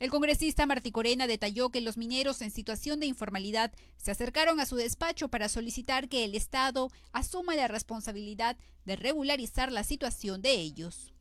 El 0.00 0.08
congresista 0.08 0.64
Martí 0.64 0.92
Corena 0.92 1.26
detalló 1.26 1.68
que 1.68 1.82
los 1.82 1.98
mineros 1.98 2.40
en 2.40 2.50
situación 2.50 3.00
de 3.00 3.06
informalidad 3.06 3.70
se 3.98 4.10
acercaron 4.10 4.58
a 4.58 4.64
su 4.64 4.76
despacho 4.76 5.28
para 5.28 5.50
solicitar 5.50 6.08
que 6.08 6.24
el 6.24 6.34
Estado 6.34 6.90
asuma 7.12 7.54
la 7.54 7.68
responsabilidad 7.68 8.56
de 8.86 8.96
regularizar 8.96 9.70
la 9.70 9.84
situación 9.84 10.40
de 10.40 10.54
ellos. 10.54 11.12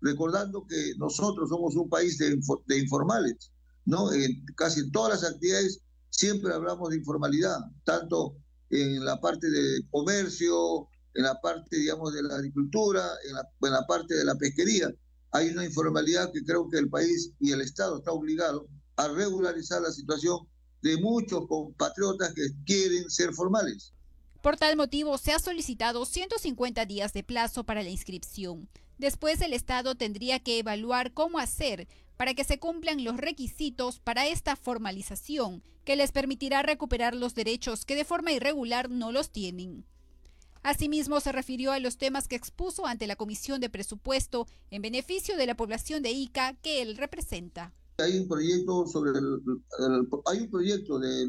Recordando 0.00 0.64
que 0.64 0.92
nosotros 0.96 1.48
somos 1.48 1.74
un 1.74 1.88
país 1.88 2.18
de, 2.18 2.78
informales, 2.78 3.50
¿no? 3.84 4.12
En 4.12 4.44
casi 4.54 4.88
todas 4.92 5.20
las 5.20 5.32
actividades 5.32 5.80
siempre 6.10 6.54
hablamos 6.54 6.90
de 6.90 6.98
informalidad, 6.98 7.58
tanto 7.82 8.36
en 8.70 9.04
la 9.04 9.20
parte 9.20 9.50
de 9.50 9.80
comercio, 9.90 10.88
en 11.14 11.24
la 11.24 11.40
parte, 11.40 11.78
digamos, 11.78 12.14
de 12.14 12.22
la 12.22 12.36
agricultura, 12.36 13.08
en 13.28 13.34
la, 13.34 13.48
en 13.62 13.72
la 13.72 13.84
parte 13.88 14.14
de 14.14 14.24
la 14.24 14.36
pesquería 14.36 14.88
hay 15.32 15.50
una 15.50 15.64
informalidad 15.64 16.32
que 16.32 16.42
creo 16.42 16.68
que 16.68 16.78
el 16.78 16.88
país 16.88 17.32
y 17.40 17.52
el 17.52 17.60
Estado 17.60 17.98
está 17.98 18.12
obligado 18.12 18.66
a 18.96 19.08
regularizar 19.08 19.80
la 19.80 19.90
situación 19.90 20.38
de 20.82 20.96
muchos 20.98 21.46
compatriotas 21.46 22.34
que 22.34 22.48
quieren 22.64 23.08
ser 23.10 23.32
formales. 23.32 23.92
Por 24.42 24.56
tal 24.56 24.76
motivo, 24.76 25.18
se 25.18 25.32
ha 25.32 25.38
solicitado 25.38 26.06
150 26.06 26.86
días 26.86 27.12
de 27.12 27.22
plazo 27.22 27.64
para 27.64 27.82
la 27.82 27.90
inscripción. 27.90 28.68
Después, 28.98 29.40
el 29.42 29.52
Estado 29.52 29.94
tendría 29.94 30.40
que 30.40 30.58
evaluar 30.58 31.12
cómo 31.12 31.38
hacer 31.38 31.88
para 32.16 32.34
que 32.34 32.44
se 32.44 32.58
cumplan 32.58 33.04
los 33.04 33.16
requisitos 33.16 33.98
para 34.00 34.26
esta 34.26 34.56
formalización, 34.56 35.62
que 35.84 35.96
les 35.96 36.12
permitirá 36.12 36.62
recuperar 36.62 37.14
los 37.14 37.34
derechos 37.34 37.84
que 37.84 37.96
de 37.96 38.04
forma 38.04 38.32
irregular 38.32 38.90
no 38.90 39.12
los 39.12 39.30
tienen. 39.30 39.86
Asimismo, 40.62 41.20
se 41.20 41.32
refirió 41.32 41.72
a 41.72 41.78
los 41.78 41.96
temas 41.96 42.28
que 42.28 42.36
expuso 42.36 42.86
ante 42.86 43.06
la 43.06 43.16
Comisión 43.16 43.60
de 43.60 43.70
Presupuesto 43.70 44.46
en 44.70 44.82
beneficio 44.82 45.36
de 45.36 45.46
la 45.46 45.56
población 45.56 46.02
de 46.02 46.10
Ica 46.10 46.54
que 46.60 46.82
él 46.82 46.98
representa. 46.98 47.72
Hay 47.96 48.18
un 48.18 48.28
proyecto 48.28 48.86
sobre 48.86 49.12
hay 50.26 50.38
un 50.40 50.50
proyecto 50.50 50.98
de, 50.98 51.26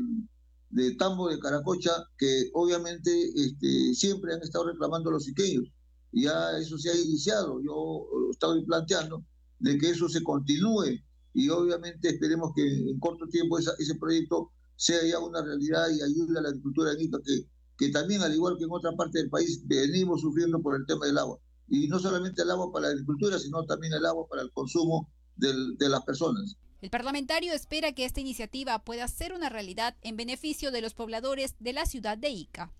de, 0.69 0.95
Tambo 0.95 1.29
de 1.29 1.39
Caracocha 1.39 1.91
que 2.17 2.49
obviamente 2.53 3.11
este, 3.36 3.93
siempre 3.93 4.34
han 4.34 4.41
estado 4.41 4.67
reclamando 4.67 5.11
los 5.11 5.27
iqueños. 5.27 5.65
Ya 6.11 6.57
eso 6.57 6.77
se 6.77 6.89
ha 6.89 6.95
iniciado. 6.95 7.61
Yo 7.61 8.05
estaba 8.32 8.53
planteando 8.65 9.23
de 9.59 9.77
que 9.77 9.91
eso 9.91 10.09
se 10.09 10.23
continúe 10.23 10.99
y 11.34 11.49
obviamente 11.49 12.09
esperemos 12.09 12.51
que 12.53 12.63
en 12.63 12.99
corto 12.99 13.27
tiempo 13.27 13.57
ese 13.59 13.95
proyecto 13.95 14.51
sea 14.75 14.99
ya 15.05 15.19
una 15.19 15.41
realidad 15.41 15.88
y 15.89 16.01
ayude 16.01 16.38
a 16.38 16.41
la 16.41 16.49
agricultura 16.49 16.91
en 16.91 17.01
Ica 17.01 17.19
que 17.23 17.45
que 17.82 17.89
también, 17.89 18.21
al 18.21 18.32
igual 18.32 18.57
que 18.59 18.65
en 18.65 18.71
otra 18.71 18.91
parte 18.91 19.17
del 19.17 19.32
país, 19.32 19.63
venimos 19.65 20.21
sufriendo 20.21 20.61
por 20.61 20.75
el 20.75 20.86
tema 20.86 21.07
del 21.07 21.17
agua. 21.17 21.39
Y 21.67 21.88
no 21.88 21.97
solamente 21.97 22.43
el 22.43 22.51
agua 22.51 22.71
para 22.71 22.86
la 22.86 22.91
agricultura, 22.91 23.39
sino 23.39 23.65
también 23.65 23.91
el 23.93 24.05
agua 24.05 24.27
para 24.29 24.43
el 24.43 24.51
consumo 24.51 25.09
de 25.36 25.89
las 25.89 26.03
personas. 26.03 26.57
El 26.79 26.91
parlamentario 26.91 27.53
espera 27.53 27.91
que 27.91 28.05
esta 28.05 28.19
iniciativa 28.19 28.84
pueda 28.84 29.07
ser 29.07 29.34
una 29.34 29.49
realidad 29.49 29.97
en 30.03 30.15
beneficio 30.15 30.69
de 30.69 30.82
los 30.82 30.93
pobladores 30.93 31.55
de 31.57 31.73
la 31.73 31.88
ciudad 31.88 32.19
de 32.19 32.29
Ica. 32.29 32.71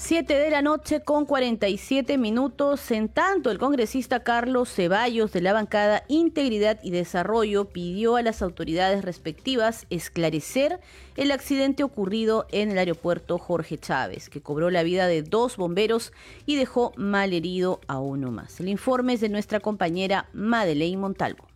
7 0.00 0.32
de 0.32 0.50
la 0.50 0.62
noche 0.62 1.00
con 1.00 1.26
47 1.26 2.18
minutos. 2.18 2.92
En 2.92 3.08
tanto, 3.08 3.50
el 3.50 3.58
congresista 3.58 4.22
Carlos 4.22 4.72
Ceballos 4.72 5.32
de 5.32 5.40
la 5.40 5.52
bancada 5.52 6.04
Integridad 6.06 6.78
y 6.84 6.92
Desarrollo 6.92 7.64
pidió 7.64 8.14
a 8.14 8.22
las 8.22 8.40
autoridades 8.40 9.04
respectivas 9.04 9.88
esclarecer 9.90 10.78
el 11.16 11.32
accidente 11.32 11.82
ocurrido 11.82 12.46
en 12.52 12.70
el 12.70 12.78
aeropuerto 12.78 13.38
Jorge 13.38 13.76
Chávez, 13.76 14.30
que 14.30 14.40
cobró 14.40 14.70
la 14.70 14.84
vida 14.84 15.08
de 15.08 15.22
dos 15.22 15.56
bomberos 15.56 16.12
y 16.46 16.54
dejó 16.54 16.92
mal 16.96 17.32
herido 17.32 17.80
a 17.88 17.98
uno 17.98 18.30
más. 18.30 18.60
El 18.60 18.68
informe 18.68 19.14
es 19.14 19.20
de 19.20 19.28
nuestra 19.28 19.58
compañera 19.58 20.28
Madeleine 20.32 20.96
Montalvo. 20.96 21.47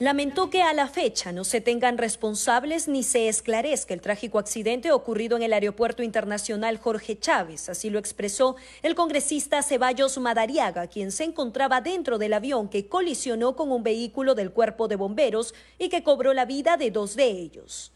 Lamentó 0.00 0.48
que 0.48 0.62
a 0.62 0.72
la 0.72 0.88
fecha 0.88 1.30
no 1.30 1.44
se 1.44 1.60
tengan 1.60 1.98
responsables 1.98 2.88
ni 2.88 3.02
se 3.02 3.28
esclarezca 3.28 3.92
el 3.92 4.00
trágico 4.00 4.38
accidente 4.38 4.92
ocurrido 4.92 5.36
en 5.36 5.42
el 5.42 5.52
Aeropuerto 5.52 6.02
Internacional 6.02 6.78
Jorge 6.78 7.18
Chávez. 7.18 7.68
Así 7.68 7.90
lo 7.90 7.98
expresó 7.98 8.56
el 8.82 8.94
congresista 8.94 9.62
Ceballos 9.62 10.16
Madariaga, 10.16 10.86
quien 10.86 11.12
se 11.12 11.24
encontraba 11.24 11.82
dentro 11.82 12.16
del 12.16 12.32
avión 12.32 12.70
que 12.70 12.86
colisionó 12.86 13.54
con 13.56 13.70
un 13.70 13.82
vehículo 13.82 14.34
del 14.34 14.52
cuerpo 14.52 14.88
de 14.88 14.96
bomberos 14.96 15.52
y 15.78 15.90
que 15.90 16.02
cobró 16.02 16.32
la 16.32 16.46
vida 16.46 16.78
de 16.78 16.90
dos 16.90 17.14
de 17.14 17.28
ellos. 17.28 17.92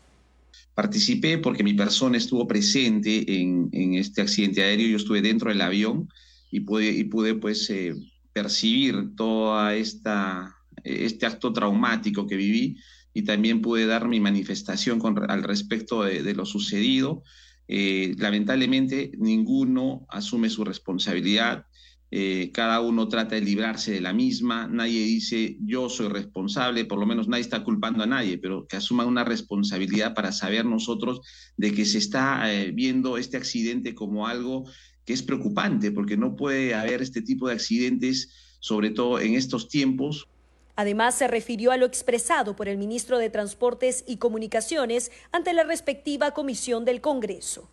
Participé 0.74 1.38
porque 1.38 1.64
mi 1.64 1.72
persona 1.72 2.18
estuvo 2.18 2.46
presente 2.46 3.24
en, 3.40 3.94
este 3.94 4.20
accidente 4.20 4.62
aéreo. 4.62 4.88
Yo 4.88 4.98
estuve 4.98 5.22
dentro 5.22 5.48
del 5.48 5.62
avión 5.62 6.10
y 6.50 6.60
pude, 6.60 7.34
pues, 7.36 7.70
eh, 7.70 7.94
percibir 8.34 9.16
toda 9.16 9.74
esta 9.74 10.54
este 10.84 11.26
acto 11.26 11.52
traumático 11.52 12.26
que 12.26 12.36
viví 12.36 12.76
y 13.14 13.22
también 13.22 13.62
pude 13.62 13.86
dar 13.86 14.08
mi 14.08 14.20
manifestación 14.20 14.98
con, 14.98 15.30
al 15.30 15.44
respecto 15.44 16.02
de, 16.02 16.34
lo 16.34 16.44
sucedido. 16.44 17.22
Eh, 17.68 18.14
lamentablemente, 18.18 19.12
ninguno 19.16 20.04
asume 20.10 20.50
su 20.50 20.64
responsabilidad. 20.64 21.64
Eh, 22.10 22.50
cada 22.52 22.80
uno 22.80 23.08
trata 23.08 23.36
de 23.36 23.40
librarse 23.40 23.92
de 23.92 24.00
la 24.00 24.12
misma, 24.12 24.68
nadie 24.68 25.04
dice 25.04 25.56
yo 25.60 25.88
soy 25.88 26.08
responsable, 26.08 26.84
por 26.84 26.98
lo 26.98 27.06
menos 27.06 27.26
nadie 27.26 27.42
está 27.42 27.64
culpando 27.64 28.04
a 28.04 28.06
nadie, 28.06 28.38
pero 28.38 28.68
que 28.68 28.76
asuman 28.76 29.08
una 29.08 29.24
responsabilidad 29.24 30.14
para 30.14 30.30
saber 30.30 30.64
nosotros 30.64 31.22
de 31.56 31.72
que 31.72 31.84
se 31.84 31.98
está 31.98 32.52
eh, 32.52 32.70
viendo 32.70 33.16
este 33.16 33.36
accidente 33.36 33.96
como 33.96 34.28
algo 34.28 34.64
que 35.04 35.12
es 35.12 35.22
preocupante, 35.22 35.90
porque 35.90 36.16
no 36.16 36.36
puede 36.36 36.74
haber 36.74 37.02
este 37.02 37.22
tipo 37.22 37.48
de 37.48 37.54
accidentes, 37.54 38.30
sobre 38.60 38.90
todo 38.90 39.18
en 39.18 39.34
estos 39.34 39.68
tiempos, 39.68 40.28
Además, 40.76 41.16
se 41.16 41.28
refirió 41.28 41.70
a 41.70 41.76
lo 41.76 41.86
expresado 41.86 42.56
por 42.56 42.68
el 42.68 42.78
ministro 42.78 43.18
de 43.18 43.30
Transportes 43.30 44.04
y 44.06 44.16
Comunicaciones 44.16 45.12
ante 45.32 45.52
la 45.52 45.64
respectiva 45.64 46.32
comisión 46.32 46.84
del 46.84 47.00
Congreso. 47.00 47.68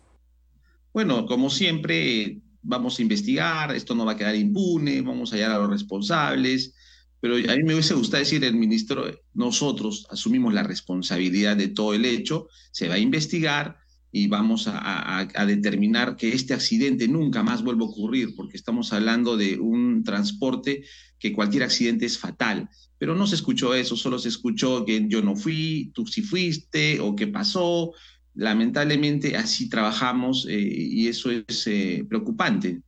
Bueno, 0.92 1.26
como 1.26 1.50
siempre, 1.50 2.38
vamos 2.62 2.98
a 2.98 3.02
investigar, 3.02 3.74
esto 3.74 3.94
no 3.94 4.04
va 4.04 4.12
a 4.12 4.16
quedar 4.16 4.36
impune, 4.36 5.00
vamos 5.00 5.32
a 5.32 5.36
hallar 5.36 5.52
a 5.52 5.58
los 5.58 5.70
responsables, 5.70 6.74
pero 7.20 7.36
a 7.36 7.56
mí 7.56 7.62
me 7.64 7.74
hubiese 7.74 7.94
gustado 7.94 8.20
decir 8.20 8.44
el 8.44 8.54
ministro, 8.54 9.04
nosotros 9.34 10.06
asumimos 10.10 10.52
la 10.52 10.64
responsabilidad 10.64 11.56
de 11.56 11.68
todo 11.68 11.94
el 11.94 12.04
hecho, 12.04 12.48
se 12.72 12.88
va 12.88 12.94
a 12.94 12.98
investigar 12.98 13.78
y 14.10 14.26
vamos 14.26 14.68
a, 14.68 15.26
determinar 15.46 16.16
que 16.16 16.34
este 16.34 16.52
accidente 16.52 17.08
nunca 17.08 17.42
más 17.42 17.62
vuelva 17.62 17.86
a 17.86 17.88
ocurrir, 17.88 18.34
porque 18.36 18.58
estamos 18.58 18.92
hablando 18.92 19.38
de 19.38 19.58
un 19.58 20.04
transporte 20.04 20.84
que 21.18 21.32
cualquier 21.32 21.62
accidente 21.62 22.04
es 22.04 22.18
fatal. 22.18 22.68
Pero 23.02 23.16
no 23.16 23.26
se 23.26 23.34
escuchó 23.34 23.74
eso, 23.74 23.96
solo 23.96 24.16
se 24.16 24.28
escuchó 24.28 24.84
que 24.84 25.08
yo 25.08 25.22
no 25.22 25.34
fui, 25.34 25.90
tú 25.92 26.06
sí 26.06 26.22
fuiste 26.22 27.00
o 27.00 27.16
qué 27.16 27.26
pasó. 27.26 27.94
Lamentablemente 28.36 29.36
así 29.36 29.68
trabajamos 29.68 30.46
eh, 30.48 30.56
y 30.56 31.08
eso 31.08 31.32
es 31.32 31.66
eh, 31.66 32.06
preocupante. 32.08 32.80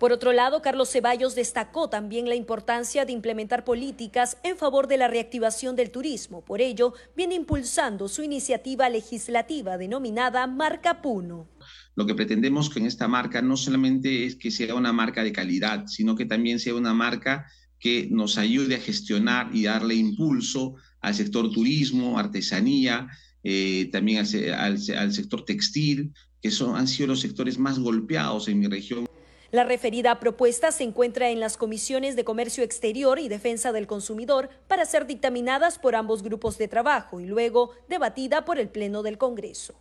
Por 0.00 0.10
otro 0.10 0.32
lado, 0.32 0.62
Carlos 0.62 0.90
Ceballos 0.90 1.36
destacó 1.36 1.88
también 1.88 2.28
la 2.28 2.34
importancia 2.34 3.04
de 3.04 3.12
implementar 3.12 3.62
políticas 3.62 4.36
en 4.42 4.56
favor 4.56 4.88
de 4.88 4.96
la 4.96 5.06
reactivación 5.06 5.76
del 5.76 5.92
turismo. 5.92 6.40
Por 6.44 6.60
ello, 6.60 6.94
viene 7.16 7.36
impulsando 7.36 8.08
su 8.08 8.24
iniciativa 8.24 8.88
legislativa 8.88 9.78
denominada 9.78 10.44
Marca 10.48 11.00
Puno. 11.00 11.46
Lo 11.94 12.04
que 12.04 12.16
pretendemos 12.16 12.68
con 12.68 12.84
esta 12.84 13.06
marca 13.06 13.40
no 13.40 13.56
solamente 13.56 14.26
es 14.26 14.34
que 14.34 14.50
sea 14.50 14.74
una 14.74 14.92
marca 14.92 15.22
de 15.22 15.30
calidad, 15.30 15.86
sino 15.86 16.16
que 16.16 16.24
también 16.24 16.58
sea 16.58 16.74
una 16.74 16.94
marca 16.94 17.46
que 17.82 18.06
nos 18.08 18.38
ayude 18.38 18.76
a 18.76 18.80
gestionar 18.80 19.50
y 19.52 19.64
darle 19.64 19.96
impulso 19.96 20.76
al 21.00 21.16
sector 21.16 21.50
turismo, 21.50 22.16
artesanía, 22.16 23.08
eh, 23.42 23.88
también 23.90 24.24
al, 24.54 24.78
sector 25.12 25.44
textil, 25.44 26.12
que 26.40 26.52
son, 26.52 26.76
han 26.76 26.86
sido 26.86 27.08
los 27.08 27.20
sectores 27.20 27.58
más 27.58 27.80
golpeados 27.80 28.46
en 28.46 28.60
mi 28.60 28.68
región. 28.68 29.06
La 29.50 29.64
referida 29.64 30.20
propuesta 30.20 30.70
se 30.70 30.84
encuentra 30.84 31.30
en 31.30 31.40
las 31.40 31.56
comisiones 31.56 32.14
de 32.14 32.22
Comercio 32.22 32.62
Exterior 32.62 33.18
y 33.18 33.28
Defensa 33.28 33.72
del 33.72 33.88
Consumidor 33.88 34.48
para 34.68 34.86
ser 34.86 35.08
dictaminadas 35.08 35.80
por 35.80 35.96
ambos 35.96 36.22
grupos 36.22 36.58
de 36.58 36.68
trabajo 36.68 37.18
y 37.18 37.26
luego 37.26 37.72
debatida 37.88 38.44
por 38.44 38.60
el 38.60 38.68
Pleno 38.68 39.02
del 39.02 39.18
Congreso. 39.18 39.74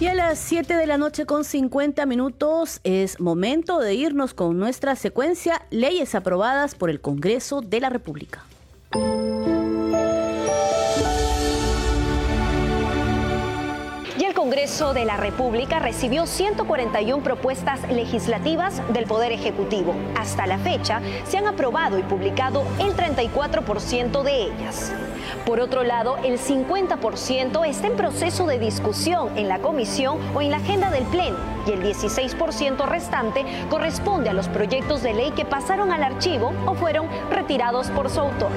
Y 0.00 0.06
a 0.06 0.14
las 0.14 0.38
7 0.38 0.76
de 0.76 0.86
la 0.86 0.96
noche 0.96 1.26
con 1.26 1.44
50 1.44 2.06
minutos 2.06 2.80
es 2.84 3.20
momento 3.20 3.78
de 3.80 3.92
irnos 3.92 4.32
con 4.32 4.58
nuestra 4.58 4.96
secuencia 4.96 5.60
Leyes 5.68 6.14
aprobadas 6.14 6.74
por 6.74 6.88
el 6.88 7.02
Congreso 7.02 7.60
de 7.60 7.80
la 7.80 7.90
República. 7.90 8.42
Congreso 14.50 14.94
de 14.94 15.04
la 15.04 15.16
República 15.16 15.78
recibió 15.78 16.26
141 16.26 17.22
propuestas 17.22 17.88
legislativas 17.88 18.82
del 18.92 19.04
Poder 19.04 19.30
Ejecutivo. 19.30 19.94
Hasta 20.18 20.46
la 20.46 20.58
fecha, 20.58 21.00
se 21.24 21.38
han 21.38 21.46
aprobado 21.46 21.98
y 21.98 22.02
publicado 22.02 22.64
el 22.80 22.96
34% 22.96 24.22
de 24.24 24.42
ellas. 24.44 24.92
Por 25.44 25.60
otro 25.60 25.84
lado, 25.84 26.16
el 26.24 26.38
50% 26.38 27.66
está 27.66 27.86
en 27.86 27.96
proceso 27.96 28.46
de 28.46 28.58
discusión 28.58 29.36
en 29.36 29.48
la 29.48 29.58
comisión 29.58 30.18
o 30.34 30.40
en 30.40 30.50
la 30.50 30.58
agenda 30.58 30.90
del 30.90 31.04
Pleno 31.04 31.36
y 31.66 31.72
el 31.72 31.82
16% 31.82 32.86
restante 32.86 33.44
corresponde 33.68 34.30
a 34.30 34.32
los 34.32 34.48
proyectos 34.48 35.02
de 35.02 35.14
ley 35.14 35.30
que 35.32 35.44
pasaron 35.44 35.92
al 35.92 36.02
archivo 36.02 36.52
o 36.66 36.74
fueron 36.74 37.08
retirados 37.30 37.88
por 37.88 38.10
su 38.10 38.20
autor. 38.20 38.50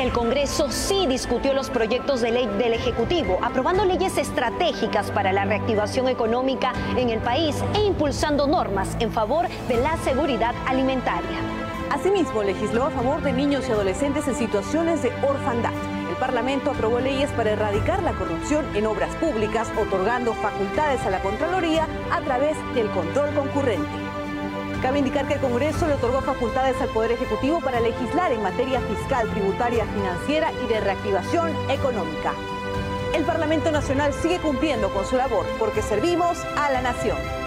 El 0.00 0.12
Congreso 0.12 0.70
sí 0.70 1.06
discutió 1.06 1.54
los 1.54 1.70
proyectos 1.70 2.20
de 2.20 2.30
ley 2.30 2.46
del 2.58 2.74
Ejecutivo, 2.74 3.38
aprobando 3.42 3.84
leyes 3.84 4.18
estratégicas 4.18 5.10
para 5.10 5.32
la 5.32 5.44
reactivación 5.44 6.08
económica 6.08 6.72
en 6.96 7.10
el 7.10 7.20
país 7.20 7.56
e 7.74 7.84
impulsando 7.84 8.46
normas 8.46 8.96
en 9.00 9.12
favor 9.12 9.46
de 9.68 9.76
la 9.76 9.96
seguridad 9.98 10.54
alimentaria. 10.66 11.38
Asimismo, 11.90 12.42
legisló 12.42 12.84
a 12.84 12.90
favor 12.90 13.22
de 13.22 13.32
niños 13.32 13.68
y 13.68 13.72
adolescentes 13.72 14.26
en 14.26 14.34
situaciones 14.34 15.02
de 15.02 15.10
orfandad. 15.22 15.91
Parlamento 16.22 16.70
aprobó 16.70 17.00
leyes 17.00 17.32
para 17.32 17.50
erradicar 17.50 18.00
la 18.00 18.12
corrupción 18.12 18.64
en 18.76 18.86
obras 18.86 19.12
públicas, 19.16 19.68
otorgando 19.76 20.34
facultades 20.34 21.00
a 21.00 21.10
la 21.10 21.20
Contraloría 21.20 21.88
a 22.12 22.20
través 22.20 22.56
del 22.76 22.88
control 22.90 23.34
concurrente. 23.34 23.90
Cabe 24.82 25.00
indicar 25.00 25.26
que 25.26 25.34
el 25.34 25.40
Congreso 25.40 25.88
le 25.88 25.94
otorgó 25.94 26.20
facultades 26.20 26.80
al 26.80 26.90
Poder 26.90 27.10
Ejecutivo 27.10 27.60
para 27.60 27.80
legislar 27.80 28.30
en 28.30 28.40
materia 28.40 28.80
fiscal, 28.82 29.28
tributaria, 29.32 29.84
financiera 29.86 30.52
y 30.64 30.68
de 30.68 30.80
reactivación 30.80 31.50
económica. 31.68 32.34
El 33.16 33.24
Parlamento 33.24 33.72
Nacional 33.72 34.12
sigue 34.14 34.38
cumpliendo 34.38 34.94
con 34.94 35.04
su 35.04 35.16
labor 35.16 35.44
porque 35.58 35.82
servimos 35.82 36.38
a 36.56 36.70
la 36.70 36.82
nación. 36.82 37.41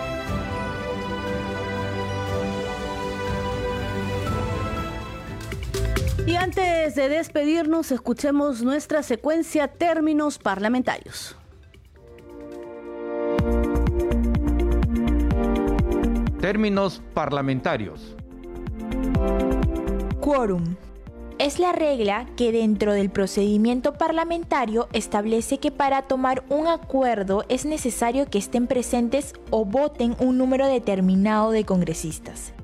Y 6.28 6.38
antes 6.38 6.96
de 6.96 7.08
despedirnos, 7.08 7.92
escuchemos 7.92 8.64
nuestra 8.64 9.04
secuencia 9.04 9.68
términos 9.68 10.40
parlamentarios. 10.40 11.36
Términos 16.42 17.04
parlamentarios. 17.14 18.16
Quórum. 20.20 20.76
Es 21.38 21.60
la 21.60 21.74
regla 21.74 22.26
que 22.36 22.52
dentro 22.52 22.94
del 22.94 23.12
procedimiento 23.12 23.94
parlamentario 23.94 24.88
establece 24.94 25.60
que 25.60 25.70
para 25.70 26.02
tomar 26.02 26.44
un 26.50 26.66
acuerdo 26.66 27.46
es 27.50 27.66
necesario 27.66 28.26
que 28.32 28.40
estén 28.40 28.66
presentes 28.66 29.34
o 29.52 29.64
voten 29.64 30.16
un 30.18 30.40
número 30.40 30.66
determinado 30.66 31.52
de 31.52 31.66
congresistas. 31.66 32.55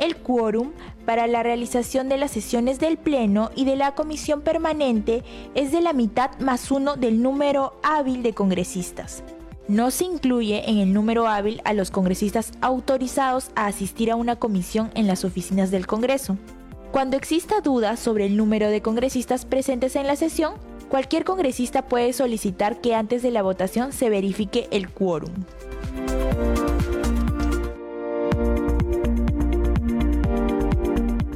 El 0.00 0.16
quórum 0.16 0.72
para 1.04 1.26
la 1.26 1.42
realización 1.42 2.08
de 2.08 2.16
las 2.16 2.30
sesiones 2.30 2.80
del 2.80 2.96
Pleno 2.96 3.50
y 3.54 3.66
de 3.66 3.76
la 3.76 3.94
Comisión 3.94 4.40
Permanente 4.40 5.22
es 5.54 5.72
de 5.72 5.82
la 5.82 5.92
mitad 5.92 6.38
más 6.40 6.70
uno 6.70 6.96
del 6.96 7.22
número 7.22 7.78
hábil 7.82 8.22
de 8.22 8.32
congresistas. 8.32 9.22
No 9.68 9.90
se 9.90 10.04
incluye 10.04 10.68
en 10.70 10.78
el 10.78 10.94
número 10.94 11.28
hábil 11.28 11.60
a 11.66 11.74
los 11.74 11.90
congresistas 11.90 12.52
autorizados 12.62 13.50
a 13.54 13.66
asistir 13.66 14.10
a 14.10 14.16
una 14.16 14.36
comisión 14.36 14.90
en 14.94 15.06
las 15.06 15.22
oficinas 15.26 15.70
del 15.70 15.86
Congreso. 15.86 16.38
Cuando 16.92 17.18
exista 17.18 17.60
duda 17.60 17.96
sobre 17.98 18.24
el 18.24 18.38
número 18.38 18.70
de 18.70 18.80
congresistas 18.80 19.44
presentes 19.44 19.96
en 19.96 20.06
la 20.06 20.16
sesión, 20.16 20.54
cualquier 20.88 21.24
congresista 21.24 21.82
puede 21.82 22.14
solicitar 22.14 22.80
que 22.80 22.94
antes 22.94 23.22
de 23.22 23.32
la 23.32 23.42
votación 23.42 23.92
se 23.92 24.08
verifique 24.08 24.66
el 24.70 24.88
quórum. 24.88 25.30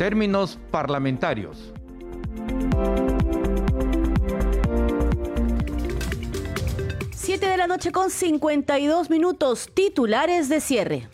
Términos 0.05 0.59
parlamentarios. 0.70 1.72
Siete 7.16 7.46
de 7.46 7.57
la 7.57 7.66
noche 7.66 7.90
con 7.90 8.11
52 8.11 9.09
minutos. 9.09 9.70
Titulares 9.72 10.50
de 10.50 10.61
cierre. 10.61 11.09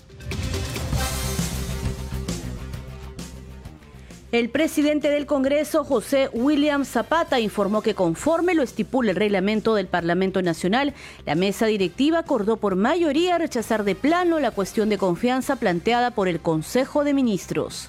El 4.33 4.51
presidente 4.51 5.09
del 5.09 5.25
Congreso, 5.25 5.85
José 5.85 6.29
William 6.33 6.85
Zapata, 6.85 7.39
informó 7.39 7.83
que 7.83 7.95
conforme 7.95 8.55
lo 8.55 8.65
estipula 8.65 9.13
el 9.13 9.17
reglamento 9.17 9.77
del 9.77 9.87
Parlamento 9.87 10.43
Nacional, 10.43 10.95
la 11.27 11.37
mesa 11.37 11.67
directiva 11.67 12.19
acordó 12.19 12.57
por 12.57 12.75
mayoría 12.75 13.39
rechazar 13.39 13.85
de 13.85 13.95
plano 13.95 14.41
la 14.41 14.51
cuestión 14.51 14.89
de 14.89 14.99
confianza 14.99 15.55
planteada 15.55 16.11
por 16.11 16.27
el 16.27 16.41
Consejo 16.41 17.05
de 17.05 17.15
Ministros. 17.15 17.89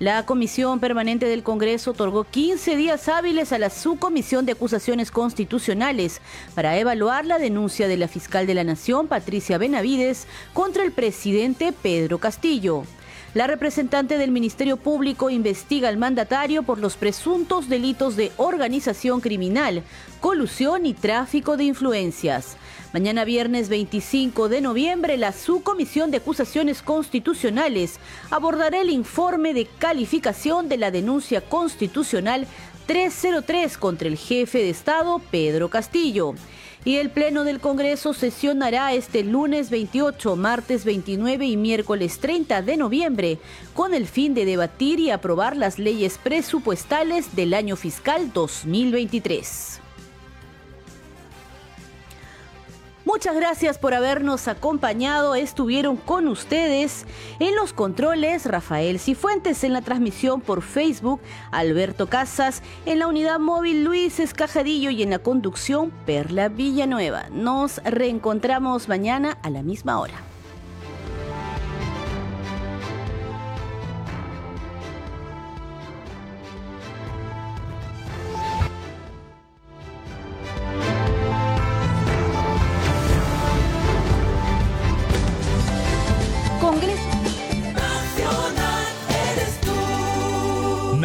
La 0.00 0.26
Comisión 0.26 0.80
Permanente 0.80 1.26
del 1.26 1.44
Congreso 1.44 1.92
otorgó 1.92 2.24
15 2.24 2.74
días 2.74 3.08
hábiles 3.08 3.52
a 3.52 3.60
la 3.60 3.70
Subcomisión 3.70 4.44
de 4.44 4.52
Acusaciones 4.52 5.12
Constitucionales 5.12 6.20
para 6.56 6.76
evaluar 6.76 7.24
la 7.24 7.38
denuncia 7.38 7.86
de 7.86 7.96
la 7.96 8.08
fiscal 8.08 8.44
de 8.48 8.54
la 8.54 8.64
Nación, 8.64 9.06
Patricia 9.06 9.56
Benavides, 9.56 10.26
contra 10.52 10.82
el 10.82 10.90
presidente 10.90 11.72
Pedro 11.72 12.18
Castillo. 12.18 12.82
La 13.34 13.48
representante 13.48 14.16
del 14.16 14.30
Ministerio 14.30 14.76
Público 14.76 15.28
investiga 15.28 15.88
al 15.88 15.96
mandatario 15.96 16.62
por 16.62 16.78
los 16.78 16.94
presuntos 16.94 17.68
delitos 17.68 18.14
de 18.14 18.30
organización 18.36 19.20
criminal, 19.20 19.82
colusión 20.20 20.86
y 20.86 20.94
tráfico 20.94 21.56
de 21.56 21.64
influencias. 21.64 22.56
Mañana 22.92 23.24
viernes 23.24 23.68
25 23.68 24.48
de 24.48 24.60
noviembre, 24.60 25.16
la 25.16 25.32
Subcomisión 25.32 26.12
de 26.12 26.18
Acusaciones 26.18 26.80
Constitucionales 26.80 27.98
abordará 28.30 28.80
el 28.80 28.90
informe 28.90 29.52
de 29.52 29.66
calificación 29.66 30.68
de 30.68 30.76
la 30.76 30.92
denuncia 30.92 31.40
constitucional 31.40 32.46
303 32.86 33.78
contra 33.78 34.06
el 34.06 34.16
jefe 34.16 34.58
de 34.58 34.70
Estado, 34.70 35.20
Pedro 35.32 35.70
Castillo. 35.70 36.36
Y 36.86 36.96
el 36.96 37.08
Pleno 37.08 37.44
del 37.44 37.60
Congreso 37.60 38.12
sesionará 38.12 38.92
este 38.92 39.24
lunes 39.24 39.70
28, 39.70 40.36
martes 40.36 40.84
29 40.84 41.46
y 41.46 41.56
miércoles 41.56 42.18
30 42.18 42.60
de 42.60 42.76
noviembre 42.76 43.38
con 43.72 43.94
el 43.94 44.06
fin 44.06 44.34
de 44.34 44.44
debatir 44.44 45.00
y 45.00 45.10
aprobar 45.10 45.56
las 45.56 45.78
leyes 45.78 46.18
presupuestales 46.18 47.34
del 47.34 47.54
año 47.54 47.76
fiscal 47.76 48.32
2023. 48.34 49.83
Muchas 53.04 53.36
gracias 53.36 53.76
por 53.76 53.92
habernos 53.92 54.48
acompañado. 54.48 55.34
Estuvieron 55.34 55.96
con 55.98 56.26
ustedes 56.26 57.04
en 57.38 57.54
los 57.54 57.74
controles 57.74 58.46
Rafael 58.46 58.98
Cifuentes, 58.98 59.62
en 59.62 59.74
la 59.74 59.82
transmisión 59.82 60.40
por 60.40 60.62
Facebook 60.62 61.20
Alberto 61.50 62.08
Casas, 62.08 62.62
en 62.86 62.98
la 63.00 63.06
unidad 63.06 63.38
móvil 63.38 63.84
Luis 63.84 64.20
Escajadillo 64.20 64.88
y 64.88 65.02
en 65.02 65.10
la 65.10 65.18
conducción 65.18 65.92
Perla 66.06 66.48
Villanueva. 66.48 67.28
Nos 67.30 67.76
reencontramos 67.84 68.88
mañana 68.88 69.36
a 69.42 69.50
la 69.50 69.62
misma 69.62 70.00
hora. 70.00 70.33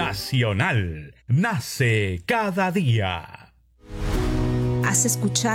Nacional 0.10 1.14
nace 1.28 2.24
cada 2.26 2.72
día. 2.72 3.54
Has 4.84 5.06
escuchado 5.06 5.50